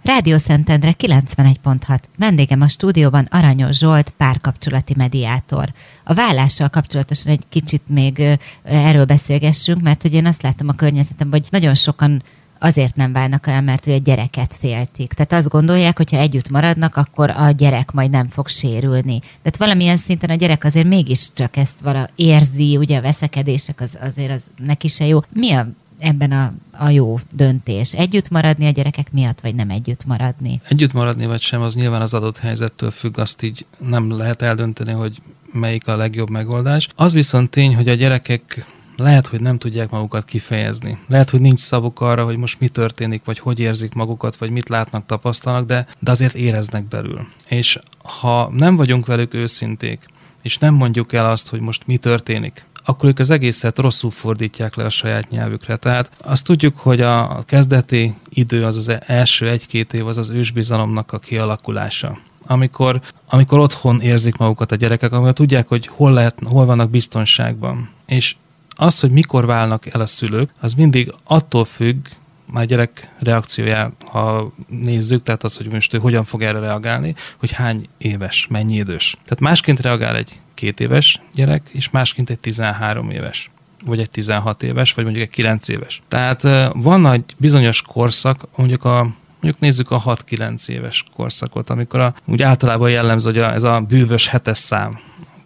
Rádió 0.04 0.38
Szentendre 0.38 0.94
91.6. 0.98 2.00
Vendégem 2.18 2.62
a 2.62 2.68
stúdióban 2.68 3.28
Aranyos 3.30 3.78
Zsolt, 3.78 4.10
párkapcsolati 4.10 4.94
mediátor. 4.98 5.74
A 6.04 6.14
vállással 6.14 6.70
kapcsolatosan 6.70 7.32
egy 7.32 7.44
kicsit 7.50 7.82
még 7.88 8.40
erről 8.64 9.06
beszélgessünk, 9.06 9.82
mert 9.82 10.02
hogy 10.02 10.14
én 10.14 10.26
azt 10.26 10.42
látom 10.42 10.68
a 10.68 10.74
környezetemben, 10.74 11.40
hogy 11.40 11.50
nagyon 11.52 11.76
sokan 11.76 12.24
azért 12.64 12.96
nem 12.96 13.14
válnak 13.14 13.48
el, 13.48 13.62
mert 13.62 13.88
a 13.88 13.98
gyereket 13.98 14.58
féltik. 14.60 15.14
Tehát 15.14 15.34
azt 15.34 15.50
gondolják, 15.50 15.98
hogy 15.98 16.12
ha 16.12 16.18
együtt 16.18 16.50
maradnak, 16.50 16.96
akkor 16.96 17.30
a 17.30 17.52
gyerek 17.52 17.92
majd 17.92 18.10
nem 18.10 18.28
fog 18.28 18.48
sérülni. 18.48 19.20
Tehát 19.20 19.58
valamilyen 19.58 19.98
szinten 19.98 20.30
a 20.30 20.36
gyerek 20.36 20.64
azért 20.64 20.88
mégiscsak 20.88 21.58
ezt 21.58 21.80
vala 21.80 22.08
érzi, 22.16 22.78
ugye 22.78 22.98
a 22.98 23.02
veszekedések 23.02 23.82
az, 23.82 23.98
azért 24.02 24.32
az 24.32 24.50
neki 24.66 24.88
se 24.88 25.06
jó. 25.06 25.20
Mi 25.34 25.52
a 25.52 25.68
ebben 26.00 26.32
a, 26.32 26.54
a 26.72 26.90
jó 26.90 27.20
döntés? 27.32 27.94
Együtt 27.94 28.30
maradni 28.30 28.66
a 28.66 28.72
gyerekek 28.72 29.12
miatt, 29.12 29.42
vagy 29.42 29.56
nem 29.56 29.70
együtt 29.70 30.06
maradni? 30.06 30.62
Együtt 30.68 30.94
maradni, 30.94 31.26
vagy 31.26 31.42
sem, 31.42 31.62
az 31.62 31.76
nyilván 31.76 32.02
az 32.02 32.14
adott 32.14 32.38
helyzettől 32.38 32.92
függ, 32.92 33.18
azt 33.18 33.44
így 33.44 33.66
nem 33.78 34.18
lehet 34.18 34.42
eldönteni, 34.42 34.92
hogy 34.92 35.22
melyik 35.52 35.88
a 35.88 35.96
legjobb 35.96 36.30
megoldás. 36.30 36.88
Az 36.96 37.14
viszont 37.14 37.50
tény, 37.50 37.76
hogy 37.76 37.88
a 37.88 37.94
gyerekek 37.94 38.66
lehet, 38.98 39.28
hogy 39.28 39.42
nem 39.42 39.58
tudják 39.58 39.90
magukat 39.90 40.26
kifejezni. 40.26 40.98
Lehet, 41.08 41.30
hogy 41.30 41.40
nincs 41.40 41.60
szavuk 41.60 42.02
arra, 42.02 42.26
hogy 42.26 42.38
most 42.38 42.60
mi 42.60 42.68
történik, 42.68 43.26
vagy 43.26 43.40
hogy 43.40 43.60
érzik 43.60 43.94
magukat, 43.94 44.36
vagy 44.36 44.50
mit 44.50 44.70
látnak, 44.70 45.06
tapasztalnak, 45.06 45.66
de, 45.66 45.88
de 46.00 46.12
azért 46.12 46.36
éreznek 46.36 46.88
belül. 46.88 47.28
És 47.48 47.80
ha 48.04 48.52
nem 48.56 48.76
vagyunk 48.76 49.06
velük 49.06 49.34
őszinték, 49.34 50.06
és 50.42 50.58
nem 50.58 50.74
mondjuk 50.74 51.14
el 51.14 51.30
azt, 51.32 51.50
hogy 51.50 51.60
most 51.60 51.88
mi 51.88 51.98
történik, 51.98 52.66
akkor 52.86 53.10
ők 53.10 53.20
az 53.20 53.30
egészet 53.30 53.80
rosszul 53.80 54.12
fordítják 54.12 54.76
le 54.76 54.86
a 54.86 54.90
saját 54.90 55.30
nyelvükre. 55.30 55.76
Tehát 55.76 56.12
azt 56.18 56.46
tudjuk, 56.46 56.78
hogy 56.78 57.02
a 57.02 57.44
kezdeti 57.46 58.16
idő, 58.30 58.64
az 58.64 58.78
az 58.78 58.98
első 59.06 59.50
egy-két 59.50 59.94
év, 59.94 60.08
az 60.08 60.18
az 60.18 60.30
ősbizalomnak 60.30 61.12
a 61.12 61.20
kialakulása 61.20 62.18
amikor, 62.48 63.02
amikor 63.30 63.60
otthon 63.60 64.02
érzik 64.02 64.38
magukat 64.38 64.72
a 64.72 64.76
gyerekek, 64.76 65.12
amikor 65.12 65.34
tudják, 65.34 65.68
hogy 65.68 65.88
hol, 65.88 66.12
lehet, 66.12 66.36
hol 66.46 66.66
vannak 66.66 66.90
biztonságban. 66.90 67.90
És 68.06 68.36
az, 68.76 69.00
hogy 69.00 69.12
mikor 69.12 69.46
válnak 69.46 69.94
el 69.94 70.02
a 70.02 70.06
szülők, 70.06 70.50
az 70.60 70.74
mindig 70.74 71.14
attól 71.24 71.66
függ, 71.66 72.08
már 72.52 72.66
gyerek 72.66 73.12
reakcióját, 73.20 73.92
ha 74.06 74.54
nézzük, 74.68 75.24
tehát 75.24 75.44
az, 75.44 75.58
hogy 75.58 75.72
most 75.72 75.94
ő 75.94 75.98
hogyan 75.98 76.24
fog 76.24 76.42
erre 76.42 76.60
reagálni, 76.60 77.16
hogy 77.38 77.52
hány 77.52 77.88
éves, 77.98 78.48
mennyi 78.50 78.76
idős. 78.76 79.12
Tehát 79.12 79.40
másként 79.40 79.80
reagál 79.80 80.16
egy 80.16 80.42
két 80.54 80.80
éves 80.80 81.22
gyerek, 81.34 81.70
és 81.72 81.90
másként 81.90 82.30
egy 82.30 82.40
13 82.40 83.10
éves 83.10 83.52
vagy 83.86 84.00
egy 84.00 84.10
16 84.10 84.64
éves, 84.64 84.94
vagy 84.94 85.04
mondjuk 85.04 85.26
egy 85.26 85.32
9 85.32 85.68
éves. 85.68 86.02
Tehát 86.08 86.42
van 86.74 87.12
egy 87.12 87.36
bizonyos 87.38 87.82
korszak, 87.82 88.48
mondjuk 88.56 88.86
a 88.86 89.08
mondjuk 89.42 89.64
nézzük 89.64 89.92
a 89.92 90.02
6-9 90.02 90.68
éves 90.68 91.06
korszakot, 91.16 91.70
amikor 91.70 92.00
a, 92.00 92.14
úgy 92.26 92.42
általában 92.42 92.90
jellemző, 92.90 93.32
hogy 93.32 93.42
a, 93.42 93.54
ez 93.54 93.64
a 93.64 93.80
bűvös 93.80 94.28
hetes 94.28 94.58
szám, 94.58 95.00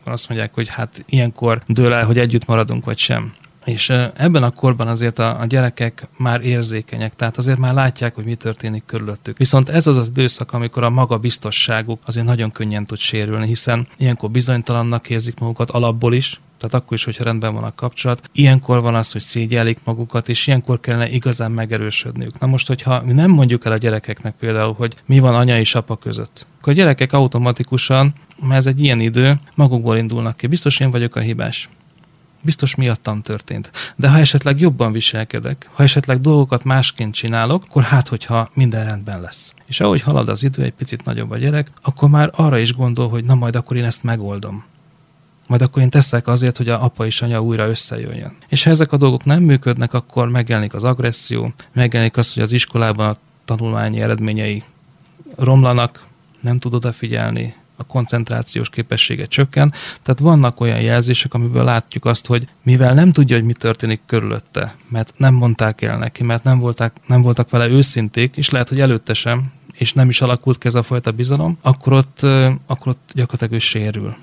akkor 0.08 0.20
azt 0.20 0.30
mondják, 0.30 0.54
hogy 0.54 0.68
hát 0.68 1.04
ilyenkor 1.06 1.62
dől 1.68 1.94
el, 1.94 2.06
hogy 2.06 2.18
együtt 2.18 2.46
maradunk, 2.46 2.86
vagy 2.86 2.98
sem. 2.98 3.34
És 3.66 3.90
ebben 4.16 4.44
a 4.44 4.50
korban 4.50 4.88
azért 4.88 5.20
a, 5.20 5.40
a 5.40 5.46
gyerekek 5.46 6.08
már 6.18 6.42
érzékenyek, 6.42 7.16
tehát 7.16 7.38
azért 7.38 7.58
már 7.58 7.74
látják, 7.74 8.16
hogy 8.16 8.26
mi 8.26 8.36
történik 8.36 8.84
körülöttük. 8.86 9.38
Viszont 9.38 9.70
ez 9.70 9.88
az 9.88 9.98
az 9.98 10.08
időszak, 10.08 10.54
amikor 10.54 10.84
a 10.84 10.90
maga 10.90 11.18
biztosságuk 11.18 12.00
azért 12.06 12.26
nagyon 12.26 12.52
könnyen 12.52 12.86
tud 12.86 12.98
sérülni, 12.98 13.48
hiszen 13.48 13.88
ilyenkor 13.98 14.30
bizonytalannak 14.30 15.10
érzik 15.10 15.40
magukat 15.40 15.70
alapból 15.70 16.14
is, 16.14 16.40
tehát 16.58 16.74
akkor 16.74 16.98
is, 16.98 17.04
hogyha 17.04 17.24
rendben 17.24 17.54
van 17.54 17.64
a 17.64 17.76
kapcsolat. 17.76 18.30
Ilyenkor 18.32 18.82
van 18.82 18.96
az, 18.96 19.12
hogy 19.12 19.22
szégyelik 19.22 19.80
magukat, 19.84 20.30
és 20.30 20.48
ilyenkor 20.48 20.80
kellene 20.80 21.10
igazán 21.10 21.52
megerősödniük. 21.52 22.40
Na 22.40 22.48
most, 22.48 22.68
hogyha 22.68 23.02
mi 23.02 23.14
nem 23.14 23.32
mondjuk 23.32 23.66
el 23.66 23.72
a 23.72 23.78
gyerekeknek 23.78 24.36
például, 24.40 24.74
hogy 24.74 24.96
mi 25.06 25.20
van 25.20 25.36
anya 25.36 25.60
és 25.60 25.76
apa 25.76 25.96
között, 25.96 26.46
akkor 26.60 26.74
a 26.74 26.76
gyerekek 26.76 27.14
automatikusan, 27.14 28.14
mert 28.42 28.54
ez 28.54 28.66
egy 28.66 28.82
ilyen 28.84 29.00
idő, 29.00 29.40
magukból 29.56 29.98
indulnak 29.98 30.38
ki. 30.38 30.48
Biztos 30.48 30.80
én 30.80 30.92
vagyok 30.92 31.16
a 31.16 31.20
hibás 31.20 31.70
biztos 32.44 32.76
miattam 32.76 33.22
történt. 33.22 33.72
De 33.96 34.10
ha 34.10 34.18
esetleg 34.18 34.60
jobban 34.60 34.92
viselkedek, 34.92 35.70
ha 35.74 35.84
esetleg 35.84 36.22
dolgokat 36.22 36.64
másként 36.64 37.14
csinálok, 37.14 37.64
akkor 37.68 37.84
hát, 37.84 38.08
hogyha 38.08 38.48
minden 38.54 38.86
rendben 38.88 39.22
lesz. 39.22 39.54
És 39.66 39.80
ahogy 39.80 40.02
halad 40.02 40.30
az 40.30 40.44
idő, 40.44 40.64
egy 40.64 40.74
picit 40.74 41.06
nagyobb 41.06 41.32
a 41.32 41.38
gyerek, 41.38 41.72
akkor 41.82 42.10
már 42.10 42.32
arra 42.36 42.58
is 42.58 42.74
gondol, 42.74 43.10
hogy 43.10 43.24
na 43.24 43.36
majd 43.36 43.56
akkor 43.56 43.78
én 43.78 43.84
ezt 43.84 44.04
megoldom 44.04 44.64
majd 45.48 45.62
akkor 45.62 45.82
én 45.82 45.90
teszek 45.90 46.28
azért, 46.28 46.58
hogy 46.58 46.70
a 46.70 46.84
apa 46.84 47.06
és 47.06 47.22
anya 47.22 47.42
újra 47.42 47.68
összejöjjön. 47.68 48.36
És 48.48 48.64
ha 48.64 48.70
ezek 48.70 48.92
a 48.92 48.98
dolgok 48.98 49.26
nem 49.26 49.44
működnek, 49.44 49.94
akkor 49.94 50.30
megjelenik 50.30 50.74
az 50.74 50.84
agresszió, 50.84 51.54
megjelenik 51.74 52.18
az, 52.18 52.34
hogy 52.34 52.44
az 52.44 52.52
iskolában 52.52 53.10
a 53.10 53.16
tanulmányi 53.46 54.02
eredményei 54.02 54.64
romlanak, 55.36 56.06
nem 56.42 56.58
tud 56.58 56.74
odafigyelni, 56.74 57.56
a 57.78 57.84
koncentrációs 57.84 58.70
képessége 58.70 59.26
csökken. 59.26 59.74
Tehát 60.04 60.20
vannak 60.20 60.60
olyan 60.60 60.82
jelzések, 60.82 61.34
amiből 61.34 61.64
látjuk 61.64 62.06
azt, 62.06 62.26
hogy 62.26 62.48
mivel 62.64 62.94
nem 62.94 63.12
tudja, 63.12 63.36
hogy 63.36 63.46
mi 63.46 63.54
történik 63.54 64.00
körülötte, 64.06 64.76
mert 64.90 65.14
nem 65.18 65.34
mondták 65.34 65.82
el 65.82 65.98
neki, 65.98 66.24
mert 66.24 66.44
nem 66.44 66.60
voltak, 66.60 66.94
nem 67.06 67.22
voltak 67.22 67.50
vele 67.50 67.68
őszinték, 67.68 68.38
és 68.38 68.50
lehet, 68.50 68.70
hogy 68.70 68.80
előtte 68.80 69.14
sem, 69.14 69.44
és 69.74 69.94
nem 69.94 70.10
is 70.10 70.22
alakult 70.22 70.58
ki 70.58 70.68
ez 70.68 70.76
a 70.76 70.84
fajta 70.84 71.12
bizalom, 71.12 71.58
akkor 71.62 71.94
ott, 71.94 72.22
akkor 72.66 72.88
ott 72.88 73.12
gyakorlatilag 73.14 73.54
ő 73.54 73.60
sérül. 73.60 74.16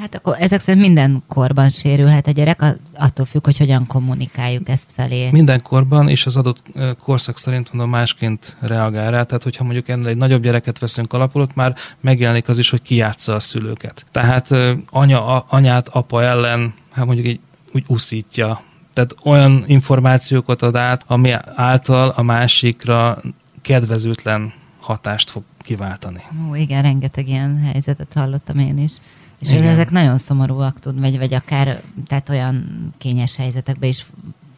Hát 0.00 0.14
akkor 0.14 0.36
ezek 0.38 0.60
szerint 0.60 0.86
minden 0.86 1.22
korban 1.28 1.68
sérülhet 1.68 2.26
a 2.26 2.30
gyerek, 2.30 2.64
attól 2.94 3.26
függ, 3.26 3.44
hogy 3.44 3.56
hogyan 3.56 3.86
kommunikáljuk 3.86 4.68
ezt 4.68 4.92
felé. 4.94 5.30
Minden 5.30 5.62
korban, 5.62 6.08
és 6.08 6.26
az 6.26 6.36
adott 6.36 6.62
korszak 7.02 7.38
szerint 7.38 7.72
mondom 7.72 7.90
másként 7.90 8.56
reagál 8.60 9.10
rá. 9.10 9.22
Tehát, 9.22 9.42
hogyha 9.42 9.64
mondjuk 9.64 9.88
ennél 9.88 10.06
egy 10.06 10.16
nagyobb 10.16 10.42
gyereket 10.42 10.78
veszünk 10.78 11.12
alapul, 11.12 11.42
ott 11.42 11.54
már 11.54 11.74
megjelenik 12.00 12.48
az 12.48 12.58
is, 12.58 12.70
hogy 12.70 12.82
kiátsza 12.82 13.34
a 13.34 13.40
szülőket. 13.40 14.06
Tehát 14.10 14.54
anya, 14.90 15.26
a, 15.26 15.44
anyát 15.48 15.88
apa 15.88 16.22
ellen, 16.22 16.74
hát 16.90 17.06
mondjuk 17.06 17.26
így 17.26 17.40
úgy 17.72 17.84
uszítja. 17.86 18.62
Tehát 18.92 19.14
olyan 19.24 19.64
információkat 19.66 20.62
ad 20.62 20.76
át, 20.76 21.04
ami 21.06 21.32
által 21.54 22.08
a 22.16 22.22
másikra 22.22 23.18
kedvezőtlen 23.62 24.52
hatást 24.80 25.30
fog 25.30 25.42
kiváltani. 25.58 26.22
Ó, 26.50 26.54
igen, 26.54 26.82
rengeteg 26.82 27.28
ilyen 27.28 27.58
helyzetet 27.58 28.12
hallottam 28.12 28.58
én 28.58 28.78
is. 28.78 28.92
És 29.40 29.50
igen. 29.50 29.64
ezek 29.64 29.90
nagyon 29.90 30.18
szomorúak 30.18 30.78
tud, 30.78 31.00
vagy, 31.00 31.18
vagy 31.18 31.34
akár 31.34 31.82
tehát 32.06 32.28
olyan 32.28 32.64
kényes 32.98 33.36
helyzetekbe 33.36 33.86
is 33.86 34.06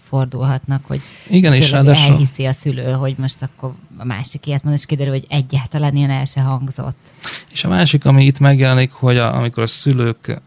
fordulhatnak, 0.08 0.84
hogy 0.86 1.00
Igen, 1.28 1.52
és 1.52 1.70
ráadásul... 1.70 2.12
elhiszi 2.12 2.44
a 2.44 2.52
szülő, 2.52 2.92
hogy 2.92 3.14
most 3.18 3.42
akkor 3.42 3.72
a 3.96 4.04
másik 4.04 4.46
ilyet 4.46 4.62
mond, 4.64 4.76
és 4.76 4.86
kiderül, 4.86 5.12
hogy 5.12 5.26
egyáltalán 5.28 5.96
ilyen 5.96 6.10
el 6.10 6.24
se 6.24 6.40
hangzott. 6.40 7.12
És 7.52 7.64
a 7.64 7.68
másik, 7.68 8.04
ami 8.04 8.24
itt 8.24 8.38
megjelenik, 8.38 8.92
hogy 8.92 9.16
a, 9.16 9.36
amikor 9.36 9.62
a 9.62 9.66
szülők 9.66 10.40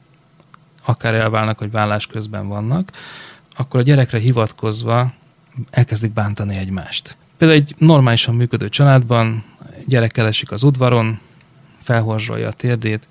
akár 0.85 1.13
elválnak, 1.13 1.57
hogy 1.57 1.71
vállás 1.71 2.07
közben 2.07 2.47
vannak, 2.47 2.91
akkor 3.55 3.79
a 3.79 3.83
gyerekre 3.83 4.19
hivatkozva 4.19 5.13
elkezdik 5.69 6.13
bántani 6.13 6.55
egymást. 6.55 7.17
Például 7.37 7.59
egy 7.59 7.75
normálisan 7.77 8.35
működő 8.35 8.69
családban 8.69 9.43
gyerek 9.85 10.17
esik 10.17 10.51
az 10.51 10.63
udvaron, 10.63 11.19
felhorzsolja 11.81 12.47
a 12.47 12.51
térdét, 12.51 13.07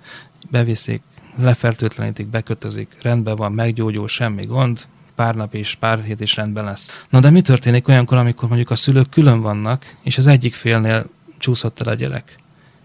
beviszik, 0.51 1.03
lefertőtlenítik, 1.39 2.27
bekötözik, 2.27 2.97
rendben 3.03 3.37
van, 3.37 3.53
meggyógyul, 3.53 4.09
semmi 4.09 4.47
gond, 4.47 4.87
pár 5.15 5.35
nap 5.35 5.55
és 5.55 5.75
pár 5.75 6.03
hét 6.03 6.21
is 6.21 6.37
rendben 6.37 6.65
lesz. 6.65 6.91
Na 7.11 7.21
de 7.21 7.31
mi 7.31 7.41
történik 7.41 7.89
olyankor, 7.89 8.19
amikor 8.19 8.49
mondjuk 8.49 8.71
a 8.71 8.77
szülők 8.77 9.09
külön 9.09 9.41
vannak, 9.41 9.97
és 10.03 10.19
az 10.19 10.27
egyik 10.27 10.55
félnél 10.55 11.07
csúszott 11.39 11.81
el 11.81 11.89
a 11.89 11.95
gyerek? 11.95 12.35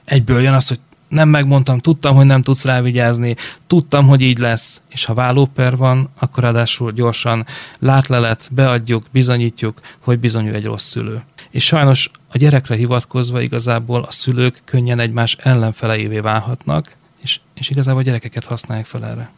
Egyből 0.06 0.42
jön 0.42 0.54
az, 0.54 0.68
hogy 0.68 0.80
nem 1.08 1.30
megmondtam, 1.30 1.80
tudtam, 1.80 2.16
hogy 2.16 2.26
nem 2.26 2.42
tudsz 2.42 2.66
rávigyázni, 2.66 3.36
tudtam, 3.68 4.08
hogy 4.08 4.22
így 4.22 4.38
lesz, 4.38 4.82
és 4.88 5.06
ha 5.06 5.14
vállóper 5.14 5.78
van, 5.78 6.10
akkor 6.20 6.44
ráadásul 6.44 6.92
gyorsan 6.92 7.46
látlelet, 7.80 8.50
beadjuk, 8.52 9.06
bizonyítjuk, 9.12 9.82
hogy 10.00 10.20
bizony 10.20 10.48
egy 10.48 10.66
rossz 10.66 10.90
szülő. 10.90 11.24
És 11.50 11.66
sajnos 11.66 12.12
a 12.32 12.38
gyerekre 12.38 12.76
hivatkozva 12.76 13.42
igazából 13.42 14.02
a 14.02 14.12
szülők 14.12 14.62
könnyen 14.66 15.00
egymás 15.00 15.38
ellenfeleivé 15.40 16.20
válhatnak, 16.20 16.98
és, 17.22 17.40
és 17.54 17.70
igazából 17.70 18.04
gyerekeket 18.04 18.46
használják 18.46 18.86
fel 18.86 19.06
erre. 19.06 19.32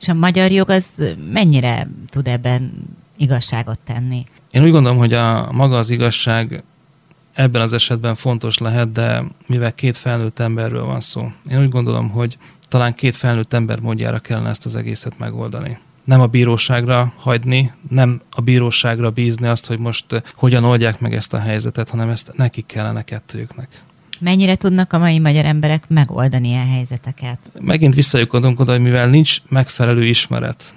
És 0.00 0.08
a 0.08 0.14
magyar 0.14 0.50
jog 0.50 0.70
az 0.70 1.14
mennyire 1.32 1.88
tud 2.08 2.26
ebben 2.26 2.72
igazságot 3.16 3.78
tenni? 3.78 4.24
Én 4.50 4.62
úgy 4.62 4.70
gondolom, 4.70 4.98
hogy 4.98 5.12
a 5.12 5.52
maga 5.52 5.78
az 5.78 5.90
igazság 5.90 6.62
ebben 7.32 7.62
az 7.62 7.72
esetben 7.72 8.14
fontos 8.14 8.58
lehet, 8.58 8.92
de 8.92 9.24
mivel 9.46 9.74
két 9.74 9.96
felnőtt 9.96 10.38
emberről 10.38 10.84
van 10.84 11.00
szó, 11.00 11.32
én 11.50 11.60
úgy 11.60 11.68
gondolom, 11.68 12.08
hogy 12.08 12.38
talán 12.68 12.94
két 12.94 13.16
felnőtt 13.16 13.52
ember 13.52 13.80
módjára 13.80 14.18
kellene 14.18 14.48
ezt 14.48 14.66
az 14.66 14.74
egészet 14.74 15.18
megoldani. 15.18 15.78
Nem 16.04 16.20
a 16.20 16.26
bíróságra 16.26 17.12
hagyni, 17.16 17.72
nem 17.88 18.20
a 18.30 18.40
bíróságra 18.40 19.10
bízni 19.10 19.46
azt, 19.46 19.66
hogy 19.66 19.78
most 19.78 20.22
hogyan 20.34 20.64
oldják 20.64 21.00
meg 21.00 21.14
ezt 21.14 21.34
a 21.34 21.38
helyzetet, 21.38 21.88
hanem 21.88 22.08
ezt 22.08 22.32
nekik 22.36 22.66
kellene 22.66 23.02
kettőjüknek. 23.02 23.82
Mennyire 24.20 24.54
tudnak 24.54 24.92
a 24.92 24.98
mai 24.98 25.18
magyar 25.18 25.44
emberek 25.44 25.84
megoldani 25.88 26.48
ilyen 26.48 26.68
helyzeteket? 26.68 27.38
Megint 27.60 27.94
visszajukodunk 27.94 28.60
oda, 28.60 28.72
hogy 28.72 28.80
mivel 28.80 29.08
nincs 29.08 29.36
megfelelő 29.48 30.06
ismeret 30.06 30.74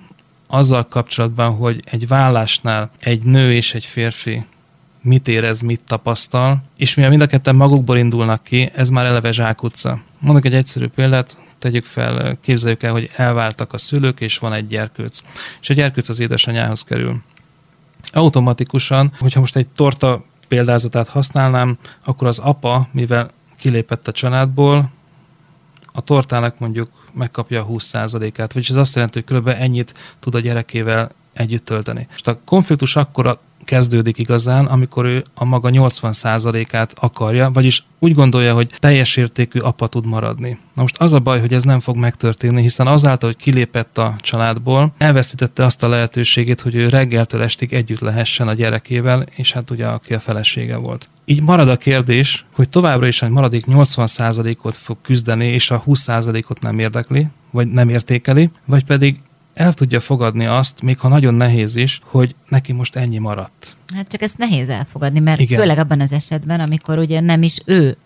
azzal 0.47 0.87
kapcsolatban, 0.87 1.55
hogy 1.55 1.79
egy 1.85 2.07
vállásnál 2.07 2.91
egy 2.99 3.23
nő 3.23 3.53
és 3.53 3.73
egy 3.73 3.85
férfi 3.85 4.43
mit 5.01 5.27
érez, 5.27 5.61
mit 5.61 5.81
tapasztal, 5.87 6.63
és 6.77 6.93
mivel 6.93 7.09
mind 7.09 7.21
a 7.21 7.27
ketten 7.27 7.55
magukból 7.55 7.97
indulnak 7.97 8.43
ki, 8.43 8.69
ez 8.73 8.89
már 8.89 9.05
eleve 9.05 9.31
zsákutca. 9.31 10.01
Mondok 10.19 10.45
egy 10.45 10.53
egyszerű 10.53 10.87
példát, 10.87 11.37
tegyük 11.59 11.85
fel, 11.85 12.37
képzeljük 12.41 12.83
el, 12.83 12.91
hogy 12.91 13.09
elváltak 13.15 13.73
a 13.73 13.77
szülők, 13.77 14.19
és 14.19 14.37
van 14.37 14.53
egy 14.53 14.67
gyerkőc. 14.67 15.19
És 15.61 15.69
a 15.69 15.73
gyerkőc 15.73 16.09
az 16.09 16.19
édesanyához 16.19 16.83
kerül. 16.83 17.21
Automatikusan, 18.11 19.13
hogyha 19.19 19.39
most 19.39 19.55
egy 19.55 19.67
torta 19.67 20.23
példázatát 20.47 21.07
használnám, 21.07 21.77
akkor 22.05 22.27
az 22.27 22.39
apa, 22.39 22.87
mivel 22.91 23.29
kilépett 23.57 24.07
a 24.07 24.11
családból, 24.11 24.91
a 25.91 26.01
tortának 26.01 26.59
mondjuk 26.59 26.89
megkapja 27.13 27.61
a 27.61 27.67
20%-át, 27.67 28.53
vagyis 28.53 28.69
ez 28.69 28.75
azt 28.75 28.95
jelenti, 28.95 29.23
hogy 29.25 29.37
kb. 29.37 29.47
ennyit 29.47 29.93
tud 30.19 30.35
a 30.35 30.39
gyerekével 30.39 31.09
együtt 31.33 31.65
tölteni. 31.65 32.07
És 32.15 32.21
a 32.23 32.39
konfliktus 32.45 32.95
akkor 32.95 33.39
kezdődik 33.63 34.17
igazán, 34.17 34.65
amikor 34.65 35.05
ő 35.05 35.23
a 35.33 35.45
maga 35.45 35.69
80%-át 35.71 36.93
akarja, 36.99 37.51
vagyis 37.51 37.83
úgy 37.99 38.13
gondolja, 38.13 38.53
hogy 38.53 38.71
teljes 38.79 39.15
értékű 39.15 39.59
apa 39.59 39.87
tud 39.87 40.05
maradni. 40.05 40.57
Na 40.73 40.81
most 40.81 40.97
az 40.97 41.13
a 41.13 41.19
baj, 41.19 41.39
hogy 41.39 41.53
ez 41.53 41.63
nem 41.63 41.79
fog 41.79 41.95
megtörténni, 41.95 42.61
hiszen 42.61 42.87
azáltal, 42.87 43.29
hogy 43.29 43.43
kilépett 43.43 43.97
a 43.97 44.15
családból, 44.21 44.93
elveszítette 44.97 45.65
azt 45.65 45.83
a 45.83 45.87
lehetőségét, 45.87 46.61
hogy 46.61 46.75
ő 46.75 46.89
reggeltől 46.89 47.41
estig 47.41 47.73
együtt 47.73 47.99
lehessen 47.99 48.47
a 48.47 48.53
gyerekével, 48.53 49.25
és 49.35 49.51
hát 49.51 49.69
ugye 49.69 49.85
aki 49.87 50.13
a 50.13 50.19
felesége 50.19 50.77
volt. 50.77 51.09
Így 51.25 51.41
marad 51.41 51.69
a 51.69 51.77
kérdés, 51.77 52.45
hogy 52.51 52.69
továbbra 52.69 53.07
is 53.07 53.21
egy 53.21 53.29
maradék 53.29 53.65
80%-ot 53.67 54.77
fog 54.77 54.97
küzdeni, 55.01 55.45
és 55.45 55.71
a 55.71 55.83
20%-ot 55.87 56.61
nem 56.61 56.79
érdekli, 56.79 57.27
vagy 57.51 57.67
nem 57.67 57.89
értékeli, 57.89 58.49
vagy 58.65 58.83
pedig 58.83 59.19
el 59.53 59.73
tudja 59.73 59.99
fogadni 59.99 60.45
azt, 60.45 60.81
még 60.81 60.99
ha 60.99 61.07
nagyon 61.07 61.33
nehéz 61.33 61.75
is, 61.75 61.99
hogy 62.03 62.35
neki 62.49 62.71
most 62.71 62.95
ennyi 62.95 63.17
maradt. 63.17 63.75
Hát 63.95 64.07
csak 64.07 64.21
ezt 64.21 64.37
nehéz 64.37 64.69
elfogadni, 64.69 65.19
mert 65.19 65.39
Igen. 65.39 65.59
főleg 65.59 65.77
abban 65.77 65.99
az 65.99 66.11
esetben, 66.11 66.59
amikor 66.59 66.97
ugye 66.97 67.19
nem 67.19 67.43
is 67.43 67.61
ő 67.65 67.97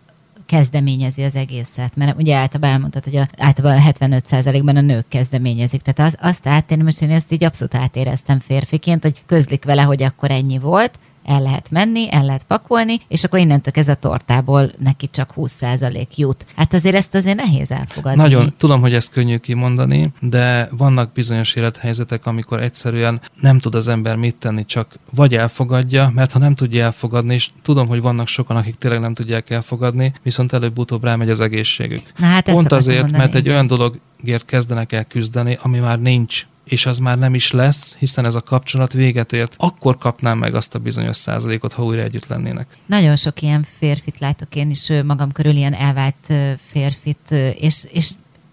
kezdeményezi 0.46 1.24
az 1.24 1.36
egészet, 1.36 1.96
mert 1.96 2.18
ugye 2.18 2.36
általában 2.36 2.70
elmondtad, 2.70 3.04
hogy 3.04 3.16
a, 3.16 3.28
általában 3.38 3.94
75%-ban 4.00 4.76
a 4.76 4.82
nők 4.82 5.06
kezdeményezik. 5.08 5.82
Tehát 5.82 6.14
az, 6.14 6.30
azt 6.30 6.48
átérni, 6.48 6.84
most 6.84 7.02
én 7.02 7.12
ezt 7.12 7.32
így 7.32 7.44
abszolút 7.44 7.76
átéreztem 7.76 8.40
férfiként, 8.40 9.04
hogy 9.04 9.22
közlik 9.26 9.66
vele, 9.66 9.82
hogy 9.82 10.04
akkor 10.04 10.32
ennyi 10.32 10.60
volt, 10.60 11.00
el 11.28 11.42
lehet 11.42 11.72
menni, 11.72 12.12
el 12.12 12.26
lehet 12.26 12.44
pakolni, 12.44 13.02
és 13.08 13.24
akkor 13.24 13.40
innentől 13.40 13.74
ez 13.76 13.88
a 13.88 13.96
tortából 13.96 14.72
neki 14.80 15.10
csak 15.12 15.34
20% 15.36 16.16
jut. 16.16 16.46
Hát 16.56 16.74
azért 16.74 16.96
ezt 16.96 17.16
azért 17.16 17.36
nehéz 17.36 17.72
elfogadni. 17.72 18.22
Nagyon, 18.22 18.54
tudom, 18.58 18.82
hogy 18.82 18.94
ezt 18.94 19.12
könnyű 19.12 19.38
kimondani, 19.38 20.12
de 20.20 20.70
vannak 20.72 21.12
bizonyos 21.12 21.54
élethelyzetek, 21.54 22.26
amikor 22.26 22.62
egyszerűen 22.62 23.22
nem 23.42 23.60
tud 23.60 23.76
az 23.76 23.88
ember 23.88 24.16
mit 24.16 24.36
tenni, 24.36 24.66
csak 24.66 25.00
vagy 25.16 25.36
elfogadja, 25.36 26.12
mert 26.16 26.32
ha 26.32 26.40
nem 26.40 26.56
tudja 26.56 26.84
elfogadni, 26.84 27.34
és 27.34 27.50
tudom, 27.62 27.88
hogy 27.88 28.02
vannak 28.02 28.28
sokan, 28.28 28.58
akik 28.58 28.76
tényleg 28.76 29.00
nem 29.00 29.14
tudják 29.14 29.50
elfogadni, 29.50 30.14
viszont 30.24 30.54
előbb-utóbb 30.54 31.04
rámegy 31.04 31.30
az 31.30 31.40
egészségük. 31.40 32.02
Na 32.18 32.26
hát 32.26 32.46
Pont 32.52 32.72
azért, 32.72 33.00
mondani, 33.00 33.18
mert 33.24 33.36
egy 33.36 33.42
igen. 33.42 33.54
olyan 33.54 33.68
dologért 33.68 34.46
kezdenek 34.46 34.92
el 34.92 35.06
küzdeni, 35.06 35.58
ami 35.62 35.80
már 35.80 36.00
nincs 36.00 36.46
és 36.68 36.86
az 36.86 36.98
már 36.98 37.18
nem 37.18 37.36
is 37.36 37.52
lesz, 37.52 37.96
hiszen 38.00 38.26
ez 38.26 38.36
a 38.36 38.42
kapcsolat 38.42 38.94
véget 38.94 39.34
ért, 39.34 39.56
akkor 39.58 39.98
kapnám 39.98 40.38
meg 40.38 40.56
azt 40.56 40.76
a 40.76 40.80
bizonyos 40.80 41.16
százalékot, 41.16 41.74
ha 41.74 41.84
újra 41.84 42.02
együtt 42.02 42.28
lennének. 42.28 42.68
Nagyon 42.86 43.16
sok 43.16 43.42
ilyen 43.42 43.66
férfit 43.78 44.20
látok 44.20 44.56
én 44.56 44.70
is 44.70 44.92
magam 45.06 45.32
körül, 45.32 45.56
ilyen 45.56 45.74
elvált 45.74 46.34
férfit, 46.72 47.32
és, 47.56 47.88
és 47.92 48.10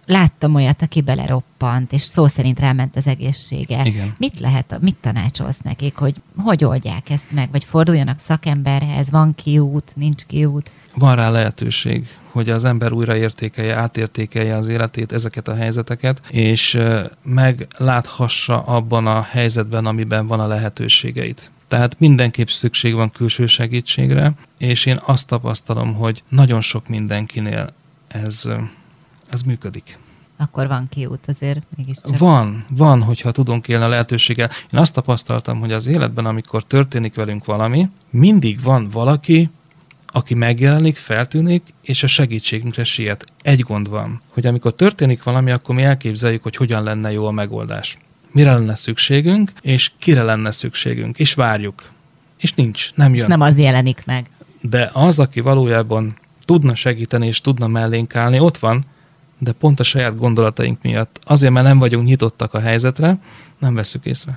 láttam 0.06 0.54
olyat, 0.54 0.82
aki 0.82 1.00
beleroppant, 1.00 1.92
és 1.92 2.02
szó 2.02 2.26
szerint 2.26 2.60
ráment 2.60 2.96
az 2.96 3.06
egészsége. 3.06 3.84
Igen. 3.84 4.14
Mit 4.18 4.40
lehet, 4.40 4.78
mit 4.80 4.96
tanácsolsz 5.00 5.58
nekik, 5.58 5.96
hogy 5.96 6.14
hogy 6.36 6.64
oldják 6.64 7.10
ezt 7.10 7.30
meg, 7.30 7.48
vagy 7.50 7.64
forduljanak 7.64 8.18
szakemberhez, 8.18 9.10
van 9.10 9.34
kiút, 9.34 9.92
nincs 9.96 10.24
kiút? 10.24 10.70
Van 10.94 11.16
rá 11.16 11.30
lehetőség 11.30 12.06
hogy 12.34 12.50
az 12.50 12.64
ember 12.64 12.92
újraértékelje, 12.92 13.74
átértékelje 13.76 14.56
az 14.56 14.68
életét, 14.68 15.12
ezeket 15.12 15.48
a 15.48 15.54
helyzeteket, 15.54 16.22
és 16.30 16.78
megláthassa 17.22 18.62
abban 18.62 19.06
a 19.06 19.22
helyzetben, 19.22 19.86
amiben 19.86 20.26
van 20.26 20.40
a 20.40 20.46
lehetőségeit. 20.46 21.50
Tehát 21.68 21.98
mindenképp 21.98 22.46
szükség 22.46 22.94
van 22.94 23.10
külső 23.10 23.46
segítségre, 23.46 24.32
és 24.58 24.86
én 24.86 25.00
azt 25.04 25.26
tapasztalom, 25.26 25.94
hogy 25.94 26.22
nagyon 26.28 26.60
sok 26.60 26.88
mindenkinél 26.88 27.72
ez, 28.08 28.42
ez 29.30 29.42
működik 29.42 29.98
akkor 30.36 30.66
van 30.66 30.86
kiút 30.88 31.26
azért 31.26 31.62
mégiscsak. 31.76 32.18
Van, 32.18 32.64
van, 32.68 33.02
hogyha 33.02 33.30
tudunk 33.30 33.68
élni 33.68 33.84
a 33.84 33.88
lehetőséggel. 33.88 34.50
Én 34.72 34.80
azt 34.80 34.94
tapasztaltam, 34.94 35.60
hogy 35.60 35.72
az 35.72 35.86
életben, 35.86 36.26
amikor 36.26 36.64
történik 36.64 37.14
velünk 37.14 37.44
valami, 37.44 37.88
mindig 38.10 38.62
van 38.62 38.88
valaki, 38.92 39.50
aki 40.16 40.34
megjelenik, 40.34 40.96
feltűnik, 40.96 41.62
és 41.82 42.02
a 42.02 42.06
segítségünkre 42.06 42.84
siet. 42.84 43.24
Egy 43.42 43.60
gond 43.60 43.88
van, 43.88 44.20
hogy 44.28 44.46
amikor 44.46 44.74
történik 44.74 45.22
valami, 45.22 45.50
akkor 45.50 45.74
mi 45.74 45.82
elképzeljük, 45.82 46.42
hogy 46.42 46.56
hogyan 46.56 46.82
lenne 46.82 47.12
jó 47.12 47.26
a 47.26 47.30
megoldás. 47.30 47.98
Mire 48.32 48.52
lenne 48.52 48.74
szükségünk, 48.74 49.52
és 49.60 49.90
kire 49.98 50.22
lenne 50.22 50.50
szükségünk, 50.50 51.18
és 51.18 51.34
várjuk. 51.34 51.82
És 52.36 52.52
nincs, 52.52 52.92
nem 52.94 53.06
jön. 53.06 53.22
És 53.22 53.24
nem 53.24 53.40
az 53.40 53.58
jelenik 53.58 54.02
meg. 54.06 54.30
De 54.60 54.90
az, 54.92 55.18
aki 55.18 55.40
valójában 55.40 56.16
tudna 56.44 56.74
segíteni, 56.74 57.26
és 57.26 57.40
tudna 57.40 57.66
mellénk 57.66 58.16
állni, 58.16 58.38
ott 58.38 58.58
van, 58.58 58.84
de 59.38 59.52
pont 59.52 59.80
a 59.80 59.82
saját 59.82 60.16
gondolataink 60.16 60.82
miatt, 60.82 61.20
azért, 61.24 61.52
mert 61.52 61.66
nem 61.66 61.78
vagyunk 61.78 62.06
nyitottak 62.06 62.54
a 62.54 62.60
helyzetre, 62.60 63.18
nem 63.58 63.74
veszük 63.74 64.04
észre. 64.04 64.34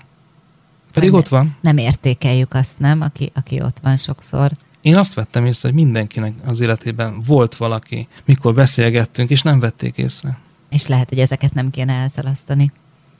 Pedig 0.93 1.09
nem, 1.09 1.19
ott 1.19 1.27
van. 1.27 1.57
Nem 1.61 1.77
értékeljük 1.77 2.53
azt, 2.53 2.79
nem, 2.79 3.01
aki, 3.01 3.31
aki 3.33 3.61
ott 3.61 3.77
van 3.81 3.97
sokszor. 3.97 4.51
Én 4.87 4.97
azt 4.97 5.13
vettem 5.13 5.45
észre, 5.45 5.69
hogy 5.69 5.77
mindenkinek 5.77 6.33
az 6.45 6.59
életében 6.59 7.21
volt 7.21 7.55
valaki, 7.55 8.07
mikor 8.25 8.53
beszélgettünk, 8.53 9.29
és 9.29 9.41
nem 9.41 9.59
vették 9.59 9.97
észre. 9.97 10.37
És 10.69 10.87
lehet, 10.87 11.09
hogy 11.09 11.19
ezeket 11.19 11.53
nem 11.53 11.69
kéne 11.69 11.93
elszalasztani. 11.93 12.71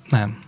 Nem. 0.09 0.39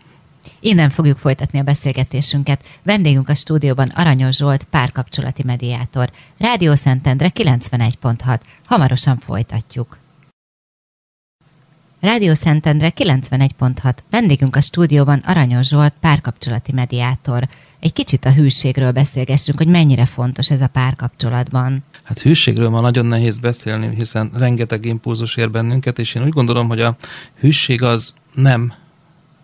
Innen 0.59 0.89
fogjuk 0.89 1.17
folytatni 1.17 1.59
a 1.59 1.63
beszélgetésünket. 1.63 2.63
Vendégünk 2.83 3.29
a 3.29 3.35
stúdióban 3.35 3.87
Aranyos 3.87 4.35
Zsolt, 4.35 4.63
párkapcsolati 4.63 5.43
mediátor. 5.43 6.11
Rádió 6.37 6.75
Szentendre 6.75 7.31
91.6. 7.35 8.39
Hamarosan 8.65 9.17
folytatjuk. 9.17 9.97
Rádió 11.99 12.33
Szentendre 12.33 12.93
91.6. 12.95 13.93
Vendégünk 14.09 14.55
a 14.55 14.61
stúdióban 14.61 15.19
Aranyos 15.25 15.67
Zsolt, 15.67 15.93
párkapcsolati 15.99 16.71
mediátor. 16.71 17.47
Egy 17.79 17.93
kicsit 17.93 18.25
a 18.25 18.33
hűségről 18.33 18.91
beszélgessünk, 18.91 19.57
hogy 19.57 19.67
mennyire 19.67 20.05
fontos 20.05 20.51
ez 20.51 20.61
a 20.61 20.67
párkapcsolatban. 20.67 21.83
Hát 22.03 22.19
hűségről 22.19 22.69
ma 22.69 22.81
nagyon 22.81 23.05
nehéz 23.05 23.37
beszélni, 23.37 23.95
hiszen 23.95 24.31
rengeteg 24.33 24.85
impulzus 24.85 25.35
ér 25.35 25.51
bennünket, 25.51 25.99
és 25.99 26.15
én 26.15 26.23
úgy 26.23 26.29
gondolom, 26.29 26.67
hogy 26.67 26.81
a 26.81 26.95
hűség 27.39 27.83
az 27.83 28.13
nem 28.33 28.73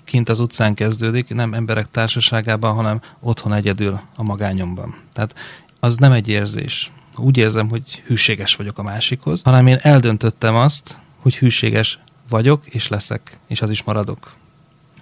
kint 0.03 0.29
az 0.29 0.39
utcán 0.39 0.73
kezdődik, 0.73 1.29
nem 1.33 1.53
emberek 1.53 1.91
társaságában, 1.91 2.75
hanem 2.75 3.01
otthon 3.19 3.53
egyedül 3.53 3.99
a 4.15 4.23
magányomban. 4.23 4.95
Tehát 5.13 5.35
az 5.79 5.97
nem 5.97 6.11
egy 6.11 6.27
érzés. 6.27 6.91
Úgy 7.17 7.37
érzem, 7.37 7.69
hogy 7.69 8.03
hűséges 8.05 8.55
vagyok 8.55 8.77
a 8.77 8.83
másikhoz, 8.83 9.41
hanem 9.41 9.67
én 9.67 9.77
eldöntöttem 9.81 10.55
azt, 10.55 10.99
hogy 11.21 11.37
hűséges 11.37 11.99
vagyok 12.29 12.65
és 12.65 12.87
leszek, 12.87 13.39
és 13.47 13.61
az 13.61 13.69
is 13.69 13.83
maradok. 13.83 14.33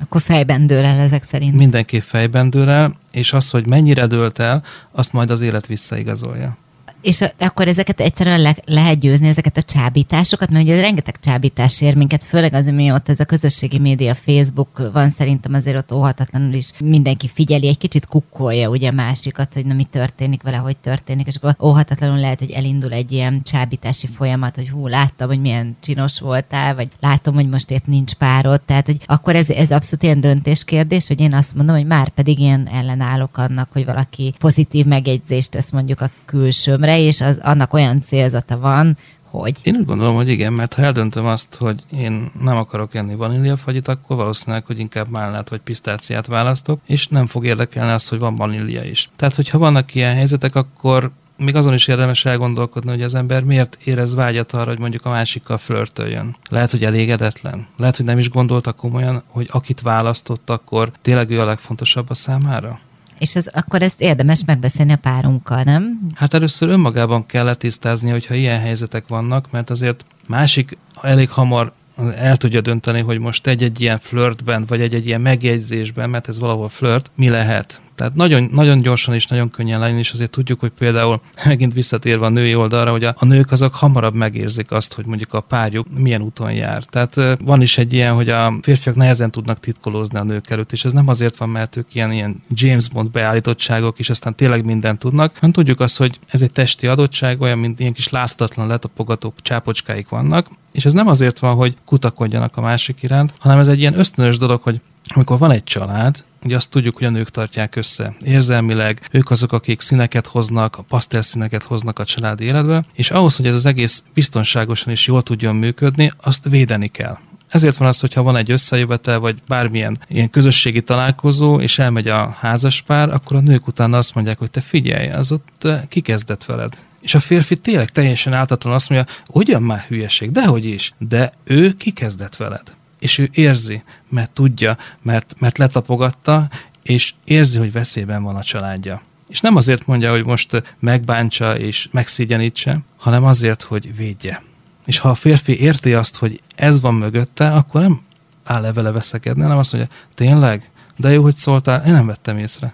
Akkor 0.02 0.22
fejben 0.22 0.68
dől 0.68 0.84
el 0.84 1.00
ezek 1.00 1.24
szerint. 1.24 1.58
Mindenképp 1.58 2.02
fejben 2.02 2.50
dől 2.50 2.70
el, 2.70 2.96
és 3.12 3.34
az, 3.34 3.50
hogy 3.50 3.68
mennyire 3.68 4.08
dőlt 4.08 4.40
el, 4.40 4.64
azt 4.92 5.14
majd 5.14 5.30
az 5.30 5.42
élet 5.42 5.66
visszaigazolja. 5.68 6.58
És 7.04 7.24
akkor 7.38 7.68
ezeket 7.68 8.00
egyszerűen 8.00 8.42
le, 8.42 8.56
lehet 8.66 9.00
győzni, 9.00 9.28
ezeket 9.28 9.58
a 9.58 9.62
csábításokat, 9.62 10.50
mert 10.50 10.64
ugye 10.64 10.82
rengeteg 10.82 11.20
csábítás 11.20 11.82
ér 11.82 11.96
minket, 11.96 12.24
főleg 12.24 12.54
az, 12.54 12.68
ami 12.68 12.92
ott 12.92 13.10
ez 13.10 13.20
a 13.20 13.26
közösségi 13.26 13.80
média, 13.80 14.16
Facebook 14.16 14.90
van, 14.94 15.10
szerintem 15.10 15.54
azért 15.54 15.78
ott 15.78 15.94
óhatatlanul 15.94 16.54
is 16.54 16.70
mindenki 16.80 17.28
figyeli, 17.34 17.68
egy 17.68 17.78
kicsit 17.78 18.06
kukkolja 18.06 18.70
ugye 18.70 18.92
másikat, 18.92 19.54
hogy 19.54 19.66
na 19.66 19.74
mi 19.74 19.84
történik 19.84 20.42
vele, 20.42 20.58
hogy 20.58 20.78
történik, 20.78 21.28
és 21.28 21.36
akkor 21.36 21.56
óhatatlanul 21.60 22.20
lehet, 22.20 22.40
hogy 22.40 22.52
elindul 22.52 22.92
egy 22.92 23.12
ilyen 23.12 23.42
csábítási 23.44 24.08
folyamat, 24.08 24.56
hogy 24.56 24.70
hú, 24.70 24.88
láttam, 24.88 25.28
hogy 25.28 25.42
milyen 25.42 25.76
csinos 25.80 26.20
voltál, 26.20 26.76
vagy 26.76 26.88
látom, 27.00 27.34
hogy 27.34 27.50
most 27.50 27.72
épp 27.72 27.86
nincs 27.86 28.14
párod, 28.14 28.62
tehát 28.62 28.86
hogy 28.86 28.98
akkor 29.06 29.36
ez, 29.36 29.50
ez 29.50 29.72
abszolút 29.72 30.04
ilyen 30.04 30.22
döntéskérdés, 30.22 31.08
hogy 31.08 31.20
én 31.20 31.34
azt 31.34 31.56
mondom, 31.56 31.76
hogy 31.76 31.86
már 31.86 32.10
pedig 32.10 32.40
ilyen 32.40 32.70
ellenállok 32.74 33.38
annak, 33.38 33.70
hogy 33.72 33.86
valaki 33.86 34.34
pozitív 34.40 34.86
megjegyzést 34.86 35.52
tesz 35.52 35.72
mondjuk 35.72 36.02
a 36.02 36.10
külsőmre, 36.26 36.93
erre, 36.94 37.02
és 37.02 37.22
az, 37.22 37.40
annak 37.42 37.74
olyan 37.74 38.02
célzata 38.02 38.60
van, 38.60 38.98
hogy... 39.30 39.60
Én 39.64 39.76
úgy 39.76 39.86
gondolom, 39.86 40.16
hogy 40.16 40.30
igen, 40.30 40.54
mert 40.54 40.74
ha 40.74 40.82
eldöntöm 40.82 41.26
azt, 41.26 41.56
hogy 41.56 41.84
én 41.98 42.32
nem 42.42 42.56
akarok 42.56 42.96
enni 42.96 43.16
vaníliafagyit, 43.16 43.88
akkor 43.88 44.18
valószínűleg, 44.18 44.66
hogy 44.66 44.80
inkább 44.80 45.08
málnát 45.10 45.50
vagy 45.50 45.62
pisztáciát 45.62 46.28
választok, 46.28 46.80
és 46.86 47.08
nem 47.08 47.26
fog 47.26 47.46
érdekelni 47.46 47.92
az, 47.92 48.08
hogy 48.08 48.20
van 48.20 48.36
vanília 48.36 48.84
is. 48.84 49.10
Tehát, 49.16 49.36
hogyha 49.36 49.58
vannak 49.58 49.96
ilyen 49.96 50.16
helyzetek, 50.16 50.56
akkor 50.56 51.12
még 51.38 51.56
azon 51.56 51.74
is 51.74 51.88
érdemes 51.88 52.26
elgondolkodni, 52.26 52.90
hogy 52.90 53.02
az 53.02 53.16
ember 53.16 53.44
miért 53.44 53.78
érez 53.84 54.16
vágyat 54.16 54.52
arra, 54.52 54.70
hogy 54.70 54.80
mondjuk 54.80 55.06
a 55.06 55.10
másikkal 55.10 55.58
flörtöljön. 55.58 56.36
Lehet, 56.50 56.72
hogy 56.72 56.84
elégedetlen. 56.84 57.68
Lehet, 57.78 57.98
hogy 57.98 58.06
nem 58.06 58.20
is 58.20 58.30
gondolta 58.30 58.72
komolyan, 58.72 59.24
hogy 59.28 59.50
akit 59.52 59.82
választott, 59.82 60.50
akkor 60.50 60.92
tényleg 61.02 61.30
ő 61.30 61.40
a 61.40 61.46
legfontosabb 61.46 62.10
a 62.10 62.14
számára. 62.14 62.80
És 63.18 63.36
ez, 63.36 63.48
akkor 63.48 63.82
ezt 63.82 64.02
érdemes 64.02 64.46
megbeszélni 64.46 64.92
a 64.92 64.98
párunkkal, 64.98 65.64
nem? 65.64 66.00
Hát 66.16 66.34
először 66.34 66.70
önmagában 66.70 67.26
kell 67.26 67.54
tisztázni, 67.54 68.10
hogyha 68.10 68.34
ilyen 68.34 68.60
helyzetek 68.60 69.04
vannak, 69.08 69.52
mert 69.52 69.70
azért 69.70 70.06
másik 70.28 70.78
elég 71.02 71.30
hamar 71.30 71.74
el 72.16 72.38
tudja 72.38 72.62
dönteni, 72.62 73.02
hogy 73.02 73.20
most 73.20 73.48
egy-egy 73.48 73.82
ilyen 73.82 73.98
flörtben, 73.98 74.66
vagy 74.68 74.82
egy-egy 74.82 75.06
ilyen 75.06 75.22
megjegyzésben, 75.22 76.10
mert 76.10 76.28
ez 76.28 76.40
valahol 76.40 76.70
flört, 76.70 77.12
mi 77.16 77.30
lehet. 77.30 77.82
Tehát 77.96 78.16
nagyon, 78.16 78.50
nagyon 78.52 78.82
gyorsan 78.82 79.14
és 79.14 79.26
nagyon 79.26 79.50
könnyen 79.50 79.80
legyen, 79.80 79.98
és 79.98 80.12
azért 80.12 80.30
tudjuk, 80.30 80.60
hogy 80.60 80.72
például 80.78 81.22
megint 81.46 81.74
visszatérve 81.74 82.26
a 82.26 82.30
női 82.30 82.56
oldalra, 82.56 82.92
hogy 82.92 83.04
a, 83.04 83.16
a 83.18 83.26
nők 83.26 83.52
azok 83.52 83.76
hamarabb 83.76 84.14
megérzik 84.14 84.72
azt, 84.72 84.94
hogy 84.94 85.06
mondjuk 85.06 85.34
a 85.34 85.40
párjuk 85.40 85.88
milyen 85.98 86.22
úton 86.22 86.52
jár. 86.54 86.84
Tehát 86.84 87.20
van 87.40 87.62
is 87.62 87.78
egy 87.78 87.94
ilyen, 87.94 88.14
hogy 88.14 88.30
a 88.30 88.54
férfiak 88.62 88.96
nehezen 88.96 89.32
tudnak 89.32 89.60
titkolózni 89.60 90.18
a 90.18 90.24
nők 90.24 90.50
előtt, 90.50 90.72
és 90.72 90.86
ez 90.86 90.94
nem 90.94 91.08
azért 91.08 91.38
van, 91.38 91.50
mert 91.50 91.76
ők 91.76 91.96
ilyen, 91.96 92.12
ilyen 92.12 92.44
James 92.50 92.90
Bond 92.90 93.12
beállítottságok, 93.12 94.00
és 94.00 94.10
aztán 94.10 94.36
tényleg 94.36 94.66
mindent 94.66 95.00
tudnak, 95.00 95.34
hanem 95.36 95.52
tudjuk 95.52 95.80
azt, 95.80 95.98
hogy 95.98 96.20
ez 96.28 96.42
egy 96.42 96.52
testi 96.52 96.88
adottság, 96.88 97.42
olyan, 97.42 97.58
mint 97.58 97.80
ilyen 97.80 97.94
kis 97.94 98.10
láthatatlan 98.10 98.68
letapogatók, 98.68 99.34
csápocskáik 99.42 100.10
vannak, 100.10 100.48
és 100.72 100.86
ez 100.86 100.94
nem 100.94 101.08
azért 101.08 101.40
van, 101.40 101.56
hogy 101.56 101.78
kutakodjanak 101.86 102.58
a 102.58 102.62
másik 102.62 103.04
iránt, 103.04 103.34
hanem 103.40 103.60
ez 103.60 103.68
egy 103.68 103.80
ilyen 103.80 104.00
ösztönös 104.00 104.38
dolog, 104.38 104.62
hogy 104.62 104.82
amikor 105.08 105.38
van 105.38 105.52
egy 105.52 105.64
család, 105.64 106.24
ugye 106.44 106.56
azt 106.56 106.70
tudjuk, 106.70 106.98
hogy 106.98 107.08
a 107.08 107.10
nők 107.10 107.30
tartják 107.30 107.76
össze 107.76 108.16
érzelmileg, 108.26 109.08
ők 109.12 109.30
azok, 109.30 109.52
akik 109.52 109.82
színeket 109.82 110.28
hoznak, 110.28 110.80
a 110.90 111.22
színeket 111.22 111.64
hoznak 111.64 112.00
a 112.00 112.06
család 112.06 112.42
életbe, 112.42 112.84
és 112.94 113.12
ahhoz, 113.12 113.36
hogy 113.36 113.48
ez 113.48 113.56
az 113.56 113.66
egész 113.66 114.04
biztonságosan 114.14 114.92
és 114.92 115.08
jól 115.08 115.24
tudjon 115.24 115.56
működni, 115.56 116.12
azt 116.22 116.50
védeni 116.50 116.88
kell. 116.88 117.18
Ezért 117.50 117.78
van 117.78 117.88
az, 117.88 118.00
hogyha 118.00 118.24
van 118.24 118.36
egy 118.36 118.52
összejövetel, 118.52 119.20
vagy 119.20 119.42
bármilyen 119.48 119.98
ilyen 120.08 120.30
közösségi 120.30 120.82
találkozó, 120.82 121.60
és 121.60 121.80
elmegy 121.80 122.08
a 122.08 122.36
házaspár, 122.40 123.10
akkor 123.10 123.38
a 123.38 123.40
nők 123.40 123.68
utána 123.68 123.98
azt 123.98 124.16
mondják, 124.16 124.38
hogy 124.38 124.52
te 124.52 124.62
figyelj, 124.62 125.10
az 125.10 125.32
ott 125.32 125.64
eh, 125.64 125.82
kikezdett 125.88 126.46
veled. 126.46 126.78
És 127.02 127.16
a 127.16 127.20
férfi 127.20 127.56
tényleg 127.56 127.90
teljesen 127.90 128.34
áltatlan 128.34 128.74
azt 128.74 128.90
mondja, 128.90 129.14
ugyan 129.28 129.62
már 129.62 129.86
hülyeség, 129.88 130.32
dehogy 130.32 130.66
is, 130.66 130.94
de 130.98 131.34
ő 131.44 131.74
kikezdett 131.74 132.36
veled 132.36 132.76
és 133.04 133.18
ő 133.18 133.30
érzi, 133.32 133.84
mert 134.10 134.32
tudja, 134.32 134.78
mert, 135.02 135.36
mert 135.40 135.58
letapogatta, 135.58 136.50
és 136.84 137.14
érzi, 137.24 137.58
hogy 137.58 137.72
veszélyben 137.72 138.24
van 138.24 138.36
a 138.36 138.44
családja. 138.44 139.02
És 139.30 139.40
nem 139.40 139.56
azért 139.56 139.86
mondja, 139.86 140.12
hogy 140.12 140.26
most 140.26 140.76
megbántsa 140.80 141.58
és 141.58 141.90
megszégyenítse, 141.92 142.80
hanem 142.98 143.24
azért, 143.24 143.62
hogy 143.62 143.96
védje. 143.96 144.44
És 144.86 144.98
ha 144.98 145.10
a 145.10 145.16
férfi 145.16 145.60
érti 145.60 145.94
azt, 145.94 146.16
hogy 146.16 146.42
ez 146.56 146.80
van 146.80 146.94
mögötte, 146.94 147.52
akkor 147.52 147.82
nem 147.82 148.02
áll 148.44 148.62
le 148.62 148.74
vele 148.74 148.92
veszekedni, 148.92 149.42
hanem 149.42 149.58
azt 149.58 149.74
mondja, 149.74 149.96
tényleg? 150.14 150.70
De 150.96 151.12
jó, 151.12 151.22
hogy 151.22 151.36
szóltál, 151.36 151.86
én 151.86 151.92
nem 151.92 152.06
vettem 152.06 152.38
észre. 152.38 152.74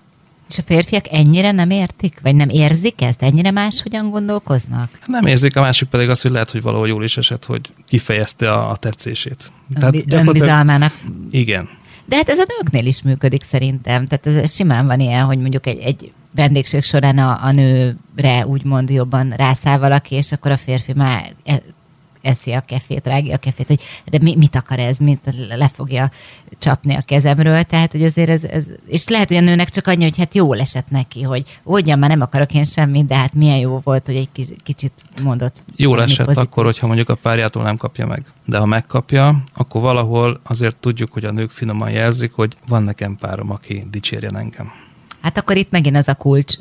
És 0.49 0.57
a 0.57 0.61
férfiak 0.65 1.05
ennyire 1.11 1.51
nem 1.51 1.69
értik? 1.69 2.19
Vagy 2.21 2.35
nem 2.35 2.49
érzik 2.49 3.01
ezt? 3.01 3.21
Ennyire 3.21 3.51
máshogyan 3.51 4.09
gondolkoznak? 4.09 4.89
Nem 5.05 5.25
érzik, 5.25 5.55
a 5.55 5.61
másik 5.61 5.87
pedig 5.87 6.09
az, 6.09 6.21
hogy 6.21 6.31
lehet, 6.31 6.49
hogy 6.49 6.61
valahol 6.61 6.87
jól 6.87 7.03
is 7.03 7.17
esett, 7.17 7.45
hogy 7.45 7.69
kifejezte 7.87 8.51
a, 8.51 8.69
a 8.69 8.75
tetszését. 8.75 9.51
Tehát 9.73 9.95
önbizalmának. 10.09 10.93
Igen. 11.31 11.69
De 12.05 12.15
hát 12.15 12.29
ez 12.29 12.37
a 12.37 12.45
nőknél 12.57 12.85
is 12.85 13.01
működik 13.01 13.43
szerintem. 13.43 14.07
Tehát 14.07 14.27
ez, 14.27 14.35
ez 14.35 14.55
simán 14.55 14.85
van 14.85 14.99
ilyen, 14.99 15.25
hogy 15.25 15.37
mondjuk 15.37 15.67
egy, 15.67 15.79
egy 15.79 16.11
vendégség 16.31 16.83
során 16.83 17.17
a, 17.17 17.39
a 17.43 17.51
nőre 17.51 18.45
úgymond 18.45 18.89
jobban 18.89 19.33
rászáll 19.37 19.77
valaki, 19.77 20.15
és 20.15 20.31
akkor 20.31 20.51
a 20.51 20.57
férfi 20.57 20.93
már 20.93 21.33
e- 21.43 21.61
eszi 22.21 22.51
a 22.51 22.59
kefét, 22.59 23.07
rágja 23.07 23.35
a 23.35 23.37
kefét, 23.37 23.67
hogy 23.67 23.81
de 24.05 24.17
mi, 24.21 24.35
mit 24.35 24.55
akar 24.55 24.79
ez, 24.79 24.97
mit 24.97 25.35
le 25.49 25.67
fogja 25.67 26.11
csapni 26.59 26.95
a 26.95 27.01
kezemről, 27.01 27.63
tehát 27.63 27.91
hogy 27.91 28.03
azért 28.03 28.29
ez, 28.29 28.43
ez, 28.43 28.67
és 28.87 29.07
lehet, 29.07 29.27
hogy 29.27 29.37
a 29.37 29.41
nőnek 29.41 29.69
csak 29.69 29.87
annyi, 29.87 30.03
hogy 30.03 30.17
hát 30.17 30.35
jól 30.35 30.59
esett 30.59 30.89
neki, 30.89 31.21
hogy 31.21 31.59
ugyan 31.63 31.99
már 31.99 32.09
nem 32.09 32.21
akarok 32.21 32.53
én 32.53 32.63
semmit, 32.63 33.05
de 33.05 33.15
hát 33.15 33.33
milyen 33.33 33.57
jó 33.57 33.79
volt, 33.83 34.05
hogy 34.05 34.15
egy 34.15 34.55
kicsit 34.63 34.91
mondott. 35.23 35.63
Jól 35.75 36.01
esett 36.01 36.25
pozitív. 36.25 36.47
akkor, 36.47 36.65
hogyha 36.65 36.87
mondjuk 36.87 37.09
a 37.09 37.15
párjától 37.15 37.63
nem 37.63 37.77
kapja 37.77 38.05
meg. 38.05 38.25
De 38.45 38.57
ha 38.57 38.65
megkapja, 38.65 39.43
akkor 39.53 39.81
valahol 39.81 40.39
azért 40.43 40.77
tudjuk, 40.77 41.13
hogy 41.13 41.25
a 41.25 41.31
nők 41.31 41.51
finoman 41.51 41.89
jelzik, 41.89 42.33
hogy 42.33 42.57
van 42.67 42.83
nekem 42.83 43.15
párom, 43.15 43.51
aki 43.51 43.83
dicsérjen 43.91 44.37
engem. 44.37 44.71
Hát 45.21 45.37
akkor 45.37 45.57
itt 45.57 45.71
megint 45.71 45.97
az 45.97 46.07
a 46.07 46.15
kulcs 46.15 46.55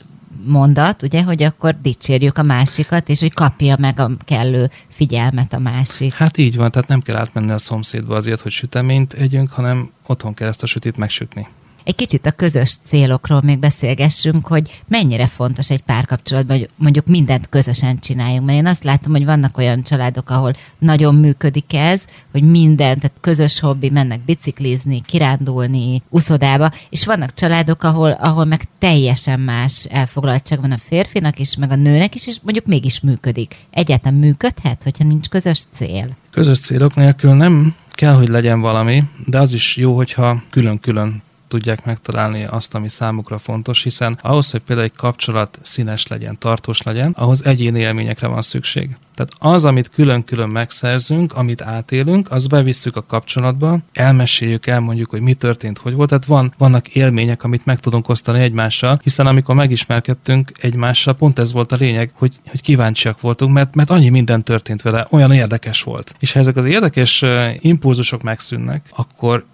mondat, 0.45 1.03
ugye, 1.03 1.22
hogy 1.22 1.43
akkor 1.43 1.76
dicsérjük 1.82 2.39
a 2.39 2.43
másikat, 2.43 3.09
és 3.09 3.20
hogy 3.20 3.34
kapja 3.34 3.76
meg 3.78 4.01
a 4.01 4.11
kellő 4.24 4.70
figyelmet 4.89 5.53
a 5.53 5.59
másik. 5.59 6.14
Hát 6.14 6.39
így 6.39 6.57
van, 6.57 6.70
tehát 6.70 6.89
nem 6.89 7.01
kell 7.01 7.16
átmenni 7.16 7.51
a 7.51 7.59
szomszédba 7.59 8.16
azért, 8.16 8.41
hogy 8.41 8.53
süteményt 8.53 9.12
együnk, 9.12 9.51
hanem 9.51 9.91
otthon 10.07 10.34
kell 10.34 10.49
ezt 10.49 10.62
a 10.62 10.66
sütit 10.66 10.97
megsütni 10.97 11.47
egy 11.89 11.95
kicsit 11.95 12.26
a 12.26 12.30
közös 12.30 12.76
célokról 12.84 13.41
még 13.45 13.59
beszélgessünk, 13.59 14.47
hogy 14.47 14.82
mennyire 14.89 15.26
fontos 15.26 15.70
egy 15.70 15.82
párkapcsolatban, 15.82 16.59
hogy 16.59 16.70
mondjuk 16.76 17.07
mindent 17.07 17.49
közösen 17.49 17.99
csináljunk. 17.99 18.47
Mert 18.47 18.59
én 18.59 18.66
azt 18.66 18.84
látom, 18.84 19.12
hogy 19.12 19.24
vannak 19.24 19.59
olyan 19.59 19.82
családok, 19.82 20.30
ahol 20.30 20.53
nagyon 20.78 21.14
működik 21.14 21.74
ez, 21.74 22.05
hogy 22.32 22.43
mindent, 22.43 23.01
tehát 23.01 23.16
közös 23.20 23.61
hobbi, 23.61 23.91
mennek 23.91 24.24
biciklizni, 24.24 25.03
kirándulni, 25.07 26.03
uszodába, 26.09 26.70
és 26.91 27.05
vannak 27.05 27.34
családok, 27.34 27.82
ahol, 27.82 28.11
ahol 28.11 28.45
meg 28.45 28.62
teljesen 28.78 29.41
más 29.41 29.84
elfoglaltság 29.84 30.61
van 30.61 30.72
a 30.72 30.78
férfinak 30.78 31.39
is, 31.39 31.57
meg 31.57 31.70
a 31.70 31.76
nőnek 31.76 32.14
is, 32.14 32.26
és 32.26 32.36
mondjuk 32.43 32.66
mégis 32.66 33.01
működik. 33.01 33.57
Egyáltalán 33.70 34.18
működhet, 34.18 34.82
hogyha 34.82 35.05
nincs 35.05 35.28
közös 35.28 35.62
cél? 35.70 36.16
Közös 36.30 36.59
célok 36.59 36.95
nélkül 36.95 37.34
nem 37.34 37.74
kell, 37.91 38.14
hogy 38.14 38.28
legyen 38.28 38.61
valami, 38.61 39.05
de 39.26 39.41
az 39.41 39.53
is 39.53 39.76
jó, 39.76 39.97
hogyha 39.97 40.43
külön-külön 40.51 41.22
tudják 41.49 41.84
megtalálni 41.84 42.44
azt, 42.44 42.74
ami 42.74 42.88
számukra 42.88 43.38
fontos, 43.38 43.82
hiszen 43.82 44.18
ahhoz, 44.22 44.51
hogy 44.51 44.62
például 44.62 44.88
egy 44.88 44.96
kapcsolat 44.96 45.59
színes 45.62 46.07
legyen, 46.07 46.38
tartós 46.38 46.82
legyen, 46.82 47.12
ahhoz 47.16 47.44
egyéni 47.44 47.78
élményekre 47.78 48.26
van 48.26 48.42
szükség. 48.42 48.96
Tehát 49.14 49.32
az, 49.55 49.64
amit 49.64 49.90
külön-külön 49.90 50.49
megszerzünk, 50.53 51.32
amit 51.34 51.62
átélünk, 51.62 52.30
az 52.30 52.46
bevisszük 52.46 52.96
a 52.96 53.05
kapcsolatba, 53.07 53.78
elmeséljük, 53.92 54.66
elmondjuk, 54.66 55.11
hogy 55.11 55.20
mi 55.20 55.34
történt, 55.34 55.78
hogy 55.78 55.94
volt. 55.94 56.09
Tehát 56.09 56.24
van, 56.24 56.55
vannak 56.59 56.88
élmények, 56.88 57.44
amit 57.44 57.64
meg 57.64 57.80
tudunk 57.80 58.09
osztani 58.09 58.38
egymással, 58.38 59.01
hiszen 59.03 59.26
amikor 59.26 59.55
megismerkedtünk 59.55 60.53
egymással, 60.61 61.14
pont 61.14 61.38
ez 61.38 61.53
volt 61.53 61.72
a 61.72 61.76
lényeg, 61.76 62.11
hogy, 62.14 62.40
hogy 62.49 62.62
kíváncsiak 62.62 63.20
voltunk, 63.20 63.53
mert, 63.53 63.74
mert 63.74 63.90
annyi 63.90 64.09
minden 64.09 64.42
történt 64.42 64.82
vele, 64.82 65.07
olyan 65.11 65.32
érdekes 65.32 65.82
volt. 65.82 66.14
És 66.18 66.32
ha 66.32 66.38
ezek 66.38 66.57
az 66.57 66.64
érdekes 66.64 67.24
impulzusok 67.61 68.22
megszűnnek, 68.22 68.88
akkor 68.96 69.44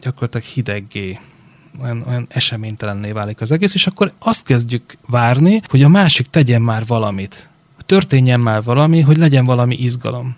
gyakorlatilag 0.00 0.46
hideggé 0.46 1.18
olyan, 1.82 2.04
olyan 2.08 2.26
eseménytelenné 2.28 3.12
válik 3.12 3.40
az 3.40 3.50
egész, 3.50 3.74
és 3.74 3.86
akkor 3.86 4.12
azt 4.18 4.44
kezdjük 4.44 4.96
várni, 5.06 5.60
hogy 5.68 5.82
a 5.82 5.88
másik 5.88 6.26
tegyen 6.26 6.62
már 6.62 6.86
valamit. 6.86 7.48
Történjen 7.86 8.40
már 8.40 8.62
valami, 8.62 9.00
hogy 9.00 9.16
legyen 9.16 9.44
valami 9.44 9.76
izgalom. 9.76 10.36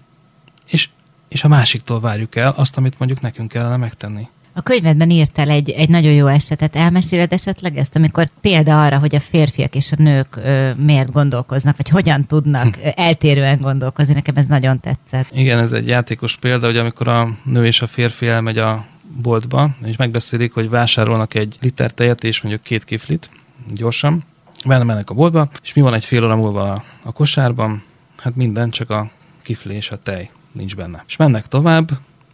És, 0.66 0.88
és 1.28 1.44
a 1.44 1.48
másiktól 1.48 2.00
várjuk 2.00 2.36
el 2.36 2.54
azt, 2.56 2.76
amit 2.76 2.98
mondjuk 2.98 3.20
nekünk 3.20 3.48
kellene 3.48 3.76
megtenni. 3.76 4.28
A 4.56 4.62
könyvedben 4.62 5.10
írtál 5.10 5.50
egy, 5.50 5.70
egy 5.70 5.88
nagyon 5.88 6.12
jó 6.12 6.26
esetet. 6.26 6.76
Elmeséled 6.76 7.32
esetleg 7.32 7.76
ezt, 7.76 7.96
amikor 7.96 8.28
példa 8.40 8.84
arra, 8.84 8.98
hogy 8.98 9.14
a 9.14 9.20
férfiak 9.20 9.74
és 9.74 9.92
a 9.92 10.02
nők 10.02 10.36
ö, 10.36 10.70
miért 10.74 11.12
gondolkoznak, 11.12 11.76
vagy 11.76 11.88
hogyan 11.88 12.26
tudnak 12.26 12.74
hm. 12.74 12.88
eltérően 12.94 13.58
gondolkozni. 13.60 14.14
Nekem 14.14 14.36
ez 14.36 14.46
nagyon 14.46 14.80
tetszett. 14.80 15.26
Igen, 15.32 15.58
ez 15.58 15.72
egy 15.72 15.86
játékos 15.86 16.36
példa, 16.36 16.66
hogy 16.66 16.76
amikor 16.76 17.08
a 17.08 17.28
nő 17.44 17.66
és 17.66 17.82
a 17.82 17.86
férfi 17.86 18.26
elmegy 18.26 18.58
a 18.58 18.84
boltba, 19.22 19.70
és 19.84 19.96
megbeszélik, 19.96 20.52
hogy 20.52 20.70
vásárolnak 20.70 21.34
egy 21.34 21.56
liter 21.60 21.92
tejet 21.92 22.24
és 22.24 22.40
mondjuk 22.40 22.64
két 22.64 22.84
kiflit, 22.84 23.30
gyorsan, 23.74 24.24
benne 24.64 24.84
mennek 24.84 25.10
a 25.10 25.14
boltba, 25.14 25.48
és 25.62 25.72
mi 25.72 25.82
van 25.82 25.94
egy 25.94 26.04
fél 26.04 26.24
óra 26.24 26.36
múlva 26.36 26.84
a, 27.02 27.12
kosárban? 27.12 27.82
Hát 28.18 28.36
minden, 28.36 28.70
csak 28.70 28.90
a 28.90 29.10
kifli 29.42 29.74
és 29.74 29.90
a 29.90 29.98
tej 29.98 30.30
nincs 30.52 30.76
benne. 30.76 31.04
És 31.06 31.16
mennek 31.16 31.46
tovább, 31.46 31.90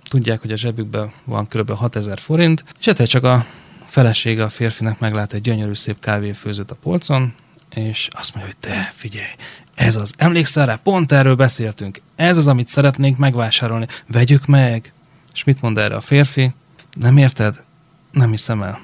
tudják, 0.09 0.41
hogy 0.41 0.53
a 0.53 0.57
zsebükben 0.57 1.12
van 1.24 1.49
kb. 1.49 1.70
6000 1.70 2.20
forint, 2.20 2.64
és 2.78 2.87
egyszer 2.87 3.07
csak 3.07 3.24
a 3.24 3.47
felesége 3.87 4.45
a 4.45 4.49
férfinek 4.49 5.01
meglát 5.01 5.33
egy 5.33 5.41
gyönyörű 5.41 5.74
szép 5.74 6.01
kávéfőzőt 6.01 6.70
a 6.70 6.74
polcon, 6.74 7.33
és 7.70 8.09
azt 8.12 8.35
mondja, 8.35 8.53
hogy 8.53 8.70
te 8.70 8.91
figyelj, 8.93 9.31
ez 9.74 9.97
az, 9.97 10.14
emlékszel 10.16 10.66
rá, 10.66 10.74
pont 10.83 11.12
erről 11.12 11.35
beszéltünk, 11.35 12.01
ez 12.16 12.37
az, 12.37 12.47
amit 12.49 12.68
szeretnénk 12.68 13.18
megvásárolni, 13.18 13.87
vegyük 14.07 14.47
meg. 14.47 14.93
És 15.33 15.45
mit 15.45 15.61
mond 15.61 15.78
erre 15.78 15.97
a 15.97 16.01
férfi? 16.01 16.53
Nem 16.93 17.16
érted? 17.16 17.62
Nem 18.11 18.30
hiszem 18.30 18.62
el. 18.62 18.80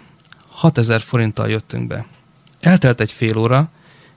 6000 0.48 1.00
forinttal 1.00 1.48
jöttünk 1.48 1.86
be. 1.86 2.06
Eltelt 2.60 3.00
egy 3.00 3.12
fél 3.12 3.36
óra, 3.36 3.68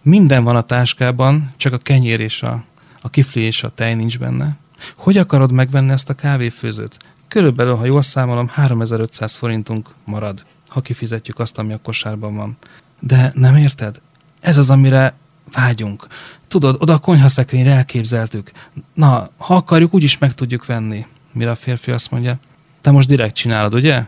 minden 0.02 0.44
van 0.44 0.56
a 0.56 0.62
táskában, 0.62 1.54
csak 1.58 1.74
a 1.74 1.78
kenyér 1.78 2.20
és 2.20 2.44
a, 2.44 2.64
a 3.02 3.10
kifli 3.10 3.42
és 3.42 3.64
a 3.64 3.70
tej 3.70 3.96
nincs 3.96 4.20
benne. 4.20 4.58
Hogy 4.96 5.18
akarod 5.18 5.52
megvenni 5.52 5.92
ezt 5.92 6.10
a 6.10 6.16
kávéfőzőt? 6.16 6.98
Körülbelül, 7.28 7.76
ha 7.76 7.86
jól 7.86 8.02
számolom, 8.02 8.48
3500 8.48 9.36
forintunk 9.36 9.90
marad, 10.06 10.46
ha 10.68 10.82
kifizetjük 10.82 11.40
azt, 11.40 11.58
ami 11.58 11.74
a 11.74 11.80
kosárban 11.84 12.36
van. 12.36 12.58
De 13.00 13.32
nem 13.36 13.56
érted? 13.56 14.02
Ez 14.40 14.58
az, 14.58 14.70
amire 14.70 15.14
vágyunk. 15.52 16.08
Tudod, 16.48 16.76
oda 16.80 16.94
a 16.94 16.98
konyhaszekrényre 16.98 17.72
elképzeltük. 17.72 18.52
Na, 18.94 19.30
ha 19.38 19.56
akarjuk, 19.56 19.94
úgyis 19.94 20.18
meg 20.18 20.34
tudjuk 20.34 20.66
venni. 20.66 21.06
Mire 21.32 21.50
a 21.50 21.56
férfi 21.56 21.92
azt 21.92 22.12
mondja, 22.12 22.40
te 22.82 22.92
most 22.92 23.08
direkt 23.08 23.36
csinálod, 23.36 23.74
ugye? 23.74 24.04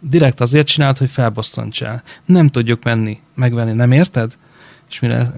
Direkt 0.00 0.40
azért 0.40 0.66
csinálod, 0.66 0.98
hogy 0.98 1.10
felbosszantsál. 1.10 2.02
Nem 2.24 2.46
tudjuk 2.46 2.84
menni, 2.84 3.20
megvenni, 3.34 3.72
nem 3.72 3.92
érted? 3.92 4.36
És 4.90 5.00
mire, 5.00 5.32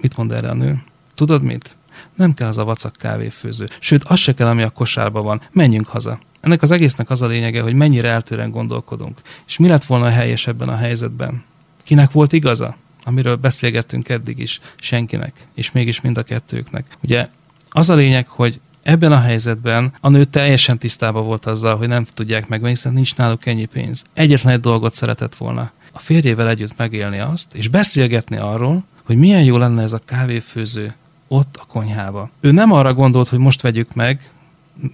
mit 0.00 0.16
mond 0.16 0.32
erre 0.32 0.48
a 0.48 0.54
nő? 0.54 0.82
Tudod 1.14 1.42
mit? 1.42 1.76
Nem 2.14 2.34
kell 2.34 2.48
az 2.48 2.58
a 2.58 2.64
vacak 2.64 2.96
kávéfőző. 2.96 3.66
Sőt, 3.80 4.04
az 4.04 4.18
se 4.18 4.34
kell, 4.34 4.48
ami 4.48 4.62
a 4.62 4.70
kosárban 4.70 5.24
van. 5.24 5.42
Menjünk 5.52 5.86
haza. 5.86 6.18
Ennek 6.40 6.62
az 6.62 6.70
egésznek 6.70 7.10
az 7.10 7.22
a 7.22 7.26
lényege, 7.26 7.62
hogy 7.62 7.74
mennyire 7.74 8.08
eltőren 8.08 8.50
gondolkodunk. 8.50 9.20
És 9.46 9.56
mi 9.56 9.68
lett 9.68 9.84
volna 9.84 10.08
helyes 10.08 10.46
ebben 10.46 10.68
a 10.68 10.76
helyzetben? 10.76 11.44
Kinek 11.84 12.10
volt 12.10 12.32
igaza? 12.32 12.76
Amiről 13.04 13.36
beszélgettünk 13.36 14.08
eddig 14.08 14.38
is. 14.38 14.60
Senkinek. 14.76 15.46
És 15.54 15.72
mégis 15.72 16.00
mind 16.00 16.18
a 16.18 16.22
kettőknek. 16.22 16.86
Ugye 17.02 17.28
az 17.68 17.90
a 17.90 17.94
lényeg, 17.94 18.28
hogy 18.28 18.60
Ebben 18.84 19.12
a 19.12 19.20
helyzetben 19.20 19.92
a 20.00 20.08
nő 20.08 20.24
teljesen 20.24 20.78
tisztában 20.78 21.24
volt 21.24 21.46
azzal, 21.46 21.76
hogy 21.76 21.88
nem 21.88 22.04
tudják 22.04 22.48
megvenni, 22.48 22.72
hiszen 22.72 22.92
nincs 22.92 23.16
náluk 23.16 23.46
ennyi 23.46 23.64
pénz. 23.64 24.04
Egyetlen 24.14 24.52
egy 24.52 24.60
dolgot 24.60 24.94
szeretett 24.94 25.34
volna. 25.34 25.70
A 25.92 25.98
férjével 25.98 26.48
együtt 26.48 26.76
megélni 26.76 27.18
azt, 27.18 27.54
és 27.54 27.68
beszélgetni 27.68 28.36
arról, 28.36 28.84
hogy 29.04 29.16
milyen 29.16 29.44
jó 29.44 29.56
lenne 29.56 29.82
ez 29.82 29.92
a 29.92 30.00
kávéfőző 30.04 30.94
ott 31.28 31.56
a 31.60 31.64
konyhába. 31.64 32.30
Ő 32.40 32.50
nem 32.50 32.72
arra 32.72 32.94
gondolt, 32.94 33.28
hogy 33.28 33.38
most 33.38 33.60
vegyük 33.60 33.94
meg, 33.94 34.30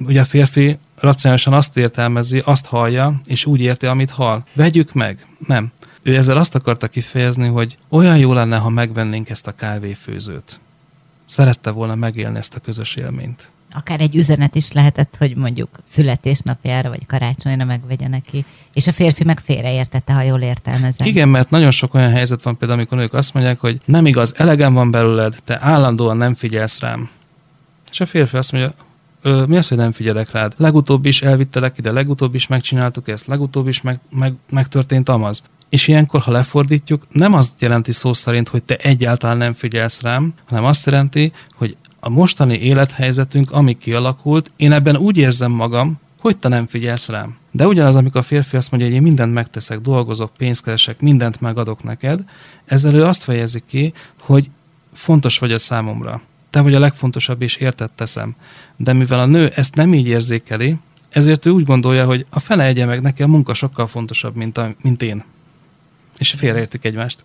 ugye 0.04 0.20
a 0.20 0.24
férfi 0.24 0.78
racionálisan 0.96 1.52
azt 1.52 1.76
értelmezi, 1.76 2.42
azt 2.44 2.66
hallja, 2.66 3.20
és 3.26 3.46
úgy 3.46 3.60
érti, 3.60 3.86
amit 3.86 4.10
hall. 4.10 4.42
Vegyük 4.54 4.92
meg. 4.92 5.26
Nem. 5.46 5.72
Ő 6.02 6.16
ezzel 6.16 6.36
azt 6.36 6.54
akarta 6.54 6.88
kifejezni, 6.88 7.48
hogy 7.48 7.76
olyan 7.88 8.18
jó 8.18 8.32
lenne, 8.32 8.56
ha 8.56 8.68
megvennénk 8.68 9.30
ezt 9.30 9.46
a 9.46 9.54
kávéfőzőt. 9.54 10.60
Szerette 11.24 11.70
volna 11.70 11.94
megélni 11.94 12.38
ezt 12.38 12.54
a 12.54 12.60
közös 12.60 12.94
élményt 12.94 13.50
akár 13.72 14.00
egy 14.00 14.16
üzenet 14.16 14.54
is 14.54 14.72
lehetett, 14.72 15.16
hogy 15.18 15.36
mondjuk 15.36 15.68
születésnapjára 15.84 16.88
vagy 16.88 17.06
karácsonyra 17.06 17.64
megvegye 17.64 18.08
neki. 18.08 18.44
És 18.72 18.86
a 18.86 18.92
férfi 18.92 19.24
meg 19.24 19.40
félreértette, 19.40 20.12
ha 20.12 20.22
jól 20.22 20.40
értelmezem. 20.40 21.06
Igen, 21.06 21.28
mert 21.28 21.50
nagyon 21.50 21.70
sok 21.70 21.94
olyan 21.94 22.10
helyzet 22.10 22.42
van 22.42 22.56
például, 22.56 22.78
amikor 22.78 22.98
ők 22.98 23.14
azt 23.14 23.34
mondják, 23.34 23.60
hogy 23.60 23.78
nem 23.84 24.06
igaz, 24.06 24.34
elegem 24.36 24.74
van 24.74 24.90
belőled, 24.90 25.36
te 25.44 25.58
állandóan 25.60 26.16
nem 26.16 26.34
figyelsz 26.34 26.80
rám. 26.80 27.10
És 27.90 28.00
a 28.00 28.06
férfi 28.06 28.36
azt 28.36 28.52
mondja, 28.52 28.74
Ö, 29.22 29.44
mi 29.46 29.56
az, 29.56 29.68
hogy 29.68 29.76
nem 29.76 29.92
figyelek 29.92 30.30
rád? 30.30 30.54
Legutóbb 30.56 31.06
is 31.06 31.22
elvittelek 31.22 31.78
ide, 31.78 31.92
legutóbb 31.92 32.34
is 32.34 32.46
megcsináltuk 32.46 33.08
ezt, 33.08 33.26
legutóbb 33.26 33.68
is 33.68 33.80
meg, 33.80 34.00
meg, 34.10 34.34
megtörtént 34.50 35.08
amaz. 35.08 35.42
És 35.68 35.88
ilyenkor, 35.88 36.20
ha 36.20 36.30
lefordítjuk, 36.30 37.06
nem 37.10 37.34
azt 37.34 37.60
jelenti 37.60 37.92
szó 37.92 38.12
szerint, 38.12 38.48
hogy 38.48 38.62
te 38.62 38.76
egyáltalán 38.76 39.36
nem 39.36 39.52
figyelsz 39.52 40.00
rám, 40.00 40.34
hanem 40.48 40.64
azt 40.64 40.86
jelenti, 40.86 41.32
hogy 41.54 41.76
a 42.00 42.08
mostani 42.08 42.54
élethelyzetünk, 42.54 43.50
ami 43.50 43.78
kialakult, 43.78 44.52
én 44.56 44.72
ebben 44.72 44.96
úgy 44.96 45.16
érzem 45.16 45.52
magam, 45.52 45.98
hogy 46.18 46.38
te 46.38 46.48
nem 46.48 46.66
figyelsz 46.66 47.08
rám. 47.08 47.36
De 47.50 47.66
ugyanaz, 47.66 47.96
amikor 47.96 48.20
a 48.20 48.24
férfi 48.24 48.56
azt 48.56 48.70
mondja, 48.70 48.88
hogy 48.88 48.98
én 48.98 49.02
mindent 49.02 49.32
megteszek, 49.32 49.80
dolgozok, 49.80 50.32
pénzt 50.36 50.62
keresek, 50.62 51.00
mindent 51.00 51.40
megadok 51.40 51.82
neked, 51.82 52.24
ezzel 52.64 52.94
ő 52.94 53.04
azt 53.04 53.24
fejezi 53.24 53.62
ki, 53.66 53.92
hogy 54.20 54.50
fontos 54.92 55.38
vagy 55.38 55.52
a 55.52 55.58
számomra. 55.58 56.20
Te 56.50 56.60
vagy 56.60 56.74
a 56.74 56.78
legfontosabb, 56.78 57.42
és 57.42 57.56
értett 57.56 57.92
teszem. 57.94 58.34
De 58.76 58.92
mivel 58.92 59.20
a 59.20 59.26
nő 59.26 59.52
ezt 59.54 59.74
nem 59.74 59.94
így 59.94 60.06
érzékeli, 60.06 60.76
ezért 61.08 61.46
ő 61.46 61.50
úgy 61.50 61.64
gondolja, 61.64 62.06
hogy 62.06 62.26
a 62.30 62.38
fele 62.38 62.64
egye 62.64 62.84
meg 62.84 63.00
neki 63.00 63.22
a 63.22 63.26
munka 63.26 63.54
sokkal 63.54 63.86
fontosabb, 63.86 64.36
mint, 64.36 64.58
a, 64.58 64.74
mint 64.82 65.02
én. 65.02 65.24
És 66.18 66.30
félreértik 66.30 66.84
egymást. 66.84 67.24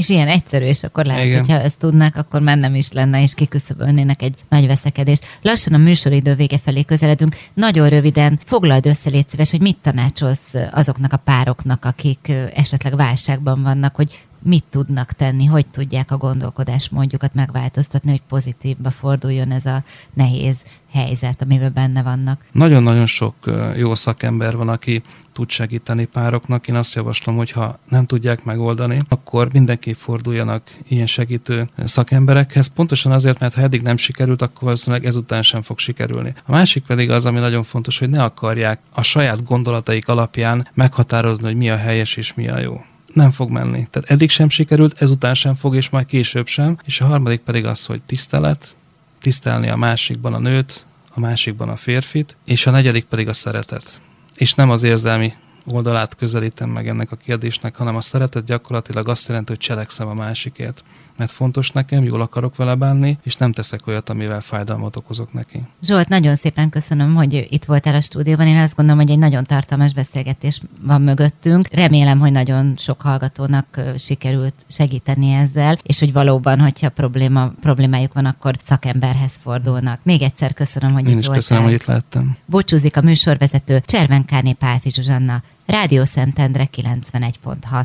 És 0.00 0.08
ilyen 0.08 0.28
egyszerű, 0.28 0.64
és 0.64 0.82
akkor 0.82 1.04
lehet, 1.04 1.24
Igen. 1.24 1.38
hogyha 1.38 1.60
ezt 1.60 1.78
tudnák, 1.78 2.16
akkor 2.16 2.40
már 2.40 2.56
nem 2.56 2.74
is 2.74 2.92
lenne, 2.92 3.22
és 3.22 3.34
kiküszöbölnének 3.34 4.22
egy 4.22 4.34
nagy 4.48 4.66
veszekedés. 4.66 5.18
Lassan 5.42 5.74
a 5.74 5.76
műsoridő 5.76 6.34
vége 6.34 6.58
felé 6.58 6.82
közeledünk. 6.82 7.36
Nagyon 7.54 7.88
röviden 7.88 8.40
foglald 8.44 8.86
össze, 8.86 9.10
légy 9.10 9.28
szíves, 9.28 9.50
hogy 9.50 9.60
mit 9.60 9.76
tanácsolsz 9.82 10.54
azoknak 10.70 11.12
a 11.12 11.16
pároknak, 11.16 11.84
akik 11.84 12.32
esetleg 12.54 12.96
válságban 12.96 13.62
vannak, 13.62 13.96
hogy 13.96 14.18
mit 14.42 14.64
tudnak 14.70 15.12
tenni, 15.12 15.44
hogy 15.44 15.66
tudják 15.66 16.10
a 16.10 16.16
gondolkodásmódjukat 16.16 17.34
megváltoztatni, 17.34 18.10
hogy 18.10 18.22
pozitívba 18.28 18.90
forduljon 18.90 19.50
ez 19.50 19.66
a 19.66 19.82
nehéz 20.14 20.64
helyzet, 20.92 21.42
amiben 21.42 21.72
benne 21.72 22.02
vannak. 22.02 22.44
Nagyon-nagyon 22.52 23.06
sok 23.06 23.34
jó 23.76 23.94
szakember 23.94 24.56
van, 24.56 24.68
aki 24.68 25.00
tud 25.32 25.50
segíteni 25.50 26.04
pároknak. 26.04 26.68
Én 26.68 26.74
azt 26.74 26.94
javaslom, 26.94 27.36
hogy 27.36 27.50
ha 27.50 27.78
nem 27.88 28.06
tudják 28.06 28.44
megoldani, 28.44 29.00
akkor 29.08 29.52
mindenki 29.52 29.92
forduljanak 29.92 30.62
ilyen 30.88 31.06
segítő 31.06 31.68
szakemberekhez. 31.84 32.66
Pontosan 32.66 33.12
azért, 33.12 33.38
mert 33.38 33.54
ha 33.54 33.60
eddig 33.60 33.82
nem 33.82 33.96
sikerült, 33.96 34.42
akkor 34.42 34.62
valószínűleg 34.62 35.06
ezután 35.06 35.42
sem 35.42 35.62
fog 35.62 35.78
sikerülni. 35.78 36.34
A 36.46 36.50
másik 36.52 36.84
pedig 36.84 37.10
az, 37.10 37.26
ami 37.26 37.38
nagyon 37.38 37.62
fontos, 37.62 37.98
hogy 37.98 38.10
ne 38.10 38.22
akarják 38.22 38.80
a 38.92 39.02
saját 39.02 39.44
gondolataik 39.44 40.08
alapján 40.08 40.68
meghatározni, 40.74 41.44
hogy 41.44 41.56
mi 41.56 41.70
a 41.70 41.76
helyes 41.76 42.16
és 42.16 42.34
mi 42.34 42.48
a 42.48 42.58
jó 42.58 42.80
nem 43.12 43.30
fog 43.30 43.50
menni. 43.50 43.86
Tehát 43.90 44.10
eddig 44.10 44.30
sem 44.30 44.48
sikerült, 44.48 45.02
ezután 45.02 45.34
sem 45.34 45.54
fog, 45.54 45.76
és 45.76 45.88
majd 45.88 46.06
később 46.06 46.46
sem. 46.46 46.78
És 46.84 47.00
a 47.00 47.06
harmadik 47.06 47.40
pedig 47.40 47.64
az, 47.64 47.84
hogy 47.84 48.02
tisztelet, 48.02 48.76
tisztelni 49.20 49.68
a 49.68 49.76
másikban 49.76 50.34
a 50.34 50.38
nőt, 50.38 50.86
a 51.14 51.20
másikban 51.20 51.68
a 51.68 51.76
férfit, 51.76 52.36
és 52.44 52.66
a 52.66 52.70
negyedik 52.70 53.04
pedig 53.04 53.28
a 53.28 53.32
szeretet. 53.32 54.00
És 54.34 54.54
nem 54.54 54.70
az 54.70 54.82
érzelmi 54.82 55.32
oldalát 55.66 56.14
közelítem 56.14 56.68
meg 56.70 56.88
ennek 56.88 57.12
a 57.12 57.16
kérdésnek, 57.16 57.76
hanem 57.76 57.96
a 57.96 58.00
szeretet 58.00 58.44
gyakorlatilag 58.44 59.08
azt 59.08 59.28
jelenti, 59.28 59.52
hogy 59.52 59.60
cselekszem 59.60 60.08
a 60.08 60.14
másikért. 60.14 60.84
Mert 61.20 61.32
fontos 61.32 61.70
nekem, 61.70 62.04
jól 62.04 62.20
akarok 62.20 62.56
vele 62.56 62.74
bánni, 62.74 63.18
és 63.22 63.36
nem 63.36 63.52
teszek 63.52 63.86
olyat, 63.86 64.08
amivel 64.08 64.40
fájdalmat 64.40 64.96
okozok 64.96 65.32
neki. 65.32 65.62
Zsolt, 65.82 66.08
nagyon 66.08 66.36
szépen 66.36 66.70
köszönöm, 66.70 67.14
hogy 67.14 67.46
itt 67.50 67.64
voltál 67.64 67.94
a 67.94 68.00
stúdióban. 68.00 68.46
Én 68.46 68.56
azt 68.56 68.76
gondolom, 68.76 69.00
hogy 69.00 69.10
egy 69.10 69.18
nagyon 69.18 69.44
tartalmas 69.44 69.92
beszélgetés 69.92 70.60
van 70.82 71.02
mögöttünk. 71.02 71.68
Remélem, 71.72 72.18
hogy 72.18 72.32
nagyon 72.32 72.74
sok 72.78 73.00
hallgatónak 73.00 73.80
sikerült 73.98 74.54
segíteni 74.68 75.32
ezzel, 75.32 75.78
és 75.82 75.98
hogy 75.98 76.12
valóban, 76.12 76.60
hogyha 76.60 76.88
probléma, 76.88 77.52
problémájuk 77.60 78.12
van, 78.12 78.24
akkor 78.24 78.54
szakemberhez 78.62 79.38
fordulnak. 79.42 80.00
Még 80.02 80.22
egyszer 80.22 80.54
köszönöm, 80.54 80.92
hogy 80.92 81.08
Én 81.08 81.12
itt 81.12 81.18
is 81.18 81.26
voltál. 81.26 81.40
köszönöm, 81.40 81.62
hogy 81.62 81.72
itt 81.72 81.84
lettem. 81.84 82.36
Búcsúzik 82.44 82.96
a 82.96 83.02
műsorvezető 83.02 83.80
Cservenkárné 83.84 84.52
Pálfi 84.52 84.90
Zsuzsanna, 84.90 85.42
Rádió 85.66 86.04
Szentendre 86.04 86.68
91.6. 86.76 87.84